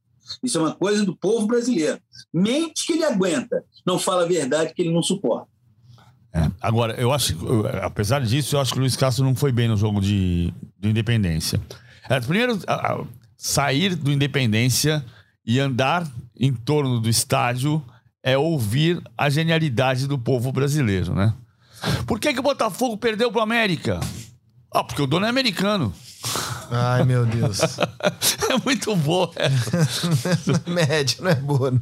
Isso 0.43 0.57
é 0.57 0.61
uma 0.61 0.75
coisa 0.75 1.05
do 1.05 1.15
povo 1.15 1.47
brasileiro. 1.47 1.97
Mente 2.33 2.85
que 2.85 2.93
ele 2.93 3.05
aguenta, 3.05 3.63
não 3.85 3.97
fala 3.97 4.23
a 4.23 4.27
verdade 4.27 4.73
que 4.73 4.81
ele 4.81 4.93
não 4.93 5.01
suporta. 5.01 5.47
É. 6.33 6.51
Agora, 6.59 6.99
eu 6.99 7.13
acho, 7.13 7.33
apesar 7.81 8.19
disso, 8.19 8.57
eu 8.57 8.59
acho 8.59 8.73
que 8.73 8.77
o 8.77 8.81
Luiz 8.81 8.97
Castro 8.97 9.23
não 9.23 9.33
foi 9.33 9.53
bem 9.53 9.69
no 9.69 9.77
jogo 9.77 10.01
de, 10.01 10.53
de 10.77 10.89
Independência. 10.89 11.61
É, 12.09 12.19
primeiro, 12.19 12.59
a, 12.67 12.95
a, 12.95 13.05
sair 13.37 13.95
do 13.95 14.11
Independência 14.11 15.05
e 15.45 15.57
andar 15.57 16.05
em 16.37 16.51
torno 16.51 16.99
do 16.99 17.07
estádio 17.07 17.81
é 18.25 18.35
ouvir 18.35 18.99
a 19.15 19.29
genialidade 19.29 20.07
do 20.07 20.17
povo 20.17 20.51
brasileiro, 20.51 21.13
né? 21.13 21.31
Por 22.07 22.19
que, 22.19 22.33
que 22.33 22.39
o 22.39 22.43
Botafogo 22.43 22.97
perdeu 22.97 23.31
para 23.31 23.39
o 23.39 23.43
América? 23.43 23.99
Ah, 24.73 24.83
porque 24.83 24.99
o 24.99 25.05
dono 25.05 25.27
é 25.27 25.29
americano. 25.29 25.93
Ai, 26.71 27.03
meu 27.03 27.23
Deus. 27.23 27.59
é 28.49 28.57
muito 28.65 28.95
boa 28.95 29.31
essa. 29.35 30.63
Média, 30.65 31.17
não 31.21 31.29
é 31.29 31.35
boa, 31.35 31.69
não. 31.69 31.79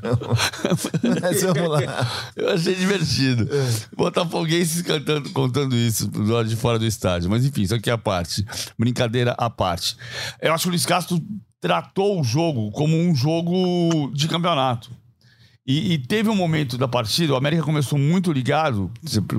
Mas 1.22 1.42
vamos 1.44 1.70
lá. 1.70 2.32
Eu 2.36 2.50
achei 2.50 2.76
divertido. 2.76 3.48
É. 3.50 3.96
Botafoguenses 3.96 4.82
cantando, 4.82 5.30
contando 5.30 5.78
isso 5.78 6.10
do 6.10 6.34
lado 6.34 6.50
de 6.50 6.58
fora 6.58 6.78
do 6.78 6.86
estádio. 6.86 7.30
Mas 7.30 7.46
enfim, 7.46 7.62
isso 7.62 7.74
aqui 7.74 7.90
é 7.90 7.94
a 7.94 7.98
parte. 7.98 8.46
Brincadeira 8.78 9.34
à 9.38 9.50
parte. 9.50 9.96
Eu 10.42 10.54
acho 10.54 10.64
que 10.64 10.68
o 10.68 10.72
Luiz 10.72 10.86
Castro 10.86 11.22
tratou 11.62 12.20
o 12.20 12.24
jogo 12.24 12.70
como 12.72 12.98
um 12.98 13.16
jogo 13.16 14.12
de 14.14 14.28
campeonato. 14.28 14.92
E, 15.66 15.94
e, 15.94 15.98
teve 15.98 16.30
um 16.30 16.36
momento 16.36 16.78
da 16.78 16.90
partida, 16.90 17.34
o 17.34 17.38
América 17.38 17.64
começou 17.64 17.98
muito 17.98 18.32
ligado. 18.34 18.92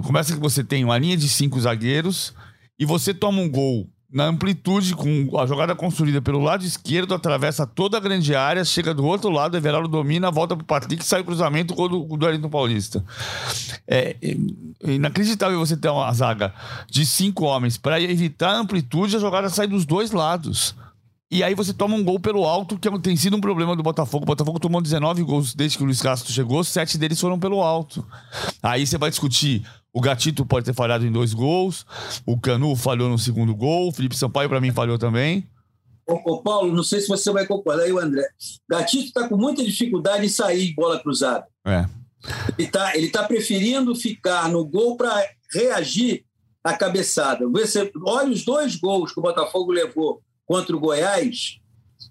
Começa 0.03 0.35
que 0.35 0.41
você 0.41 0.65
tem 0.65 0.83
uma 0.83 0.97
linha 0.97 1.17
de 1.17 1.29
cinco 1.29 1.61
zagueiros 1.61 2.33
e 2.79 2.87
você 2.87 3.13
toma 3.13 3.43
um 3.43 3.49
gol 3.49 3.87
na 4.15 4.27
amplitude, 4.27 4.95
com 4.95 5.37
a 5.37 5.45
jogada 5.45 5.75
construída 5.75 6.23
pelo 6.23 6.39
lado 6.39 6.65
esquerdo, 6.65 7.15
atravessa 7.15 7.67
toda 7.67 7.97
a 7.97 8.01
grande 8.01 8.33
área, 8.33 8.65
chega 8.65 8.95
do 8.95 9.05
outro 9.05 9.29
lado, 9.29 9.57
Everaldo 9.57 9.89
domina, 9.89 10.31
volta 10.31 10.55
pro 10.57 10.65
Patrick, 10.65 11.05
sai 11.05 11.23
o 11.23 11.25
cruzamento, 11.25 11.75
gol 11.75 11.89
do, 11.89 12.17
do 12.17 12.25
Wellington 12.25 12.49
Paulista. 12.49 13.05
É, 13.89 14.15
é 14.23 14.93
inacreditável 14.93 15.59
você 15.59 15.77
ter 15.77 15.89
uma 15.89 16.13
zaga 16.13 16.55
de 16.89 17.05
cinco 17.05 17.45
homens 17.45 17.77
para 17.77 18.01
evitar 18.01 18.51
a 18.51 18.59
amplitude, 18.59 19.17
a 19.17 19.19
jogada 19.19 19.49
sai 19.49 19.67
dos 19.67 19.85
dois 19.85 20.13
lados. 20.13 20.77
E 21.31 21.43
aí 21.43 21.55
você 21.55 21.73
toma 21.73 21.97
um 21.97 22.05
gol 22.05 22.21
pelo 22.21 22.45
alto, 22.45 22.79
que 22.79 22.87
é 22.87 22.99
tem 22.99 23.17
sido 23.17 23.37
um 23.37 23.41
problema 23.41 23.75
do 23.75 23.83
Botafogo. 23.83 24.25
O 24.25 24.27
Botafogo 24.27 24.61
tomou 24.61 24.81
19 24.81 25.23
gols 25.23 25.55
desde 25.55 25.77
que 25.77 25.83
o 25.83 25.87
Luiz 25.87 26.01
Castro 26.01 26.33
chegou, 26.33 26.63
sete 26.63 26.97
deles 26.97 27.21
foram 27.21 27.39
pelo 27.39 27.63
alto. 27.63 28.07
Aí 28.63 28.87
você 28.87 28.99
vai 28.99 29.11
discutir 29.11 29.65
o 29.95 30.01
Gatito 30.01 30.45
pode 30.45 30.67
ter 30.67 30.75
falhado 30.75 31.07
em 31.07 31.13
dois 31.13 31.33
gols. 31.33 31.87
O 32.27 32.37
Canu 32.37 32.75
falhou 32.75 33.09
no 33.09 33.17
segundo 33.17 33.55
gol. 33.55 33.89
O 33.89 33.93
Felipe 33.93 34.17
Sampaio, 34.17 34.49
para 34.49 34.61
mim, 34.61 34.73
falhou 34.73 34.99
também. 34.99 35.49
Ô, 36.05 36.33
ô, 36.33 36.43
Paulo, 36.43 36.75
não 36.75 36.83
sei 36.83 37.01
se 37.01 37.07
você 37.07 37.31
vai 37.31 37.47
concordar 37.47 37.85
aí, 37.85 37.93
o 37.93 38.01
André. 38.01 38.27
Gatito 38.69 39.05
está 39.05 39.29
com 39.29 39.37
muita 39.37 39.65
dificuldade 39.65 40.27
em 40.27 40.29
sair 40.29 40.67
de 40.67 40.75
bola 40.75 41.01
cruzada. 41.01 41.47
É. 41.65 41.87
Ele 42.59 42.67
está 42.67 42.97
ele 42.97 43.09
tá 43.09 43.23
preferindo 43.23 43.95
ficar 43.95 44.49
no 44.49 44.67
gol 44.67 44.97
para 44.97 45.15
reagir 45.53 46.25
à 46.65 46.77
cabeçada. 46.77 47.49
Você 47.49 47.93
olha 48.05 48.33
os 48.33 48.45
dois 48.45 48.75
gols 48.75 49.13
que 49.13 49.21
o 49.21 49.23
Botafogo 49.23 49.71
levou 49.71 50.21
contra 50.47 50.77
o 50.77 50.81
Goiás, 50.81 51.59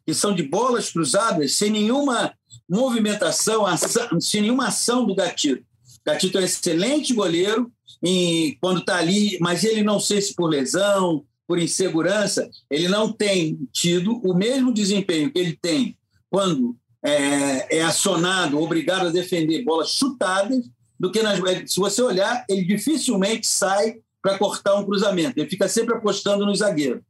que 0.06 0.14
são 0.14 0.34
de 0.34 0.44
bolas 0.44 0.92
cruzadas, 0.92 1.54
sem 1.54 1.70
nenhuma 1.70 2.34
movimentação, 2.70 3.66
ação, 3.66 4.20
sem 4.20 4.42
nenhuma 4.42 4.68
ação 4.68 5.06
do 5.06 5.16
Gatito. 5.16 5.64
Gatito 6.06 6.38
é 6.38 6.42
um 6.42 6.46
excelente 6.46 7.14
goleiro 7.14 7.72
e 8.02 8.58
quando 8.60 8.80
está 8.80 8.98
ali, 8.98 9.38
mas 9.40 9.64
ele 9.64 9.84
não 9.84 10.00
sei 10.00 10.22
se 10.22 10.36
por 10.36 10.50
lesão, 10.50 11.24
por 11.48 11.60
insegurança, 11.60 12.50
ele 12.70 12.88
não 12.88 13.12
tem 13.12 13.58
tido 13.72 14.20
o 14.24 14.34
mesmo 14.34 14.74
desempenho 14.74 15.32
que 15.32 15.40
ele 15.40 15.58
tem 15.62 15.98
quando 16.30 16.76
é, 17.04 17.78
é 17.78 17.84
acionado, 17.84 18.60
obrigado 18.60 19.08
a 19.08 19.12
defender 19.12 19.64
bolas 19.64 19.92
chutadas, 19.92 20.66
do 21.00 21.12
que 21.12 21.22
nas, 21.22 21.40
se 21.70 21.80
você 21.80 22.02
olhar, 22.02 22.46
ele 22.50 22.64
dificilmente 22.64 23.46
sai 23.46 23.98
para 24.22 24.38
cortar 24.38 24.76
um 24.76 24.86
cruzamento. 24.86 25.38
Ele 25.38 25.50
fica 25.50 25.68
sempre 25.68 25.96
apostando 25.96 26.46
no 26.46 26.56
zagueiro. 26.56 27.04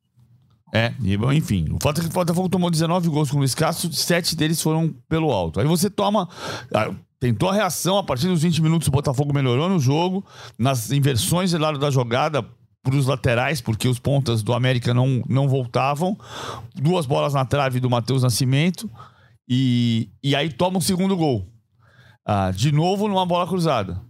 É, 0.76 0.92
enfim. 1.36 1.68
O 1.72 1.78
fato 1.80 2.02
é 2.02 2.04
que 2.04 2.10
o 2.10 2.14
Botafogo 2.14 2.50
tomou 2.50 2.72
19 2.72 3.08
gols 3.08 3.30
com 3.30 3.36
o 3.36 3.40
Luiz 3.40 3.54
Castro, 3.54 3.94
sete 3.94 4.36
deles 4.36 4.60
foram 4.60 4.92
pelo 5.08 5.32
alto. 5.32 5.60
Aí 5.60 5.68
você 5.68 5.88
toma. 5.88 6.28
Tentou 7.20 7.50
a 7.50 7.54
reação, 7.54 8.00
a 8.00 8.04
partir 8.04 8.28
dos 8.28 8.42
20 8.42 8.62
minutos 8.62 8.88
o 8.88 8.92
Botafogo 8.92 9.32
melhorou 9.34 9.70
no 9.70 9.80
jogo, 9.80 10.26
nas 10.58 10.92
inversões 10.92 11.52
do 11.52 11.60
lado 11.60 11.78
da 11.78 11.92
jogada 11.92 12.44
para 12.82 12.96
os 12.96 13.06
laterais, 13.06 13.62
porque 13.62 13.88
os 13.88 14.00
pontas 14.00 14.42
do 14.42 14.52
América 14.52 14.94
não, 14.96 15.24
não 15.30 15.48
voltavam. 15.48 16.18
Duas 16.76 17.06
bolas 17.06 17.36
na 17.36 17.46
trave 17.46 17.80
do 17.80 17.90
Matheus 17.90 18.24
Nascimento. 18.24 18.90
E, 19.48 20.10
e 20.24 20.36
aí 20.36 20.52
toma 20.52 20.80
o 20.80 20.82
segundo 20.82 21.16
gol. 21.16 21.48
Ah, 22.26 22.52
de 22.52 22.72
novo 22.72 23.08
numa 23.08 23.26
bola 23.26 23.48
cruzada. 23.48 24.02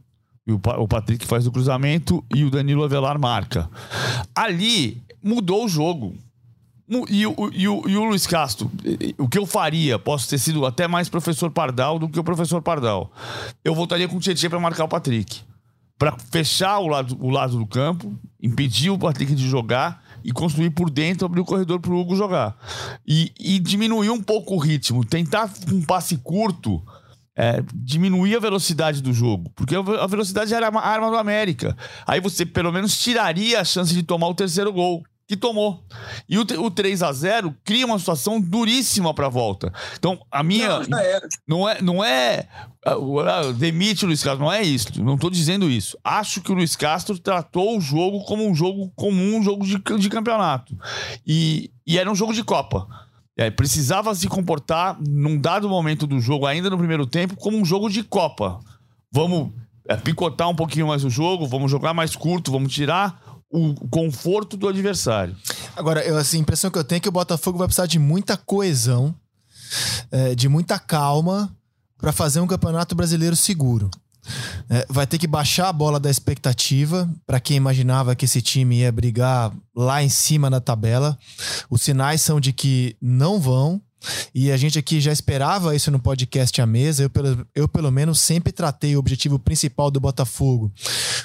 E 0.48 0.52
o, 0.52 0.60
o 0.80 0.88
Patrick 0.88 1.26
faz 1.28 1.46
o 1.46 1.52
cruzamento 1.52 2.24
e 2.34 2.44
o 2.44 2.50
Danilo 2.50 2.84
Avelar 2.84 3.20
marca. 3.20 3.70
Ali 4.34 5.04
mudou 5.22 5.66
o 5.66 5.70
jogo. 5.70 6.16
E 6.88 7.26
o, 7.26 7.50
e, 7.54 7.68
o, 7.68 7.88
e 7.88 7.98
o 7.98 8.04
Luiz 8.04 8.28
Castro, 8.28 8.70
o 9.18 9.30
que 9.30 9.38
eu 9.38 9.46
faria? 9.46 9.98
Posso 9.98 10.28
ter 10.30 10.38
sido 10.38 10.66
até 10.66 10.88
mais 10.88 11.08
professor 11.08 11.50
Pardal 11.50 11.98
do 11.98 12.10
que 12.10 12.20
o 12.20 12.24
professor 12.24 12.62
Pardal. 12.62 13.12
Eu 13.64 13.74
voltaria 13.74 14.08
com 14.08 14.18
o 14.18 14.20
Tietchan 14.20 14.50
para 14.50 14.60
marcar 14.60 14.84
o 14.84 14.90
Patrick. 14.90 15.42
Para 15.98 16.18
fechar 16.32 16.80
o 16.80 16.88
lado, 16.88 17.18
o 17.22 17.30
lado 17.30 17.58
do 17.58 17.66
campo, 17.66 18.14
impedir 18.42 18.90
o 18.90 18.98
Patrick 18.98 19.34
de 19.34 19.48
jogar 19.48 20.04
e 20.24 20.32
construir 20.32 20.72
por 20.72 20.90
dentro, 20.90 21.26
abrir 21.26 21.40
o 21.40 21.46
corredor 21.46 21.80
para 21.80 21.92
o 21.92 22.00
Hugo 22.00 22.16
jogar. 22.16 22.58
E, 23.08 23.32
e, 23.40 23.60
diminuir 23.60 24.10
um 24.10 24.22
pouco 24.22 24.56
o 24.56 24.58
ritmo. 24.58 25.06
Tentar 25.06 25.50
um 25.72 25.82
passe 25.82 26.18
curto. 26.18 26.82
É, 27.36 27.64
diminuir 27.74 28.36
a 28.36 28.40
velocidade 28.40 29.02
do 29.02 29.12
jogo, 29.12 29.52
porque 29.56 29.76
a 29.76 30.06
velocidade 30.06 30.54
era 30.54 30.68
a 30.68 30.88
arma 30.88 31.10
do 31.10 31.18
América. 31.18 31.76
Aí 32.06 32.22
você 32.22 32.46
pelo 32.46 32.72
menos 32.72 32.96
tiraria 33.00 33.60
a 33.60 33.64
chance 33.64 33.92
de 33.92 34.04
tomar 34.04 34.28
o 34.28 34.36
terceiro 34.36 34.72
gol 34.72 35.04
que 35.34 35.38
tomou. 35.38 35.84
E 36.30 36.38
o, 36.38 36.42
o 36.42 36.72
3 36.72 37.02
a 37.02 37.12
0 37.12 37.56
cria 37.64 37.86
uma 37.86 37.98
situação 37.98 38.40
duríssima 38.40 39.14
para 39.14 39.26
a 39.26 39.30
volta. 39.30 39.74
Então, 39.98 40.20
a 40.32 40.44
minha. 40.44 40.80
Não, 40.88 41.00
é. 41.00 41.22
não 41.48 41.70
é. 41.70 41.82
Não 41.82 42.04
é 42.04 42.48
uh, 42.88 43.54
demite 43.54 44.04
o 44.04 44.08
Luiz 44.08 44.24
Castro, 44.24 44.44
não 44.44 44.52
é 44.52 44.62
isso. 44.62 45.04
Não 45.04 45.16
estou 45.16 45.30
dizendo 45.30 45.70
isso. 45.70 45.98
Acho 46.04 46.42
que 46.42 46.52
o 46.52 46.56
Luiz 46.56 46.76
Castro 46.76 47.18
tratou 47.18 47.78
o 47.78 47.82
jogo 47.82 48.24
como 48.26 48.48
um 48.48 48.54
jogo 48.54 48.92
comum, 48.96 49.38
um 49.38 49.44
jogo 49.44 49.66
de, 49.66 49.78
de 49.78 50.10
campeonato. 50.10 50.78
E, 51.26 51.72
e 51.86 51.98
era 51.98 52.12
um 52.12 52.16
jogo 52.16 52.34
de 52.34 52.44
Copa. 52.44 52.88
É, 53.36 53.50
precisava 53.50 54.14
se 54.14 54.28
comportar 54.28 54.98
num 55.02 55.40
dado 55.40 55.68
momento 55.68 56.06
do 56.06 56.20
jogo, 56.20 56.46
ainda 56.46 56.70
no 56.70 56.78
primeiro 56.78 57.08
tempo, 57.08 57.36
como 57.36 57.58
um 57.58 57.66
jogo 57.66 57.90
de 57.90 58.04
Copa. 58.04 58.60
Vamos 59.12 59.52
é, 59.88 59.96
picotar 59.98 60.50
um 60.50 60.56
pouquinho 60.56 60.88
mais 60.88 61.04
o 61.04 61.10
jogo, 61.10 61.48
vamos 61.48 61.72
jogar 61.72 61.94
mais 61.94 62.16
curto, 62.16 62.52
vamos 62.52 62.72
tirar 62.74 63.22
o 63.54 63.76
conforto 63.88 64.58
do 64.58 64.68
adversário. 64.68 65.36
Agora, 65.76 66.04
eu, 66.04 66.18
assim, 66.18 66.38
a 66.38 66.42
impressão 66.42 66.72
que 66.72 66.78
eu 66.78 66.84
tenho 66.84 66.98
é 66.98 67.00
que 67.00 67.10
o 67.10 67.12
Botafogo 67.12 67.60
vai 67.60 67.68
precisar 67.68 67.86
de 67.86 68.00
muita 68.00 68.36
coesão, 68.36 69.14
é, 70.12 70.34
de 70.34 70.50
muita 70.50 70.80
calma 70.80 71.56
para 72.00 72.12
fazer 72.12 72.40
um 72.40 72.48
campeonato 72.48 72.96
brasileiro 72.96 73.36
seguro. 73.36 73.92
É, 74.70 74.86
vai 74.90 75.06
ter 75.06 75.20
que 75.20 75.28
baixar 75.28 75.70
a 75.70 75.74
bola 75.74 76.00
da 76.00 76.10
expectativa 76.10 77.08
para 77.28 77.40
quem 77.40 77.58
imaginava 77.58 78.16
que 78.16 78.26
esse 78.26 78.42
time 78.42 78.80
ia 78.80 78.92
brigar 78.92 79.52
lá 79.76 80.02
em 80.02 80.10
cima 80.10 80.50
na 80.50 80.60
tabela. 80.60 81.18
Os 81.70 81.82
sinais 81.84 82.22
são 82.22 82.40
de 82.40 82.52
que 82.52 82.96
não 83.00 83.40
vão. 83.40 83.80
E 84.34 84.52
a 84.52 84.58
gente 84.58 84.78
aqui 84.78 85.00
já 85.00 85.12
esperava 85.12 85.76
isso 85.76 85.92
no 85.92 86.00
podcast 86.00 86.62
à 86.62 86.66
mesa. 86.66 87.04
Eu, 87.04 87.10
pelo, 87.10 87.48
eu, 87.56 87.68
pelo 87.68 87.92
menos, 87.92 88.20
sempre 88.20 88.52
tratei 88.52 88.96
o 88.96 89.00
objetivo 89.00 89.40
principal 89.40 89.90
do 89.90 90.00
Botafogo, 90.00 90.72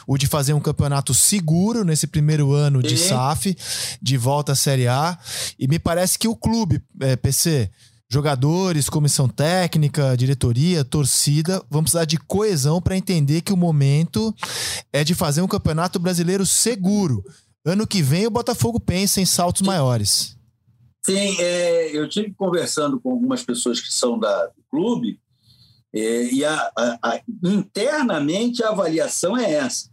o 0.07 0.17
de 0.17 0.27
fazer 0.27 0.53
um 0.53 0.61
campeonato 0.61 1.15
seguro 1.15 1.85
nesse 1.85 2.07
primeiro 2.07 2.53
ano 2.53 2.83
de 2.83 2.97
SAF, 2.97 3.57
de 4.01 4.17
volta 4.17 4.53
à 4.53 4.55
Série 4.55 4.89
A. 4.89 5.19
E 5.59 5.67
me 5.69 5.79
parece 5.79 6.19
que 6.19 6.29
o 6.29 6.37
clube, 6.37 6.81
é, 7.01 7.17
PC, 7.17 7.71
jogadores, 8.11 8.89
comissão 8.89 9.29
técnica, 9.29 10.17
diretoria, 10.17 10.85
torcida, 10.85 11.63
vão 11.71 11.83
precisar 11.83 12.07
de 12.07 12.17
coesão 12.17 12.81
para 12.81 12.97
entender 12.97 13.43
que 13.43 13.53
o 13.53 13.57
momento 13.57 14.35
é 14.93 15.05
de 15.05 15.15
fazer 15.15 15.43
um 15.43 15.49
campeonato 15.49 15.99
brasileiro 15.99 16.47
seguro. 16.47 17.23
Ano 17.65 17.87
que 17.87 18.03
vem 18.03 18.27
o 18.27 18.31
Botafogo 18.31 18.81
pensa 18.81 19.21
em 19.21 19.27
saltos 19.27 19.63
maiores. 19.63 20.38
Sim, 21.09 21.41
é, 21.41 21.97
eu 21.97 22.07
tive 22.07 22.35
conversando 22.35 23.01
com 23.01 23.11
algumas 23.11 23.43
pessoas 23.43 23.81
que 23.81 23.91
são 23.91 24.19
da, 24.19 24.49
do 24.49 24.63
clube, 24.71 25.19
é, 25.91 26.25
e 26.25 26.45
a, 26.45 26.71
a, 26.77 26.99
a, 27.03 27.21
internamente 27.45 28.63
a 28.63 28.69
avaliação 28.69 29.35
é 29.35 29.55
essa. 29.55 29.89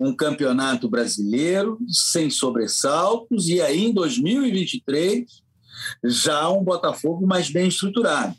um 0.00 0.12
campeonato 0.12 0.88
brasileiro 0.88 1.78
sem 1.86 2.30
sobressaltos 2.30 3.48
e 3.48 3.60
aí 3.60 3.84
em 3.84 3.94
2023 3.94 5.40
já 6.04 6.50
um 6.50 6.64
Botafogo 6.64 7.24
mais 7.28 7.48
bem 7.48 7.68
estruturado. 7.68 8.34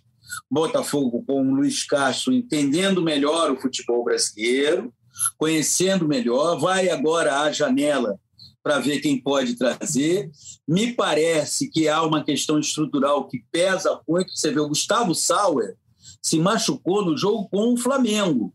Botafogo 0.50 1.24
com 1.26 1.42
o 1.42 1.56
Luiz 1.56 1.86
Castro 1.86 2.34
entendendo 2.34 3.02
melhor 3.02 3.52
o 3.52 3.62
futebol 3.62 4.04
brasileiro, 4.04 4.94
conhecendo 5.38 6.10
melhor, 6.10 6.60
vai 6.60 6.90
agora 6.90 7.40
à 7.40 7.54
janela 7.54 8.20
para 8.64 8.80
ver 8.80 9.00
quem 9.00 9.20
pode 9.20 9.56
trazer. 9.56 10.30
Me 10.68 10.94
parece 10.94 11.70
que 11.70 11.88
há 11.88 12.02
uma 12.04 12.24
questão 12.24 12.60
estrutural 12.60 13.28
que 13.28 13.44
pesa 13.52 14.00
muito. 14.08 14.32
Você 14.36 14.52
vê, 14.52 14.60
o 14.60 14.68
Gustavo 14.68 15.16
Sauer 15.16 15.76
se 16.22 16.40
machucou 16.40 17.04
no 17.04 17.18
jogo 17.18 17.50
com 17.50 17.74
o 17.74 17.78
Flamengo, 17.78 18.54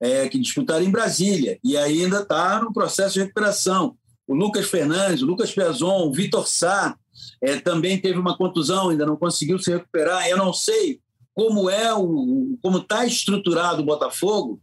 é, 0.00 0.28
que 0.28 0.38
disputaram 0.38 0.84
em 0.84 0.90
Brasília, 0.90 1.58
e 1.62 1.76
ainda 1.76 2.20
está 2.20 2.60
no 2.60 2.72
processo 2.72 3.14
de 3.14 3.20
recuperação. 3.20 3.96
O 4.26 4.34
Lucas 4.34 4.68
Fernandes, 4.68 5.22
o 5.22 5.26
Lucas 5.26 5.52
Piazon, 5.52 6.06
o 6.06 6.12
Vitor 6.12 6.46
Sá, 6.46 6.96
é, 7.42 7.58
também 7.58 8.00
teve 8.00 8.18
uma 8.18 8.36
contusão, 8.36 8.90
ainda 8.90 9.04
não 9.04 9.16
conseguiu 9.16 9.58
se 9.58 9.70
recuperar. 9.72 10.28
Eu 10.28 10.36
não 10.36 10.52
sei 10.52 11.00
como 11.40 11.70
é 11.70 11.90
o 11.94 12.58
como 12.60 12.76
está 12.76 13.06
estruturado 13.06 13.80
o 13.80 13.86
Botafogo 13.86 14.60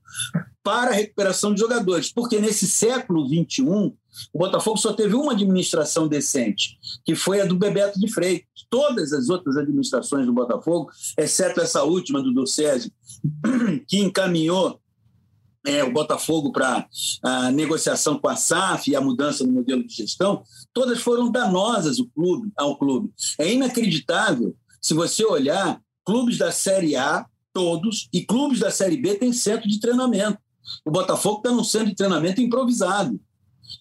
para 0.62 0.92
a 0.92 0.94
recuperação 0.94 1.52
de 1.52 1.60
jogadores, 1.60 2.12
porque 2.14 2.38
nesse 2.38 2.68
século 2.68 3.28
21 3.28 3.92
o 4.32 4.38
Botafogo 4.38 4.78
só 4.78 4.94
teve 4.94 5.16
uma 5.16 5.32
administração 5.32 6.08
decente, 6.08 6.78
que 7.04 7.16
foi 7.16 7.42
a 7.42 7.46
do 7.46 7.58
Bebeto 7.58 8.00
de 8.00 8.14
Freitas. 8.14 8.48
Todas 8.70 9.12
as 9.12 9.28
outras 9.28 9.58
administrações 9.58 10.28
do 10.28 10.34
Botafogo, 10.34 10.92
exceto 11.18 11.62
essa 11.62 11.84
última 11.84 12.22
do 12.22 12.32
Docésio, 12.32 12.92
que 13.88 13.98
encaminhou 13.98 14.80
é, 15.66 15.84
o 15.84 15.92
Botafogo 15.92 16.52
para 16.52 16.86
a 17.24 17.50
negociação 17.50 18.20
com 18.20 18.28
a 18.28 18.36
SAF 18.36 18.92
e 18.92 18.96
a 18.96 19.02
mudança 19.02 19.44
no 19.44 19.52
modelo 19.52 19.84
de 19.84 19.96
gestão, 19.96 20.44
todas 20.72 21.02
foram 21.02 21.32
danosas 21.32 22.00
ao 22.00 22.06
clube, 22.06 22.52
ao 22.56 22.78
clube. 22.78 23.10
É 23.40 23.52
inacreditável, 23.52 24.56
se 24.80 24.94
você 24.94 25.26
olhar, 25.26 25.82
clubes 26.08 26.38
da 26.38 26.54
Série 26.54 26.96
A, 26.96 27.26
todos, 27.52 28.08
e 28.14 28.24
clubes 28.24 28.62
da 28.62 28.72
Série 28.72 28.96
B 28.96 29.16
têm 29.16 29.34
centro 29.34 29.68
de 29.68 29.78
treinamento. 29.78 30.38
O 30.86 30.90
Botafogo 30.90 31.40
está 31.40 31.52
num 31.52 31.66
centro 31.66 31.90
de 31.90 31.96
treinamento 31.96 32.40
improvisado. 32.40 33.20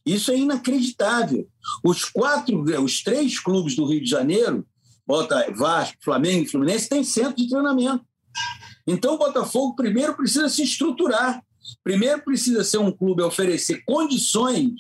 Isso 0.04 0.32
é 0.32 0.36
inacreditável. 0.36 1.46
Os 1.84 2.04
quatro, 2.04 2.64
os 2.82 3.00
três 3.04 3.38
clubes 3.38 3.76
do 3.76 3.86
Rio 3.86 4.02
de 4.02 4.10
Janeiro, 4.10 4.66
Bota, 5.06 5.52
Vasco, 5.54 5.98
Flamengo 6.02 6.42
e 6.42 6.48
Fluminense, 6.48 6.88
têm 6.88 7.04
centro 7.04 7.36
de 7.36 7.48
treinamento. 7.48 8.04
Então 8.84 9.14
o 9.14 9.18
Botafogo 9.18 9.76
primeiro 9.76 10.16
precisa 10.16 10.48
se 10.48 10.64
estruturar. 10.64 11.40
Primeiro 11.84 12.24
precisa 12.24 12.64
ser 12.64 12.78
um 12.78 12.90
clube 12.90 13.22
oferecer 13.22 13.84
condições 13.84 14.72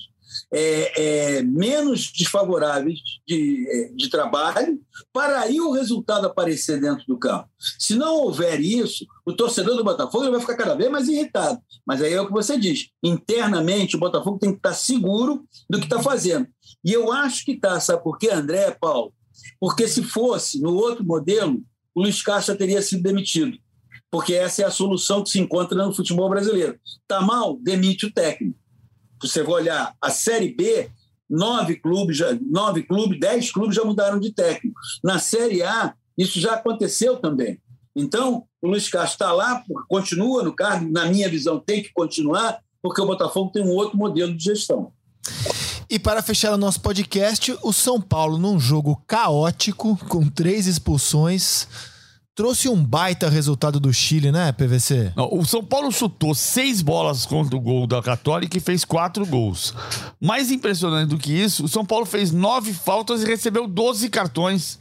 é, 0.52 1.38
é, 1.38 1.42
menos 1.42 2.12
desfavoráveis 2.12 3.00
de, 3.26 3.66
é, 3.68 3.88
de 3.94 4.08
trabalho, 4.08 4.80
para 5.12 5.40
aí 5.40 5.60
o 5.60 5.72
resultado 5.72 6.26
aparecer 6.26 6.80
dentro 6.80 7.04
do 7.06 7.18
campo. 7.18 7.48
Se 7.78 7.94
não 7.94 8.14
houver 8.16 8.60
isso, 8.60 9.06
o 9.24 9.32
torcedor 9.32 9.76
do 9.76 9.84
Botafogo 9.84 10.30
vai 10.30 10.40
ficar 10.40 10.56
cada 10.56 10.74
vez 10.74 10.90
mais 10.90 11.08
irritado. 11.08 11.60
Mas 11.86 12.02
aí 12.02 12.12
é 12.12 12.20
o 12.20 12.26
que 12.26 12.32
você 12.32 12.58
diz: 12.58 12.90
internamente, 13.02 13.96
o 13.96 14.00
Botafogo 14.00 14.38
tem 14.38 14.52
que 14.52 14.58
estar 14.58 14.74
seguro 14.74 15.44
do 15.68 15.78
que 15.78 15.84
está 15.84 16.02
fazendo. 16.02 16.46
E 16.84 16.92
eu 16.92 17.12
acho 17.12 17.44
que 17.44 17.52
está, 17.52 17.78
sabe 17.80 18.02
por 18.02 18.18
quê, 18.18 18.30
André, 18.30 18.70
Paulo? 18.80 19.12
Porque 19.60 19.86
se 19.86 20.02
fosse 20.02 20.60
no 20.60 20.74
outro 20.74 21.04
modelo, 21.04 21.62
o 21.94 22.02
Luiz 22.02 22.22
Castro 22.22 22.56
teria 22.56 22.82
sido 22.82 23.02
demitido. 23.02 23.58
Porque 24.10 24.34
essa 24.34 24.62
é 24.62 24.64
a 24.64 24.70
solução 24.70 25.22
que 25.22 25.30
se 25.30 25.40
encontra 25.40 25.76
no 25.76 25.94
futebol 25.94 26.28
brasileiro. 26.28 26.78
Está 27.02 27.20
mal? 27.20 27.58
Demite 27.60 28.06
o 28.06 28.12
técnico 28.12 28.56
você 29.20 29.42
vai 29.42 29.54
olhar 29.54 29.94
a 30.00 30.10
Série 30.10 30.54
B, 30.54 30.90
nove 31.28 31.76
clubes, 31.76 32.16
já, 32.16 32.36
nove 32.40 32.82
clubes, 32.82 33.18
dez 33.18 33.50
clubes 33.50 33.76
já 33.76 33.84
mudaram 33.84 34.18
de 34.18 34.32
técnico. 34.32 34.78
Na 35.02 35.18
Série 35.18 35.62
A, 35.62 35.94
isso 36.16 36.40
já 36.40 36.54
aconteceu 36.54 37.16
também. 37.16 37.60
Então, 37.94 38.44
o 38.60 38.68
Luiz 38.68 38.88
Castro 38.88 39.12
está 39.14 39.32
lá, 39.32 39.64
continua 39.88 40.42
no 40.42 40.54
cargo, 40.54 40.90
na 40.90 41.06
minha 41.06 41.28
visão, 41.28 41.58
tem 41.58 41.82
que 41.82 41.92
continuar, 41.92 42.60
porque 42.82 43.00
o 43.00 43.06
Botafogo 43.06 43.50
tem 43.50 43.62
um 43.62 43.70
outro 43.70 43.96
modelo 43.96 44.34
de 44.34 44.44
gestão. 44.44 44.92
E 45.88 45.98
para 45.98 46.20
fechar 46.20 46.52
o 46.52 46.58
nosso 46.58 46.80
podcast, 46.80 47.56
o 47.62 47.72
São 47.72 48.00
Paulo, 48.00 48.38
num 48.38 48.58
jogo 48.58 49.02
caótico, 49.06 49.96
com 50.08 50.28
três 50.28 50.66
expulsões, 50.66 51.68
Trouxe 52.36 52.68
um 52.68 52.84
baita 52.84 53.30
resultado 53.30 53.80
do 53.80 53.90
Chile, 53.94 54.30
né, 54.30 54.52
PVC? 54.52 55.10
Não, 55.16 55.26
o 55.32 55.46
São 55.46 55.64
Paulo 55.64 55.90
chutou 55.90 56.34
seis 56.34 56.82
bolas 56.82 57.24
contra 57.24 57.56
o 57.56 57.60
gol 57.60 57.86
da 57.86 58.02
Católica 58.02 58.58
e 58.58 58.60
fez 58.60 58.84
quatro 58.84 59.24
gols. 59.24 59.72
Mais 60.20 60.50
impressionante 60.50 61.08
do 61.08 61.16
que 61.16 61.32
isso, 61.32 61.64
o 61.64 61.68
São 61.68 61.82
Paulo 61.82 62.04
fez 62.04 62.30
nove 62.30 62.74
faltas 62.74 63.22
e 63.22 63.26
recebeu 63.26 63.66
12 63.66 64.10
cartões. 64.10 64.78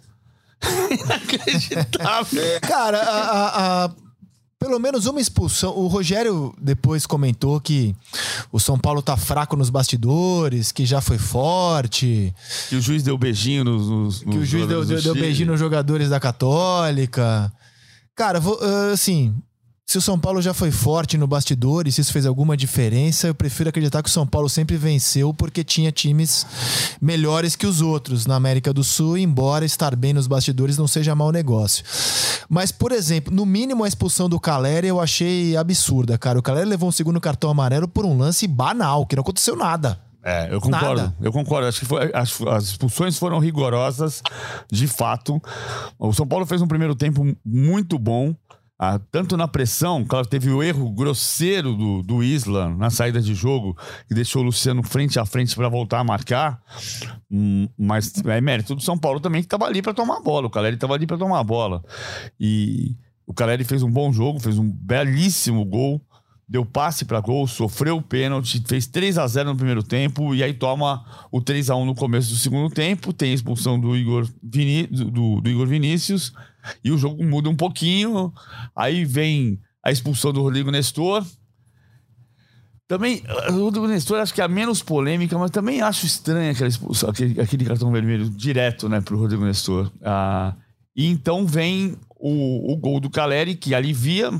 Inacreditável. 0.91 2.59
Cara, 2.59 3.01
a, 3.01 3.21
a, 3.21 3.85
a, 3.85 3.91
pelo 4.65 4.79
menos 4.79 5.05
uma 5.05 5.21
expulsão. 5.21 5.77
O 5.77 5.85
Rogério 5.85 6.51
depois 6.59 7.05
comentou 7.05 7.61
que 7.61 7.95
o 8.51 8.59
São 8.59 8.79
Paulo 8.79 8.99
tá 8.99 9.15
fraco 9.15 9.55
nos 9.55 9.69
bastidores, 9.69 10.71
que 10.71 10.87
já 10.87 10.99
foi 10.99 11.19
forte. 11.19 12.33
Que 12.69 12.75
o 12.75 12.81
juiz 12.81 13.03
deu 13.03 13.15
beijinho 13.15 13.63
nos. 13.63 13.87
nos 13.87 14.19
que 14.23 14.37
o 14.39 14.43
juiz 14.43 14.67
deu, 14.67 14.83
deu, 14.83 14.99
deu 14.99 15.13
beijinho 15.13 15.51
nos 15.51 15.59
jogadores 15.59 16.09
da 16.09 16.19
Católica. 16.19 17.53
Cara, 18.15 18.39
vou, 18.39 18.57
ah, 18.59 18.91
assim, 18.91 19.35
se 19.85 19.99
o 19.99 20.01
São 20.01 20.17
Paulo 20.17 20.41
já 20.41 20.51
foi 20.51 20.71
forte 20.71 21.15
no 21.15 21.27
bastidor 21.27 21.87
e 21.87 21.91
se 21.91 22.01
isso 22.01 22.11
fez 22.11 22.25
alguma 22.25 22.57
diferença, 22.57 23.27
eu 23.27 23.35
prefiro 23.35 23.69
acreditar 23.69 24.01
que 24.01 24.09
o 24.09 24.11
São 24.11 24.25
Paulo 24.25 24.49
sempre 24.49 24.75
venceu 24.77 25.31
porque 25.31 25.63
tinha 25.63 25.91
times 25.91 26.45
melhores 26.99 27.55
que 27.55 27.67
os 27.67 27.81
outros 27.81 28.25
na 28.25 28.35
América 28.35 28.73
do 28.73 28.83
Sul, 28.83 29.15
embora 29.15 29.63
estar 29.63 29.95
bem 29.95 30.11
nos 30.11 30.25
bastidores 30.25 30.75
não 30.75 30.87
seja 30.87 31.13
mau 31.13 31.31
negócio. 31.31 31.85
Mas, 32.49 32.71
por 32.71 32.91
exemplo, 32.91 33.33
no 33.33 33.45
mínimo 33.45 33.83
a 33.83 33.87
expulsão 33.87 34.27
do 34.27 34.39
Caleri 34.39 34.87
eu 34.87 34.99
achei 34.99 35.55
absurda, 35.55 36.17
cara. 36.17 36.39
O 36.39 36.41
Caleri 36.41 36.67
levou 36.67 36.89
um 36.89 36.91
segundo 36.91 37.21
cartão 37.21 37.51
amarelo 37.51 37.87
por 37.87 38.05
um 38.05 38.17
lance 38.17 38.47
banal, 38.47 39.05
que 39.05 39.15
não 39.15 39.21
aconteceu 39.21 39.55
nada. 39.55 39.99
É, 40.23 40.51
eu 40.51 40.59
concordo. 40.59 41.01
Nada. 41.01 41.15
Eu 41.21 41.31
concordo. 41.31 41.67
Acho 41.67 41.81
que 41.81 41.85
foi, 41.85 42.09
as, 42.11 42.41
as, 42.41 42.63
expulsões 42.63 43.19
foram 43.19 43.37
rigorosas, 43.37 44.23
de 44.71 44.87
fato. 44.87 45.39
O 45.99 46.11
São 46.13 46.25
Paulo 46.25 46.47
fez 46.47 46.63
um 46.63 46.67
primeiro 46.67 46.95
tempo 46.95 47.37
muito 47.45 47.99
bom. 47.99 48.35
Ah, 48.77 48.99
tanto 49.09 49.37
na 49.37 49.47
pressão, 49.47 50.03
claro, 50.03 50.27
teve 50.27 50.49
o 50.49 50.61
erro 50.61 50.91
grosseiro 50.91 51.73
do, 51.73 52.03
do 52.03 52.21
Isla 52.21 52.69
na 52.75 52.89
saída 52.89 53.21
de 53.21 53.33
jogo, 53.33 53.77
que 54.05 54.13
deixou 54.13 54.41
o 54.41 54.45
Luciano 54.45 54.83
frente 54.83 55.17
a 55.17 55.25
frente 55.25 55.55
para 55.55 55.69
voltar 55.69 55.99
a 55.99 56.03
marcar. 56.03 56.61
Hum, 57.31 57.69
mas 57.77 58.11
é 58.25 58.41
mérito 58.41 58.75
do 58.75 58.81
São 58.81 58.97
Paulo 58.97 59.21
também, 59.21 59.41
que 59.41 59.45
estava 59.45 59.65
ali 59.65 59.81
para 59.81 59.93
tomar 59.93 60.17
a 60.17 60.21
bola. 60.21 60.47
O 60.47 60.49
Caleri 60.49 60.75
estava 60.75 60.93
ali 60.93 61.07
para 61.07 61.17
tomar 61.17 61.39
a 61.39 61.43
bola. 61.43 61.81
E 62.37 62.97
o 63.25 63.33
Caleri 63.33 63.63
fez 63.63 63.81
um 63.81 63.89
bom 63.89 64.11
jogo, 64.11 64.41
fez 64.41 64.57
um 64.57 64.69
belíssimo 64.69 65.63
gol, 65.63 66.01
deu 66.47 66.65
passe 66.65 67.05
para 67.05 67.19
gol, 67.19 67.47
sofreu 67.47 67.97
o 67.97 68.01
pênalti, 68.01 68.63
fez 68.67 68.85
3 68.87 69.17
a 69.17 69.27
0 69.27 69.49
no 69.49 69.55
primeiro 69.55 69.81
tempo 69.81 70.35
e 70.35 70.43
aí 70.43 70.53
toma 70.53 71.03
o 71.31 71.41
3 71.41 71.69
a 71.69 71.75
1 71.75 71.85
no 71.85 71.95
começo 71.95 72.29
do 72.29 72.35
segundo 72.35 72.73
tempo. 72.73 73.11
Tem 73.11 73.31
a 73.31 73.35
expulsão 73.35 73.79
do 73.79 73.95
Igor, 73.95 74.27
Viní 74.43 74.87
do, 74.87 75.41
do 75.41 75.49
Igor 75.49 75.67
Vinícius 75.67 76.33
e 76.83 76.91
o 76.91 76.97
jogo 76.97 77.23
muda 77.23 77.49
um 77.49 77.55
pouquinho. 77.55 78.31
Aí 78.75 79.05
vem 79.05 79.59
a 79.83 79.91
expulsão 79.91 80.31
do 80.31 80.41
Rodrigo 80.41 80.71
Nestor. 80.71 81.25
Também, 82.87 83.23
o 83.49 83.63
Rodrigo 83.63 83.87
Nestor 83.87 84.19
acho 84.19 84.33
que 84.33 84.41
é 84.41 84.43
a 84.43 84.47
menos 84.47 84.83
polêmica, 84.83 85.37
mas 85.39 85.49
também 85.49 85.81
acho 85.81 86.05
estranho 86.05 86.51
aquela 86.51 86.69
expulsão, 86.69 87.09
aquele, 87.09 87.41
aquele 87.41 87.65
cartão 87.65 87.91
vermelho 87.91 88.29
direto 88.29 88.87
né, 88.87 89.01
para 89.01 89.15
o 89.15 89.19
Rodrigo 89.19 89.43
Nestor. 89.43 89.91
Ah, 90.03 90.53
e 90.95 91.07
então 91.07 91.47
vem 91.47 91.95
o, 92.15 92.71
o 92.71 92.77
gol 92.77 92.99
do 92.99 93.09
Caleri, 93.09 93.55
que 93.55 93.73
alivia. 93.73 94.31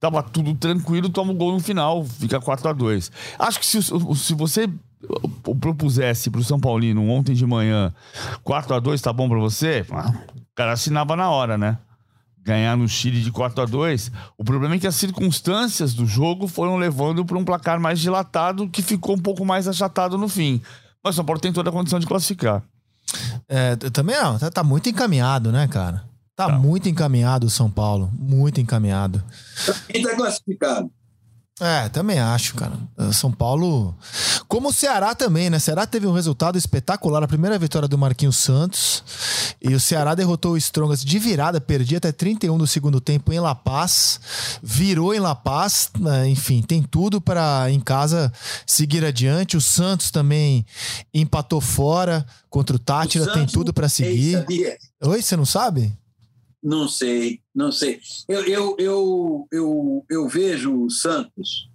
Tava 0.00 0.22
tudo 0.22 0.54
tranquilo, 0.54 1.10
toma 1.10 1.32
o 1.32 1.36
gol 1.36 1.52
no 1.52 1.60
final, 1.60 2.02
fica 2.04 2.40
4 2.40 2.70
a 2.70 2.72
2 2.72 3.12
Acho 3.38 3.60
que 3.60 3.66
se, 3.66 3.82
se 3.82 4.34
você 4.34 4.66
propusesse 5.60 6.30
para 6.30 6.40
o 6.40 6.44
São 6.44 6.58
Paulino 6.58 7.06
ontem 7.08 7.34
de 7.34 7.46
manhã 7.46 7.92
4 8.42 8.74
a 8.74 8.80
2 8.80 9.00
tá 9.00 9.12
bom 9.12 9.28
para 9.28 9.38
você? 9.38 9.84
Ah, 9.92 10.12
cara 10.54 10.72
assinava 10.72 11.16
na 11.16 11.30
hora, 11.30 11.56
né? 11.56 11.78
Ganhar 12.42 12.76
no 12.76 12.88
Chile 12.88 13.20
de 13.20 13.30
4 13.30 13.62
a 13.62 13.66
2 13.66 14.10
O 14.38 14.44
problema 14.44 14.74
é 14.74 14.78
que 14.78 14.86
as 14.86 14.94
circunstâncias 14.94 15.92
do 15.92 16.06
jogo 16.06 16.48
foram 16.48 16.76
levando 16.76 17.24
para 17.24 17.38
um 17.38 17.44
placar 17.44 17.78
mais 17.78 18.00
dilatado 18.00 18.68
que 18.68 18.82
ficou 18.82 19.16
um 19.16 19.20
pouco 19.20 19.44
mais 19.44 19.68
achatado 19.68 20.16
no 20.16 20.28
fim. 20.28 20.60
Mas 21.04 21.14
o 21.14 21.16
São 21.16 21.24
Paulo 21.24 21.40
tem 21.40 21.52
toda 21.52 21.70
a 21.70 21.72
condição 21.72 21.98
de 21.98 22.06
classificar. 22.06 22.62
É, 23.48 23.76
também 23.76 24.16
não, 24.16 24.38
tá, 24.38 24.50
tá, 24.50 24.62
muito 24.62 24.88
encaminhado, 24.88 25.50
né, 25.50 25.66
cara? 25.66 26.04
Tá, 26.40 26.46
tá. 26.46 26.58
muito 26.58 26.88
encaminhado 26.88 27.46
o 27.46 27.50
São 27.50 27.70
Paulo. 27.70 28.10
Muito 28.18 28.60
encaminhado. 28.60 29.22
Quem 29.88 30.02
tá 30.02 30.14
classificado? 30.16 30.90
É, 31.60 31.90
também 31.90 32.18
acho, 32.18 32.54
cara. 32.54 32.72
São 33.12 33.30
Paulo. 33.30 33.94
Como 34.48 34.70
o 34.70 34.72
Ceará 34.72 35.14
também, 35.14 35.50
né? 35.50 35.58
O 35.58 35.60
Ceará 35.60 35.86
teve 35.86 36.06
um 36.06 36.12
resultado 36.12 36.56
espetacular. 36.56 37.22
A 37.22 37.28
primeira 37.28 37.58
vitória 37.58 37.86
do 37.86 37.98
Marquinhos 37.98 38.38
Santos. 38.38 39.04
E 39.60 39.74
o 39.74 39.78
Ceará 39.78 40.14
derrotou 40.14 40.52
o 40.52 40.56
Strongas 40.56 41.04
de 41.04 41.18
virada, 41.18 41.60
perdia 41.60 41.98
até 41.98 42.10
31 42.10 42.56
do 42.56 42.66
segundo 42.66 42.98
tempo 42.98 43.30
em 43.30 43.38
La 43.38 43.54
Paz. 43.54 44.18
Virou 44.62 45.12
em 45.12 45.20
La 45.20 45.34
Paz. 45.34 45.90
Né? 45.98 46.30
Enfim, 46.30 46.62
tem 46.62 46.82
tudo 46.82 47.20
para 47.20 47.70
em 47.70 47.78
casa 47.78 48.32
seguir 48.66 49.04
adiante. 49.04 49.58
O 49.58 49.60
Santos 49.60 50.10
também 50.10 50.64
empatou 51.12 51.60
fora 51.60 52.24
contra 52.48 52.74
o 52.74 52.78
Tátira. 52.78 53.24
O 53.24 53.32
tem 53.34 53.44
tudo 53.44 53.74
para 53.74 53.90
seguir. 53.90 54.46
Oi, 55.02 55.20
você 55.20 55.36
não 55.36 55.44
sabe? 55.44 55.92
Não 56.62 56.86
sei, 56.88 57.40
não 57.54 57.72
sei. 57.72 58.00
Eu, 58.28 58.44
eu, 58.44 58.76
eu, 58.78 59.48
eu, 59.50 60.04
eu 60.10 60.28
vejo 60.28 60.84
o 60.84 60.90
Santos. 60.90 61.70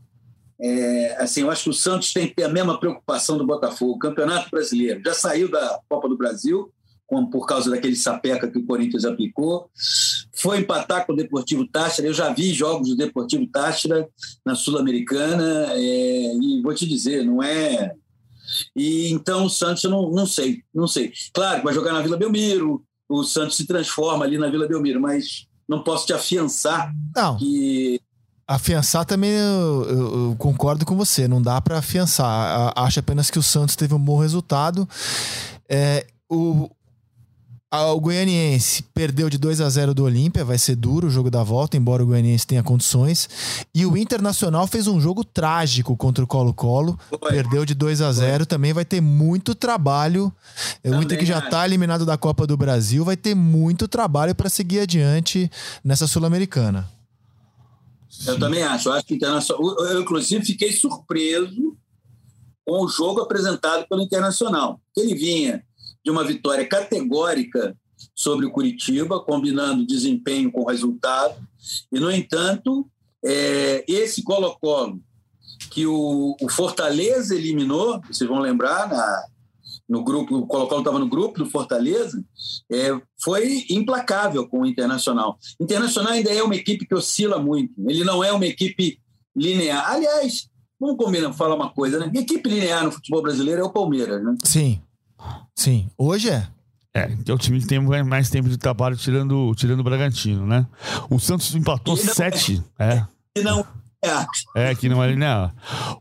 É, 0.59 1.17
assim, 1.19 1.41
eu 1.41 1.51
acho 1.51 1.63
que 1.63 1.69
o 1.69 1.73
Santos 1.73 2.13
tem 2.13 2.27
que 2.27 2.35
ter 2.35 2.43
a 2.43 2.49
mesma 2.49 2.79
preocupação 2.79 3.37
do 3.37 3.45
Botafogo. 3.45 3.99
Campeonato 3.99 4.49
Brasileiro 4.49 5.01
já 5.03 5.13
saiu 5.13 5.49
da 5.49 5.79
Copa 5.89 6.07
do 6.07 6.17
Brasil, 6.17 6.71
por 7.31 7.45
causa 7.45 7.69
daquele 7.69 7.95
sapeca 7.95 8.49
que 8.49 8.57
o 8.57 8.65
Corinthians 8.65 9.05
aplicou. 9.05 9.69
Foi 10.33 10.59
empatar 10.59 11.05
com 11.05 11.13
o 11.13 11.15
Deportivo 11.15 11.67
Táchira. 11.67 12.07
Eu 12.07 12.13
já 12.13 12.33
vi 12.33 12.53
jogos 12.53 12.89
do 12.89 12.95
Deportivo 12.95 13.45
Táchira 13.47 14.07
na 14.43 14.55
Sul-Americana 14.55 15.73
é, 15.73 16.35
e 16.35 16.61
vou 16.63 16.73
te 16.73 16.87
dizer, 16.87 17.23
não 17.23 17.41
é. 17.43 17.93
E 18.75 19.09
então 19.11 19.45
o 19.45 19.49
Santos 19.49 19.83
eu 19.83 19.89
não, 19.89 20.09
não 20.11 20.25
sei, 20.25 20.63
não 20.73 20.87
sei. 20.87 21.11
Claro 21.33 21.63
vai 21.63 21.73
jogar 21.73 21.93
na 21.93 22.01
Vila 22.01 22.17
Belmiro, 22.17 22.83
o 23.09 23.23
Santos 23.23 23.57
se 23.57 23.65
transforma 23.65 24.25
ali 24.25 24.37
na 24.37 24.49
Vila 24.49 24.67
Belmiro, 24.67 24.99
mas 24.99 25.47
não 25.67 25.83
posso 25.83 26.05
te 26.05 26.13
afiançar 26.13 26.93
não. 27.15 27.37
que 27.37 27.99
Afiançar 28.47 29.03
também 29.05 29.31
eu, 29.31 29.85
eu, 29.89 30.29
eu, 30.29 30.35
concordo 30.37 30.85
com 30.85 30.95
você, 30.95 31.27
não 31.27 31.41
dá 31.41 31.59
para 31.59 31.79
afiançar. 31.79 32.71
Acho 32.75 32.99
apenas 32.99 33.31
que 33.31 33.39
o 33.39 33.43
Santos 33.43 33.75
teve 33.75 33.95
um 33.95 33.99
bom 33.99 34.19
resultado. 34.19 34.87
É, 35.67 36.05
o, 36.29 36.69
o 37.73 37.99
Goianiense 37.99 38.83
perdeu 38.93 39.29
de 39.29 39.37
2 39.37 39.59
a 39.59 39.69
0 39.69 39.93
do 39.93 40.03
Olímpia, 40.03 40.45
vai 40.45 40.57
ser 40.57 40.75
duro 40.75 41.07
o 41.07 41.09
jogo 41.09 41.29
da 41.29 41.43
volta, 41.43 41.75
embora 41.75 42.03
o 42.03 42.05
Goianiense 42.05 42.47
tenha 42.47 42.63
condições. 42.63 43.27
E 43.73 43.85
o 43.85 43.97
Internacional 43.97 44.65
fez 44.67 44.87
um 44.87 44.99
jogo 44.99 45.23
trágico 45.23 45.97
contra 45.97 46.23
o 46.23 46.27
Colo-Colo, 46.27 46.97
perdeu 47.27 47.65
de 47.65 47.73
2 47.73 48.01
a 48.01 48.11
0 48.11 48.37
Foi. 48.37 48.45
também 48.45 48.71
vai 48.71 48.85
ter 48.85 49.01
muito 49.01 49.53
trabalho. 49.53 50.31
Também 50.81 50.99
o 50.99 51.03
Inter 51.03 51.19
que 51.19 51.25
já 51.25 51.39
está 51.39 51.65
eliminado 51.65 52.05
da 52.05 52.17
Copa 52.17 52.47
do 52.47 52.55
Brasil 52.55 53.03
vai 53.03 53.17
ter 53.17 53.35
muito 53.35 53.87
trabalho 53.87 54.33
para 54.33 54.47
seguir 54.49 54.79
adiante 54.79 55.51
nessa 55.83 56.07
Sul-Americana. 56.07 56.89
Eu 58.25 58.39
também 58.39 58.63
acho. 58.63 58.89
Eu 58.89 58.93
acho 58.93 59.05
que 59.05 59.15
Internacional. 59.15 59.79
Eu, 59.79 60.01
inclusive, 60.01 60.45
fiquei 60.45 60.71
surpreso 60.71 61.75
com 62.65 62.83
o 62.83 62.87
jogo 62.87 63.21
apresentado 63.21 63.85
pelo 63.87 64.01
Internacional. 64.01 64.79
Ele 64.95 65.13
vinha 65.13 65.63
de 66.05 66.11
uma 66.11 66.23
vitória 66.23 66.65
categórica 66.67 67.75
sobre 68.13 68.45
o 68.45 68.51
Curitiba, 68.51 69.19
combinando 69.19 69.85
desempenho 69.85 70.51
com 70.51 70.63
resultado. 70.63 71.35
E, 71.91 71.99
no 71.99 72.11
entanto, 72.11 72.87
é, 73.25 73.83
esse 73.87 74.23
Colo-Colo, 74.23 75.01
que 75.71 75.87
o, 75.87 76.35
o, 76.39 76.49
Fortaleza 76.49 77.35
eliminou, 77.35 77.99
vocês 78.07 78.29
vão 78.29 78.39
lembrar, 78.39 78.87
na, 78.87 79.23
no 79.89 80.03
grupo, 80.03 80.35
o 80.35 80.45
Colo-Colo 80.45 80.81
estava 80.81 80.99
no 80.99 81.09
grupo 81.09 81.39
do 81.39 81.49
Fortaleza, 81.49 82.23
é, 82.71 82.89
foi 83.19 83.65
implacável 83.69 84.47
com 84.47 84.61
o 84.61 84.65
Internacional. 84.65 85.39
O 85.59 85.63
Internacional 85.63 86.13
ainda 86.13 86.31
é 86.31 86.43
uma 86.43 86.55
equipe 86.55 86.85
que 86.85 86.93
oscila 86.93 87.39
muito, 87.39 87.73
ele 87.89 88.03
não 88.03 88.23
é 88.23 88.31
uma 88.31 88.45
equipe 88.45 88.99
linear. 89.35 89.89
Aliás, 89.89 90.47
vamos 90.79 90.97
combinar, 90.97 91.33
falar 91.33 91.55
uma 91.55 91.71
coisa, 91.71 91.99
né? 91.99 92.11
Equipe 92.13 92.47
linear 92.47 92.83
no 92.83 92.91
futebol 92.91 93.23
brasileiro 93.23 93.61
é 93.61 93.63
o 93.63 93.73
Palmeiras, 93.73 94.23
né? 94.23 94.35
Sim. 94.43 94.81
Sim, 95.55 95.89
hoje 95.97 96.29
é. 96.29 96.47
É, 96.93 97.07
que 97.07 97.29
é 97.29 97.33
o 97.33 97.37
time 97.37 97.59
que 97.59 97.67
tem 97.67 97.79
mais 98.05 98.29
tempo 98.29 98.47
de 98.47 98.57
trabalho 98.57 98.95
tirando, 98.95 99.53
tirando 99.55 99.81
o 99.81 99.83
Bragantino, 99.83 100.47
né? 100.47 100.65
O 101.09 101.19
Santos 101.19 101.53
empatou 101.53 101.97
sete. 101.97 102.63
É. 102.79 103.03
E 103.37 103.41
não 103.41 103.65
é. 104.05 104.69
É, 104.69 104.75
que 104.75 104.87
não 104.87 105.03
é 105.03 105.07
linear. 105.07 105.53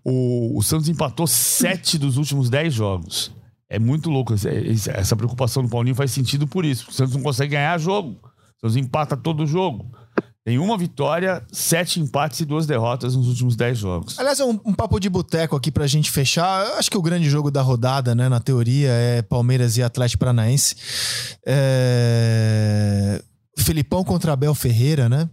O, 0.05 0.59
o 0.59 0.63
Santos 0.63 0.89
empatou 0.89 1.27
sete 1.27 1.99
dos 1.99 2.17
últimos 2.17 2.51
dez 2.51 2.73
jogos. 2.73 3.33
É 3.69 3.79
muito 3.79 4.11
louco. 4.11 4.35
Essa 4.35 5.17
preocupação 5.17 5.63
do 5.63 5.69
Paulinho 5.69 5.97
faz 5.97 6.11
sentido 6.11 6.47
por 6.47 6.65
isso. 6.65 6.91
O 6.91 6.93
Santos 6.93 7.15
não 7.15 7.23
consegue 7.23 7.53
ganhar 7.53 7.79
jogo. 7.79 8.19
O 8.23 8.61
Santos 8.61 8.77
empata 8.77 9.17
todo 9.17 9.43
o 9.43 9.47
jogo. 9.47 9.91
Tem 10.45 10.59
uma 10.59 10.77
vitória, 10.77 11.43
sete 11.51 11.99
empates 11.99 12.41
e 12.41 12.45
duas 12.45 12.67
derrotas 12.67 13.17
nos 13.17 13.29
últimos 13.29 13.57
dez 13.57 13.79
jogos. 13.79 14.19
Aliás, 14.19 14.39
um, 14.41 14.61
um 14.63 14.75
papo 14.75 15.01
de 15.01 15.09
boteco 15.09 15.57
aqui 15.57 15.71
pra 15.71 15.87
gente 15.87 16.11
fechar. 16.11 16.67
Eu 16.67 16.75
acho 16.75 16.91
que 16.91 16.99
o 16.99 17.03
grande 17.03 17.31
jogo 17.31 17.51
da 17.51 17.63
rodada, 17.63 18.15
né, 18.15 18.29
na 18.29 18.39
teoria, 18.39 18.91
é 18.91 19.23
Palmeiras 19.23 19.79
e 19.79 19.83
Atlético 19.83 20.21
Paranaense. 20.21 20.77
É... 21.47 23.23
Filipão 23.57 24.05
contra 24.05 24.35
Abel 24.35 24.55
Ferreira, 24.55 25.09
né? 25.09 25.31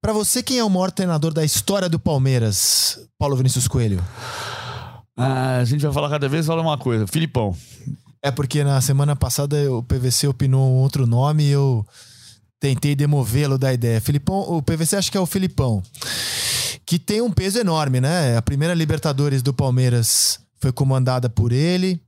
Para 0.00 0.14
você, 0.14 0.42
quem 0.42 0.58
é 0.58 0.64
o 0.64 0.70
maior 0.70 0.90
treinador 0.90 1.34
da 1.34 1.44
história 1.44 1.88
do 1.88 1.98
Palmeiras, 1.98 2.98
Paulo 3.18 3.36
Vinícius 3.36 3.68
Coelho? 3.68 4.02
Ah, 5.14 5.58
a 5.58 5.64
gente 5.64 5.82
vai 5.82 5.92
falar 5.92 6.08
cada 6.08 6.26
vez 6.26 6.46
falar 6.46 6.62
uma 6.62 6.78
coisa. 6.78 7.06
Filipão. 7.06 7.54
É 8.22 8.30
porque 8.30 8.64
na 8.64 8.80
semana 8.80 9.14
passada 9.14 9.70
o 9.70 9.82
PVC 9.82 10.26
opinou 10.26 10.70
um 10.70 10.76
outro 10.76 11.06
nome 11.06 11.44
e 11.44 11.50
eu 11.50 11.84
tentei 12.62 12.94
demovê-lo 12.94 13.58
da 13.58 13.74
ideia. 13.74 14.00
Filipão, 14.00 14.38
o 14.38 14.62
PVC 14.62 14.94
acho 14.94 15.10
que 15.10 15.18
é 15.18 15.20
o 15.20 15.26
Filipão, 15.26 15.82
que 16.86 16.96
tem 16.96 17.20
um 17.20 17.28
peso 17.28 17.58
enorme, 17.58 18.00
né? 18.00 18.36
A 18.36 18.40
primeira 18.40 18.72
Libertadores 18.72 19.42
do 19.42 19.52
Palmeiras 19.52 20.38
foi 20.60 20.70
comandada 20.70 21.28
por 21.28 21.50
ele. 21.50 22.00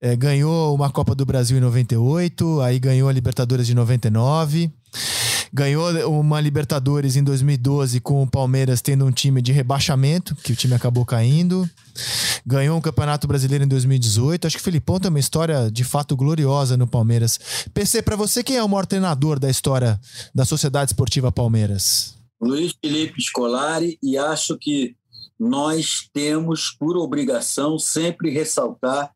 É, 0.00 0.16
ganhou 0.16 0.74
uma 0.74 0.88
Copa 0.88 1.14
do 1.14 1.26
Brasil 1.26 1.58
em 1.58 1.60
98, 1.60 2.62
aí 2.62 2.78
ganhou 2.78 3.06
a 3.06 3.12
Libertadores 3.12 3.66
de 3.66 3.74
99. 3.74 4.72
Ganhou 5.52 5.90
uma 6.08 6.40
Libertadores 6.40 7.14
em 7.14 7.22
2012 7.22 8.00
com 8.00 8.22
o 8.22 8.26
Palmeiras 8.26 8.80
tendo 8.80 9.04
um 9.04 9.12
time 9.12 9.42
de 9.42 9.52
rebaixamento, 9.52 10.34
que 10.36 10.52
o 10.52 10.56
time 10.56 10.72
acabou 10.72 11.04
caindo. 11.04 11.68
Ganhou 12.44 12.76
um 12.76 12.80
Campeonato 12.80 13.26
Brasileiro 13.26 13.64
em 13.64 13.68
2018. 13.68 14.46
Acho 14.46 14.56
que 14.56 14.62
o 14.62 14.64
Filipão 14.64 14.98
tem 14.98 15.08
uma 15.08 15.18
história 15.18 15.70
de 15.70 15.84
fato 15.84 16.16
gloriosa 16.16 16.76
no 16.76 16.86
Palmeiras. 16.86 17.38
PC, 17.72 18.02
para 18.02 18.16
você, 18.16 18.42
quem 18.42 18.56
é 18.56 18.62
o 18.62 18.68
maior 18.68 18.86
treinador 18.86 19.38
da 19.38 19.50
história 19.50 20.00
da 20.34 20.44
Sociedade 20.44 20.90
Esportiva 20.90 21.32
Palmeiras? 21.32 22.16
Luiz 22.40 22.74
Felipe 22.80 23.20
Scolari, 23.22 23.98
e 24.02 24.18
acho 24.18 24.56
que 24.58 24.94
nós 25.38 26.08
temos 26.12 26.70
por 26.78 26.96
obrigação 26.96 27.78
sempre 27.78 28.30
ressaltar 28.30 29.10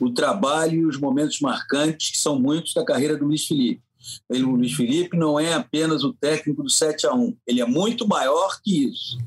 o 0.00 0.10
trabalho 0.10 0.80
e 0.80 0.86
os 0.86 0.98
momentos 0.98 1.40
marcantes, 1.40 2.10
que 2.10 2.18
são 2.18 2.38
muitos 2.38 2.74
da 2.74 2.84
carreira 2.84 3.16
do 3.16 3.26
Luiz 3.26 3.46
Felipe. 3.46 3.82
Ele, 4.28 4.44
o 4.44 4.56
Luiz 4.56 4.72
Felipe 4.72 5.16
não 5.16 5.38
é 5.38 5.54
apenas 5.54 6.02
o 6.02 6.12
técnico 6.12 6.62
do 6.62 6.70
7 6.70 7.06
a 7.06 7.14
1 7.14 7.36
ele 7.46 7.60
é 7.60 7.66
muito 7.66 8.06
maior 8.06 8.60
que 8.62 8.84
isso. 8.84 9.18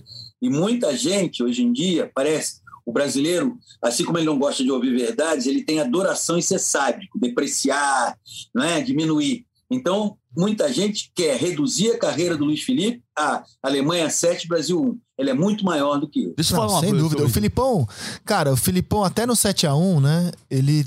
E 0.42 0.50
muita 0.50 0.96
gente, 0.96 1.42
hoje 1.42 1.64
em 1.64 1.72
dia, 1.72 2.12
parece, 2.14 2.62
o 2.86 2.92
brasileiro, 2.92 3.58
assim 3.82 4.06
como 4.06 4.18
ele 4.18 4.28
não 4.28 4.38
gosta 4.38 4.64
de 4.64 4.72
ouvir 4.72 4.96
verdades, 4.96 5.48
ele 5.48 5.64
tem 5.64 5.80
adoração 5.80 6.38
e 6.38 6.44
ser 6.44 6.60
sádico, 6.60 7.20
depreciar, 7.20 8.18
né, 8.54 8.82
diminuir. 8.82 9.46
Então, 9.70 10.16
muita 10.38 10.72
gente 10.72 11.12
quer 11.16 11.38
reduzir 11.38 11.92
a 11.92 11.98
carreira 11.98 12.38
do 12.38 12.46
Luiz 12.46 12.62
Felipe 12.62 13.02
a 13.18 13.44
Alemanha 13.64 14.10
7, 14.10 14.48
Brasil 14.48 14.80
1. 14.80 15.00
Ele 15.18 15.30
é 15.30 15.34
muito 15.34 15.64
maior 15.64 16.00
do 16.00 16.08
que 16.08 16.20
isso. 16.20 16.34
Deixa 16.36 16.54
eu 16.54 16.58
falar 16.58 16.74
uma 16.74 16.82
Sem 16.82 16.94
dúvida. 16.94 17.24
O 17.24 17.30
Filipão, 17.30 17.88
cara, 18.24 18.52
o 18.52 18.58
Filipão 18.58 19.04
até 19.04 19.26
no 19.26 19.36
7 19.36 19.66
a 19.66 19.74
1 19.74 20.00
né, 20.02 20.32
ele 20.50 20.86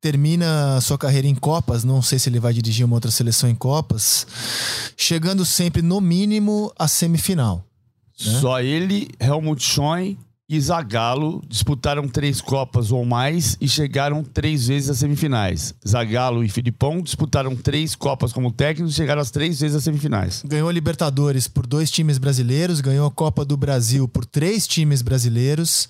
termina 0.00 0.80
sua 0.80 0.96
carreira 0.96 1.26
em 1.26 1.34
Copas, 1.34 1.84
não 1.84 2.00
sei 2.00 2.18
se 2.18 2.28
ele 2.28 2.40
vai 2.40 2.52
dirigir 2.52 2.86
uma 2.86 2.96
outra 2.96 3.10
seleção 3.10 3.50
em 3.50 3.54
Copas, 3.54 4.26
chegando 4.96 5.44
sempre 5.44 5.82
no 5.82 6.00
mínimo 6.00 6.72
à 6.78 6.88
semifinal. 6.88 7.64
Né? 8.24 8.40
Só 8.40 8.60
ele, 8.60 9.10
Helmut 9.20 9.62
Schoen 9.62 10.16
e 10.48 10.60
Zagallo 10.60 11.42
disputaram 11.48 12.06
três 12.06 12.40
Copas 12.40 12.92
ou 12.92 13.04
mais 13.04 13.56
e 13.60 13.68
chegaram 13.68 14.22
três 14.22 14.68
vezes 14.68 14.90
às 14.90 14.98
semifinais. 14.98 15.74
Zagallo 15.86 16.44
e 16.44 16.48
Filipão 16.48 17.02
disputaram 17.02 17.56
três 17.56 17.96
Copas 17.96 18.32
como 18.32 18.52
técnicos 18.52 18.92
e 18.92 18.96
chegaram 18.96 19.20
às 19.20 19.32
três 19.32 19.58
vezes 19.58 19.76
às 19.76 19.82
semifinais. 19.82 20.44
Ganhou 20.46 20.68
a 20.68 20.72
Libertadores 20.72 21.48
por 21.48 21.66
dois 21.66 21.90
times 21.90 22.16
brasileiros, 22.18 22.80
ganhou 22.80 23.08
a 23.08 23.10
Copa 23.10 23.44
do 23.44 23.56
Brasil 23.56 24.06
por 24.06 24.24
três 24.24 24.68
times 24.68 25.02
brasileiros. 25.02 25.88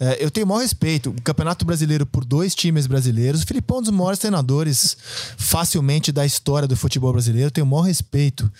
É, 0.00 0.24
eu 0.24 0.30
tenho 0.30 0.46
o 0.46 0.48
maior 0.48 0.62
respeito. 0.62 1.10
O 1.10 1.22
Campeonato 1.22 1.66
Brasileiro 1.66 2.06
por 2.06 2.24
dois 2.24 2.54
times 2.54 2.86
brasileiros. 2.86 3.42
O 3.42 3.46
Filipão 3.46 3.76
é 3.76 3.80
um 3.80 3.82
dos 3.82 3.90
maiores 3.90 4.18
treinadores 4.18 4.96
facilmente 5.36 6.10
da 6.10 6.24
história 6.24 6.66
do 6.66 6.76
futebol 6.76 7.12
brasileiro. 7.12 7.48
Eu 7.48 7.50
tenho 7.50 7.66
o 7.66 7.70
maior 7.70 7.82
respeito 7.82 8.50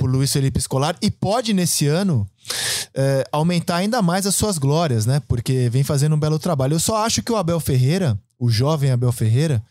por 0.00 0.08
Luiz 0.08 0.32
Felipe 0.32 0.58
Scolari 0.58 0.96
e 1.02 1.10
pode 1.10 1.52
nesse 1.52 1.86
ano 1.86 2.26
é, 2.94 3.24
aumentar 3.30 3.76
ainda 3.76 4.00
mais 4.00 4.26
as 4.26 4.34
suas 4.34 4.58
glórias, 4.58 5.06
né? 5.06 5.20
Porque 5.28 5.68
vem 5.70 5.84
fazendo 5.84 6.14
um 6.14 6.18
belo 6.18 6.38
trabalho. 6.38 6.74
Eu 6.74 6.80
só 6.80 7.04
acho 7.04 7.22
que 7.22 7.32
o 7.32 7.36
Abel 7.36 7.60
Ferreira, 7.60 8.18
o 8.38 8.48
jovem 8.50 8.90
Abel 8.90 9.12
Ferreira, 9.12 9.62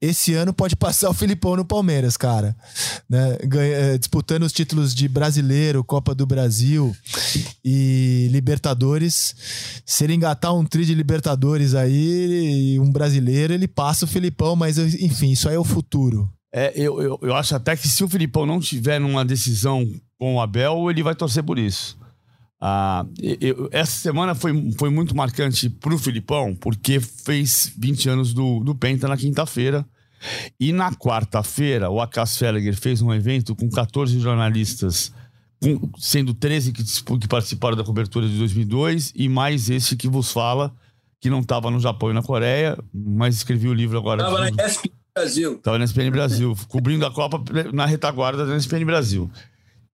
esse 0.00 0.34
ano 0.34 0.52
pode 0.52 0.74
passar 0.76 1.10
o 1.10 1.14
Filipão 1.14 1.56
no 1.56 1.64
Palmeiras, 1.64 2.16
cara. 2.16 2.56
Né? 3.08 3.38
Ganha, 3.44 3.72
eh, 3.72 3.98
disputando 3.98 4.42
os 4.42 4.52
títulos 4.52 4.94
de 4.94 5.08
brasileiro, 5.08 5.84
Copa 5.84 6.14
do 6.14 6.26
Brasil 6.26 6.94
e 7.64 8.28
Libertadores. 8.30 9.34
Se 9.84 10.04
ele 10.04 10.14
engatar 10.14 10.54
um 10.54 10.64
tri 10.64 10.84
de 10.84 10.94
Libertadores 10.94 11.74
aí 11.74 12.74
e 12.74 12.80
um 12.80 12.90
brasileiro, 12.90 13.52
ele 13.52 13.68
passa 13.68 14.04
o 14.04 14.08
Filipão, 14.08 14.56
mas 14.56 14.78
enfim, 14.78 15.30
isso 15.32 15.48
aí 15.48 15.54
é 15.54 15.58
o 15.58 15.64
futuro. 15.64 16.30
É, 16.52 16.72
eu, 16.74 17.02
eu, 17.02 17.18
eu 17.22 17.34
acho 17.34 17.54
até 17.54 17.76
que 17.76 17.86
se 17.86 18.02
o 18.02 18.08
Filipão 18.08 18.46
não 18.46 18.58
tiver 18.58 18.98
numa 18.98 19.24
decisão 19.24 19.86
com 20.18 20.36
o 20.36 20.40
Abel, 20.40 20.90
ele 20.90 21.02
vai 21.02 21.14
torcer 21.14 21.42
por 21.42 21.58
isso. 21.58 21.98
Ah, 22.60 23.04
eu, 23.40 23.68
essa 23.70 23.92
semana 23.92 24.34
foi, 24.34 24.72
foi 24.78 24.88
muito 24.88 25.14
marcante 25.14 25.68
pro 25.68 25.98
Filipão, 25.98 26.54
porque 26.54 27.00
fez 27.00 27.72
20 27.76 28.08
anos 28.08 28.32
do, 28.32 28.60
do 28.60 28.74
Penta 28.74 29.06
na 29.08 29.16
quinta-feira. 29.16 29.86
E 30.58 30.72
na 30.72 30.92
quarta-feira, 30.92 31.90
o 31.90 32.00
Acas 32.00 32.36
Felliger 32.38 32.74
fez 32.74 33.02
um 33.02 33.12
evento 33.12 33.54
com 33.54 33.68
14 33.68 34.18
jornalistas, 34.18 35.12
com, 35.62 35.90
sendo 35.98 36.32
13 36.32 36.72
que, 36.72 36.82
que 36.82 37.28
participaram 37.28 37.76
da 37.76 37.84
cobertura 37.84 38.26
de 38.26 38.38
2002 38.38 39.12
e 39.14 39.28
mais 39.28 39.68
esse 39.68 39.94
que 39.94 40.08
vos 40.08 40.32
fala, 40.32 40.74
que 41.20 41.28
não 41.28 41.40
estava 41.40 41.70
no 41.70 41.78
Japão 41.78 42.10
e 42.10 42.14
na 42.14 42.22
Coreia, 42.22 42.78
mas 42.92 43.36
escreveu 43.36 43.70
o 43.70 43.74
livro 43.74 43.98
agora. 43.98 44.22
Estava 44.22 44.50
na 44.50 44.66
ESPN 44.66 44.90
Brasil. 45.14 45.52
Estava 45.56 45.78
na 45.78 45.84
ESPN 45.84 46.10
Brasil, 46.10 46.56
cobrindo 46.68 47.04
a 47.04 47.12
Copa 47.12 47.42
na 47.72 47.84
retaguarda 47.84 48.46
da 48.46 48.56
ESPN 48.56 48.86
Brasil. 48.86 49.30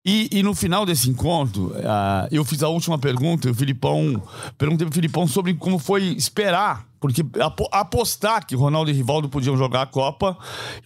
E, 0.04 0.28
e, 0.32 0.42
no 0.42 0.52
final 0.52 0.84
desse 0.84 1.08
encontro, 1.08 1.66
uh, 1.68 2.26
eu 2.30 2.44
fiz 2.44 2.60
a 2.62 2.68
última 2.68 2.98
pergunta, 2.98 3.46
e 3.46 3.52
o 3.52 3.54
Filipão 3.54 4.20
perguntei 4.58 4.84
pro 4.84 4.94
Filipão 4.94 5.28
sobre 5.28 5.54
como 5.54 5.78
foi 5.78 6.02
esperar, 6.14 6.88
porque 7.00 7.24
apostar 7.70 8.44
que 8.44 8.56
Ronaldo 8.56 8.90
e 8.90 8.94
Rivaldo 8.94 9.28
podiam 9.28 9.56
jogar 9.56 9.82
a 9.82 9.86
Copa. 9.86 10.36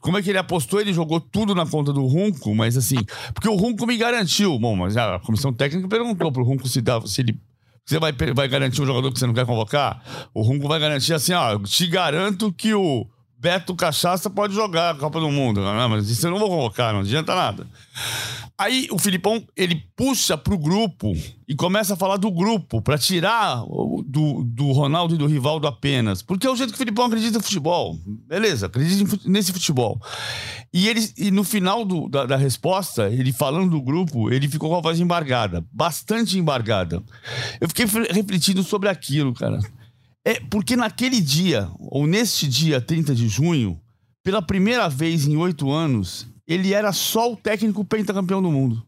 Como 0.01 0.19
é 0.19 0.23
que 0.23 0.29
ele 0.29 0.39
apostou? 0.39 0.81
Ele 0.83 0.93
jogou 0.93 1.19
tudo 1.19 1.55
na 1.55 1.67
conta 1.67 1.95
do 1.95 2.05
Runco, 2.05 2.55
mas 2.55 2.77
assim, 2.77 2.97
porque 3.33 3.49
o 3.49 3.57
Runco 3.57 3.87
me 3.87 3.97
garantiu. 3.97 4.59
Bom, 4.59 4.77
mas 4.77 4.99
a 4.99 5.19
comissão 5.21 5.51
técnica 5.51 5.89
perguntou 5.89 6.31
pro 6.31 6.45
Runco 6.45 6.69
se, 6.69 6.83
se 7.07 7.21
ele 7.23 7.41
você 7.87 8.01
vai, 8.01 8.13
vai 8.13 8.49
garantir 8.49 8.83
um 8.83 8.87
jogador 8.87 9.13
que 9.13 9.19
você 9.19 9.27
não 9.29 9.35
quer 9.35 9.47
convocar? 9.47 10.03
O 10.35 10.43
Runco 10.43 10.67
vai 10.67 10.81
garantir 10.81 11.15
assim, 11.15 11.33
ó, 11.33 11.57
te 11.61 11.87
garanto 11.87 12.53
que 12.53 12.75
o 12.75 13.07
Beto 13.39 13.75
Cachaça 13.75 14.31
pode 14.31 14.55
jogar 14.55 14.91
a 14.91 14.95
Copa 14.95 15.21
do 15.21 15.31
Mundo. 15.31 15.61
Não, 15.61 15.89
mas 15.89 16.09
isso 16.09 16.27
eu 16.27 16.31
não 16.31 16.39
vou 16.39 16.49
convocar, 16.49 16.93
não 16.93 17.01
adianta 17.01 17.35
nada. 17.35 17.67
Aí 18.59 18.89
o 18.91 18.99
Filipão, 18.99 19.47
ele 19.55 19.85
puxa 19.95 20.39
pro 20.39 20.57
grupo 20.57 21.15
e 21.47 21.55
começa 21.55 21.93
a 21.93 21.97
falar 21.97 22.17
do 22.17 22.31
grupo, 22.31 22.81
para 22.81 22.97
tirar 22.97 23.63
do, 24.07 24.43
do 24.43 24.73
Ronaldo 24.73 25.15
e 25.15 25.19
do 25.19 25.27
Rivaldo 25.27 25.67
apenas. 25.67 26.23
Porque 26.23 26.47
é 26.47 26.51
o 26.51 26.57
jeito 26.57 26.71
que 26.71 26.77
o 26.77 26.79
Filipão 26.79 27.05
acredita 27.05 27.37
no 27.37 27.45
futebol. 27.45 27.99
Beleza, 28.27 28.67
acredita 28.67 29.19
nesse 29.27 29.53
futebol. 29.53 30.01
E, 30.73 30.89
ele, 30.89 31.07
e 31.19 31.31
no 31.31 31.45
final 31.45 31.85
do, 31.85 32.09
da, 32.09 32.25
da 32.25 32.37
resposta, 32.37 33.11
ele 33.11 33.33
falando 33.33 33.71
do 33.71 33.83
grupo, 33.83 34.33
ele 34.33 34.49
ficou 34.49 34.71
com 34.71 34.77
a 34.77 34.81
voz 34.81 34.99
embargada. 34.99 35.63
Bastante 35.71 36.39
embargada. 36.39 37.03
Eu 37.61 37.69
fiquei 37.69 37.85
refletindo 38.11 38.65
sobre 38.65 38.89
aquilo, 38.89 39.35
cara. 39.35 39.59
É 40.27 40.41
porque 40.41 40.75
naquele 40.75 41.21
dia, 41.21 41.71
ou 41.79 42.05
neste 42.05 42.49
dia 42.49 42.81
30 42.81 43.15
de 43.15 43.29
junho, 43.29 43.81
pela 44.25 44.43
primeira 44.43 44.89
vez 44.89 45.25
em 45.25 45.37
oito 45.37 45.71
anos, 45.71 46.27
ele 46.49 46.75
era 46.75 46.93
só 46.93 47.33
o 47.33 47.37
técnico 47.37 47.85
pentacampeão 47.85 48.43
do 48.43 48.51
mundo. 48.51 48.85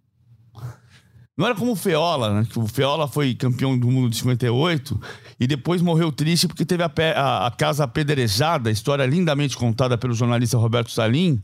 Não 1.37 1.47
era 1.47 1.55
como 1.55 1.71
o 1.71 1.77
Feola, 1.77 2.35
né? 2.35 2.49
Que 2.51 2.59
o 2.59 2.67
Feola 2.67 3.07
foi 3.07 3.37
campeão 3.37 3.79
do 3.79 3.89
mundo 3.89 4.11
de 4.11 4.17
58 4.17 5.01
e 5.39 5.47
depois 5.47 5.81
morreu 5.81 6.11
triste 6.11 6.49
porque 6.49 6.67
teve 6.67 6.83
a, 6.83 6.91
a, 7.15 7.47
a 7.47 7.51
casa 7.53 7.85
apedrejada, 7.85 8.69
história 8.69 9.07
lindamente 9.07 9.57
contada 9.57 9.97
pelo 9.97 10.15
jornalista 10.15 10.59
Roberto 10.59 10.91
Salim, 10.91 11.41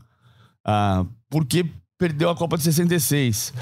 ah, 0.65 1.05
porque 1.29 1.65
perdeu 1.97 2.29
a 2.29 2.35
Copa 2.35 2.57
de 2.57 2.65
66. 2.65 3.53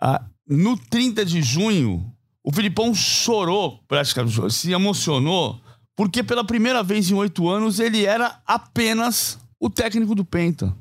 Ah, 0.00 0.24
no 0.48 0.78
30 0.78 1.24
de 1.24 1.42
junho, 1.42 2.06
o 2.44 2.52
Filipão 2.52 2.94
chorou, 2.94 3.80
praticamente, 3.88 4.48
se 4.52 4.70
emocionou 4.70 5.60
porque 5.96 6.22
pela 6.22 6.44
primeira 6.44 6.82
vez 6.82 7.10
em 7.10 7.14
oito 7.14 7.48
anos 7.48 7.78
ele 7.78 8.04
era 8.04 8.40
apenas 8.46 9.38
o 9.60 9.70
técnico 9.70 10.14
do 10.14 10.24
Penta. 10.24 10.74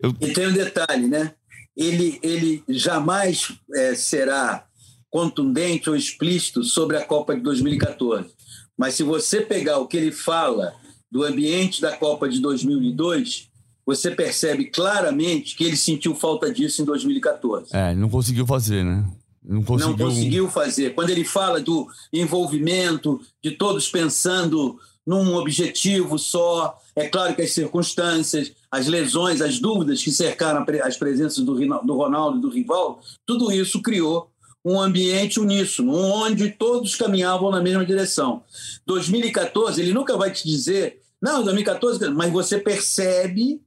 Eu... 0.00 0.14
E 0.20 0.32
tem 0.32 0.46
um 0.46 0.52
detalhe, 0.52 1.06
né? 1.06 1.34
Ele, 1.76 2.18
ele 2.22 2.62
jamais 2.68 3.52
é, 3.74 3.94
será 3.94 4.66
contundente 5.10 5.90
ou 5.90 5.96
explícito 5.96 6.62
sobre 6.62 6.96
a 6.96 7.04
Copa 7.04 7.34
de 7.34 7.42
2014. 7.42 8.30
Mas 8.78 8.94
se 8.94 9.02
você 9.02 9.40
pegar 9.40 9.78
o 9.78 9.86
que 9.86 9.96
ele 9.96 10.12
fala 10.12 10.74
do 11.10 11.24
ambiente 11.24 11.80
da 11.80 11.96
Copa 11.96 12.28
de 12.28 12.40
2002, 12.40 13.50
você 13.84 14.10
percebe 14.10 14.66
claramente 14.66 15.56
que 15.56 15.64
ele 15.64 15.76
sentiu 15.76 16.14
falta 16.14 16.52
disso 16.52 16.80
em 16.82 16.84
2014. 16.84 17.74
É, 17.74 17.94
não 17.94 18.08
conseguiu 18.08 18.46
fazer, 18.46 18.84
né? 18.84 19.04
Não 19.50 19.64
conseguiu... 19.64 19.96
não 19.96 20.06
conseguiu 20.06 20.48
fazer. 20.48 20.94
Quando 20.94 21.10
ele 21.10 21.24
fala 21.24 21.60
do 21.60 21.88
envolvimento, 22.12 23.20
de 23.42 23.50
todos 23.50 23.88
pensando 23.88 24.78
num 25.04 25.34
objetivo 25.34 26.16
só, 26.20 26.78
é 26.94 27.08
claro 27.08 27.34
que 27.34 27.42
as 27.42 27.52
circunstâncias, 27.52 28.52
as 28.70 28.86
lesões, 28.86 29.40
as 29.40 29.58
dúvidas 29.58 30.04
que 30.04 30.12
cercaram 30.12 30.64
as 30.84 30.96
presenças 30.96 31.44
do, 31.44 31.56
do 31.84 31.96
Ronaldo 31.96 32.38
e 32.38 32.40
do 32.40 32.48
Rivaldo, 32.48 33.00
tudo 33.26 33.50
isso 33.50 33.82
criou 33.82 34.30
um 34.64 34.80
ambiente 34.80 35.40
uníssono, 35.40 35.96
onde 35.96 36.50
todos 36.50 36.94
caminhavam 36.94 37.50
na 37.50 37.60
mesma 37.60 37.84
direção. 37.84 38.44
2014, 38.86 39.80
ele 39.80 39.92
nunca 39.92 40.16
vai 40.16 40.30
te 40.30 40.46
dizer, 40.46 41.00
não, 41.20 41.42
2014, 41.42 42.08
mas 42.10 42.30
você 42.30 42.56
percebe 42.56 43.60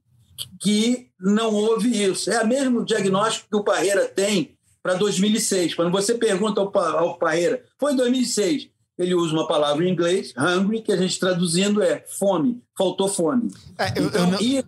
que 0.61 1.09
não 1.19 1.53
houve 1.53 2.03
isso. 2.03 2.31
É 2.31 2.41
o 2.41 2.47
mesmo 2.47 2.85
diagnóstico 2.85 3.49
que 3.49 3.57
o 3.57 3.63
Parreira 3.63 4.05
tem 4.05 4.55
para 4.83 4.95
2006. 4.95 5.73
Quando 5.73 5.91
você 5.91 6.13
pergunta 6.15 6.59
ao, 6.59 6.77
ao 6.77 7.17
Parreira, 7.17 7.63
foi 7.79 7.93
em 7.93 7.95
2006, 7.95 8.67
ele 8.97 9.15
usa 9.15 9.33
uma 9.33 9.47
palavra 9.47 9.87
em 9.87 9.91
inglês, 9.91 10.33
hungry, 10.37 10.81
que 10.81 10.91
a 10.91 10.97
gente 10.97 11.17
traduzindo 11.19 11.81
é 11.81 12.03
fome, 12.19 12.61
faltou 12.77 13.07
fome. 13.07 13.49
É, 13.79 13.97
eu, 13.97 14.07
então, 14.07 14.25
eu 14.25 14.31
não... 14.31 14.41
e... 14.41 14.63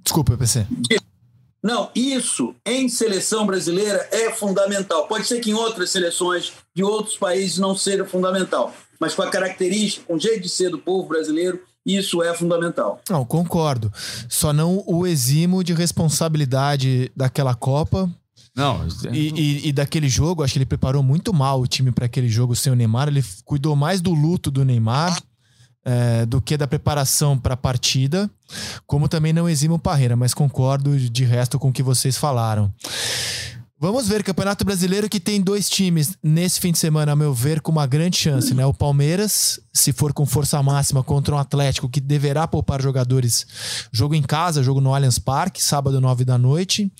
Desculpa, 0.00 0.36
PC. 0.36 0.66
Não, 1.62 1.90
isso 1.94 2.54
em 2.64 2.88
seleção 2.88 3.44
brasileira 3.44 4.08
é 4.10 4.30
fundamental. 4.30 5.06
Pode 5.06 5.26
ser 5.26 5.40
que 5.40 5.50
em 5.50 5.54
outras 5.54 5.90
seleções 5.90 6.52
de 6.74 6.82
outros 6.82 7.16
países 7.16 7.58
não 7.58 7.76
seja 7.76 8.04
fundamental, 8.04 8.72
mas 8.98 9.14
com 9.14 9.22
a 9.22 9.30
característica, 9.30 10.06
com 10.06 10.14
o 10.14 10.20
jeito 10.20 10.42
de 10.42 10.48
ser 10.48 10.70
do 10.70 10.78
povo 10.78 11.08
brasileiro, 11.08 11.60
isso 11.84 12.22
é 12.22 12.34
fundamental. 12.34 13.00
Não, 13.08 13.24
concordo. 13.24 13.92
Só 14.28 14.52
não 14.52 14.84
o 14.86 15.06
eximo 15.06 15.64
de 15.64 15.72
responsabilidade 15.72 17.10
daquela 17.16 17.54
Copa, 17.54 18.10
não, 18.58 18.84
e, 19.12 19.28
e, 19.28 19.68
e, 19.68 19.72
daquele 19.72 20.08
jogo, 20.08 20.42
acho 20.42 20.54
que 20.54 20.58
ele 20.58 20.66
preparou 20.66 21.00
muito 21.00 21.32
mal 21.32 21.60
o 21.60 21.66
time 21.66 21.92
para 21.92 22.06
aquele 22.06 22.28
jogo 22.28 22.56
sem 22.56 22.72
o 22.72 22.76
Neymar. 22.76 23.06
Ele 23.06 23.24
cuidou 23.44 23.76
mais 23.76 24.00
do 24.00 24.12
luto 24.12 24.50
do 24.50 24.64
Neymar 24.64 25.16
é, 25.84 26.26
do 26.26 26.42
que 26.42 26.56
da 26.56 26.66
preparação 26.66 27.38
para 27.38 27.54
a 27.54 27.56
partida, 27.56 28.28
como 28.84 29.08
também 29.08 29.32
não 29.32 29.48
exime 29.48 29.74
o 29.74 29.78
Parreira, 29.78 30.16
mas 30.16 30.34
concordo 30.34 30.98
de 30.98 31.24
resto 31.24 31.58
com 31.58 31.68
o 31.68 31.72
que 31.72 31.82
vocês 31.82 32.16
falaram. 32.16 32.74
Vamos 33.80 34.08
ver, 34.08 34.24
Campeonato 34.24 34.64
Brasileiro 34.64 35.08
que 35.08 35.20
tem 35.20 35.40
dois 35.40 35.70
times 35.70 36.18
nesse 36.20 36.58
fim 36.58 36.72
de 36.72 36.78
semana, 36.78 37.12
a 37.12 37.16
meu 37.16 37.32
ver, 37.32 37.60
com 37.60 37.70
uma 37.70 37.86
grande 37.86 38.16
chance, 38.16 38.52
né? 38.52 38.66
O 38.66 38.74
Palmeiras, 38.74 39.60
se 39.72 39.92
for 39.92 40.12
com 40.12 40.26
força 40.26 40.60
máxima 40.60 41.00
contra 41.04 41.32
um 41.32 41.38
Atlético 41.38 41.88
que 41.88 42.00
deverá 42.00 42.48
poupar 42.48 42.82
jogadores, 42.82 43.46
jogo 43.92 44.16
em 44.16 44.22
casa, 44.22 44.64
jogo 44.64 44.80
no 44.80 44.92
Allianz 44.92 45.20
Parque, 45.20 45.62
sábado, 45.62 46.00
nove 46.00 46.24
da 46.24 46.36
noite. 46.36 46.90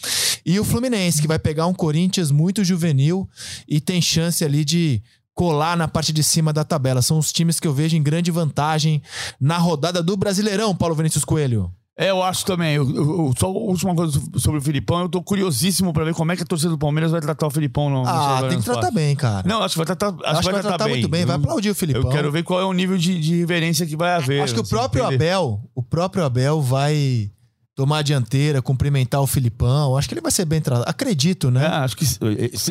E 0.47 0.61
o 0.61 0.65
Fluminense, 0.65 1.21
que 1.21 1.27
vai 1.27 1.37
pegar 1.37 1.67
um 1.67 1.75
Corinthians 1.75 2.31
muito 2.31 2.63
juvenil 2.63 3.29
e 3.67 3.81
tem 3.81 4.01
chance 4.01 4.45
ali 4.45 4.65
de 4.65 5.03
colar 5.35 5.77
na 5.77 5.89
parte 5.89 6.13
de 6.13 6.23
cima 6.23 6.53
da 6.53 6.63
tabela. 6.63 7.03
São 7.03 7.19
os 7.19 7.33
times 7.33 7.59
que 7.59 7.67
eu 7.67 7.75
vejo 7.75 7.97
em 7.97 8.03
grande 8.05 8.31
vantagem 8.31 9.03
na 9.41 9.59
rodada 9.59 10.01
do 10.01 10.17
Brasileirão, 10.17 10.77
Paulo 10.77 10.95
Vinícius 10.95 11.25
Coelho. 11.25 11.73
É, 12.01 12.11
eu 12.11 12.23
acho 12.23 12.47
também. 12.47 12.77
Eu, 12.77 12.89
eu, 12.89 13.35
só 13.37 13.47
a 13.47 13.51
última 13.51 13.93
coisa 13.93 14.23
sobre 14.37 14.61
o 14.61 14.63
Filipão, 14.63 15.01
eu 15.01 15.09
tô 15.09 15.21
curiosíssimo 15.21 15.93
pra 15.93 16.05
ver 16.05 16.15
como 16.15 16.31
é 16.31 16.37
que 16.37 16.45
a 16.45 16.47
torcida 16.47 16.71
do 16.71 16.79
Palmeiras 16.79 17.11
vai 17.11 17.21
tratar 17.21 17.49
o 17.49 17.51
Filipão. 17.51 17.91
No, 17.91 18.07
ah, 18.07 18.47
tem 18.49 18.61
que 18.61 18.65
tratar 18.65 18.93
bem, 18.93 19.17
cara. 19.17 19.47
Não, 19.49 19.61
acho 19.65 19.75
que 19.75 19.79
vai 19.79 19.87
tratar, 19.87 20.09
acho, 20.09 20.25
acho 20.25 20.39
que 20.39 20.53
vai, 20.53 20.63
tratar, 20.63 20.77
tratar 20.77 20.89
muito 20.89 21.09
bem. 21.09 21.25
Vai 21.25 21.35
aplaudir 21.35 21.71
o 21.71 21.75
Filipão. 21.75 22.05
Eu 22.05 22.09
quero 22.09 22.31
ver 22.31 22.45
qual 22.45 22.61
é 22.61 22.65
o 22.65 22.73
nível 22.73 22.97
de, 22.97 23.19
de 23.19 23.39
reverência 23.39 23.85
que 23.85 23.97
vai 23.97 24.13
haver. 24.13 24.43
Acho 24.43 24.55
que 24.55 24.61
o 24.61 24.69
próprio 24.69 25.05
Abel, 25.05 25.61
o 25.75 25.83
próprio 25.83 26.25
Abel 26.25 26.63
vai 26.63 27.33
tomar 27.75 27.99
a 27.99 28.03
dianteira, 28.03 28.63
cumprimentar 28.63 29.21
o 29.21 29.27
Filipão. 29.27 29.97
Acho 29.97 30.07
que 30.09 30.15
ele 30.15 30.21
vai 30.21 30.31
ser 30.31 30.45
bem 30.45 30.61
tratado. 30.61 30.89
Acredito, 30.89 31.51
né? 31.51 31.65
É, 31.65 31.69
acho 31.69 31.97
que 31.97 32.05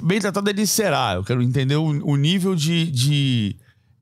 bem 0.04 0.22
tratado 0.22 0.50
ele 0.50 0.66
será. 0.66 1.16
Eu 1.16 1.24
quero 1.26 1.42
entender 1.42 1.76
o, 1.76 1.84
o 1.84 2.16
nível 2.16 2.56
de, 2.56 2.90
de 2.90 3.58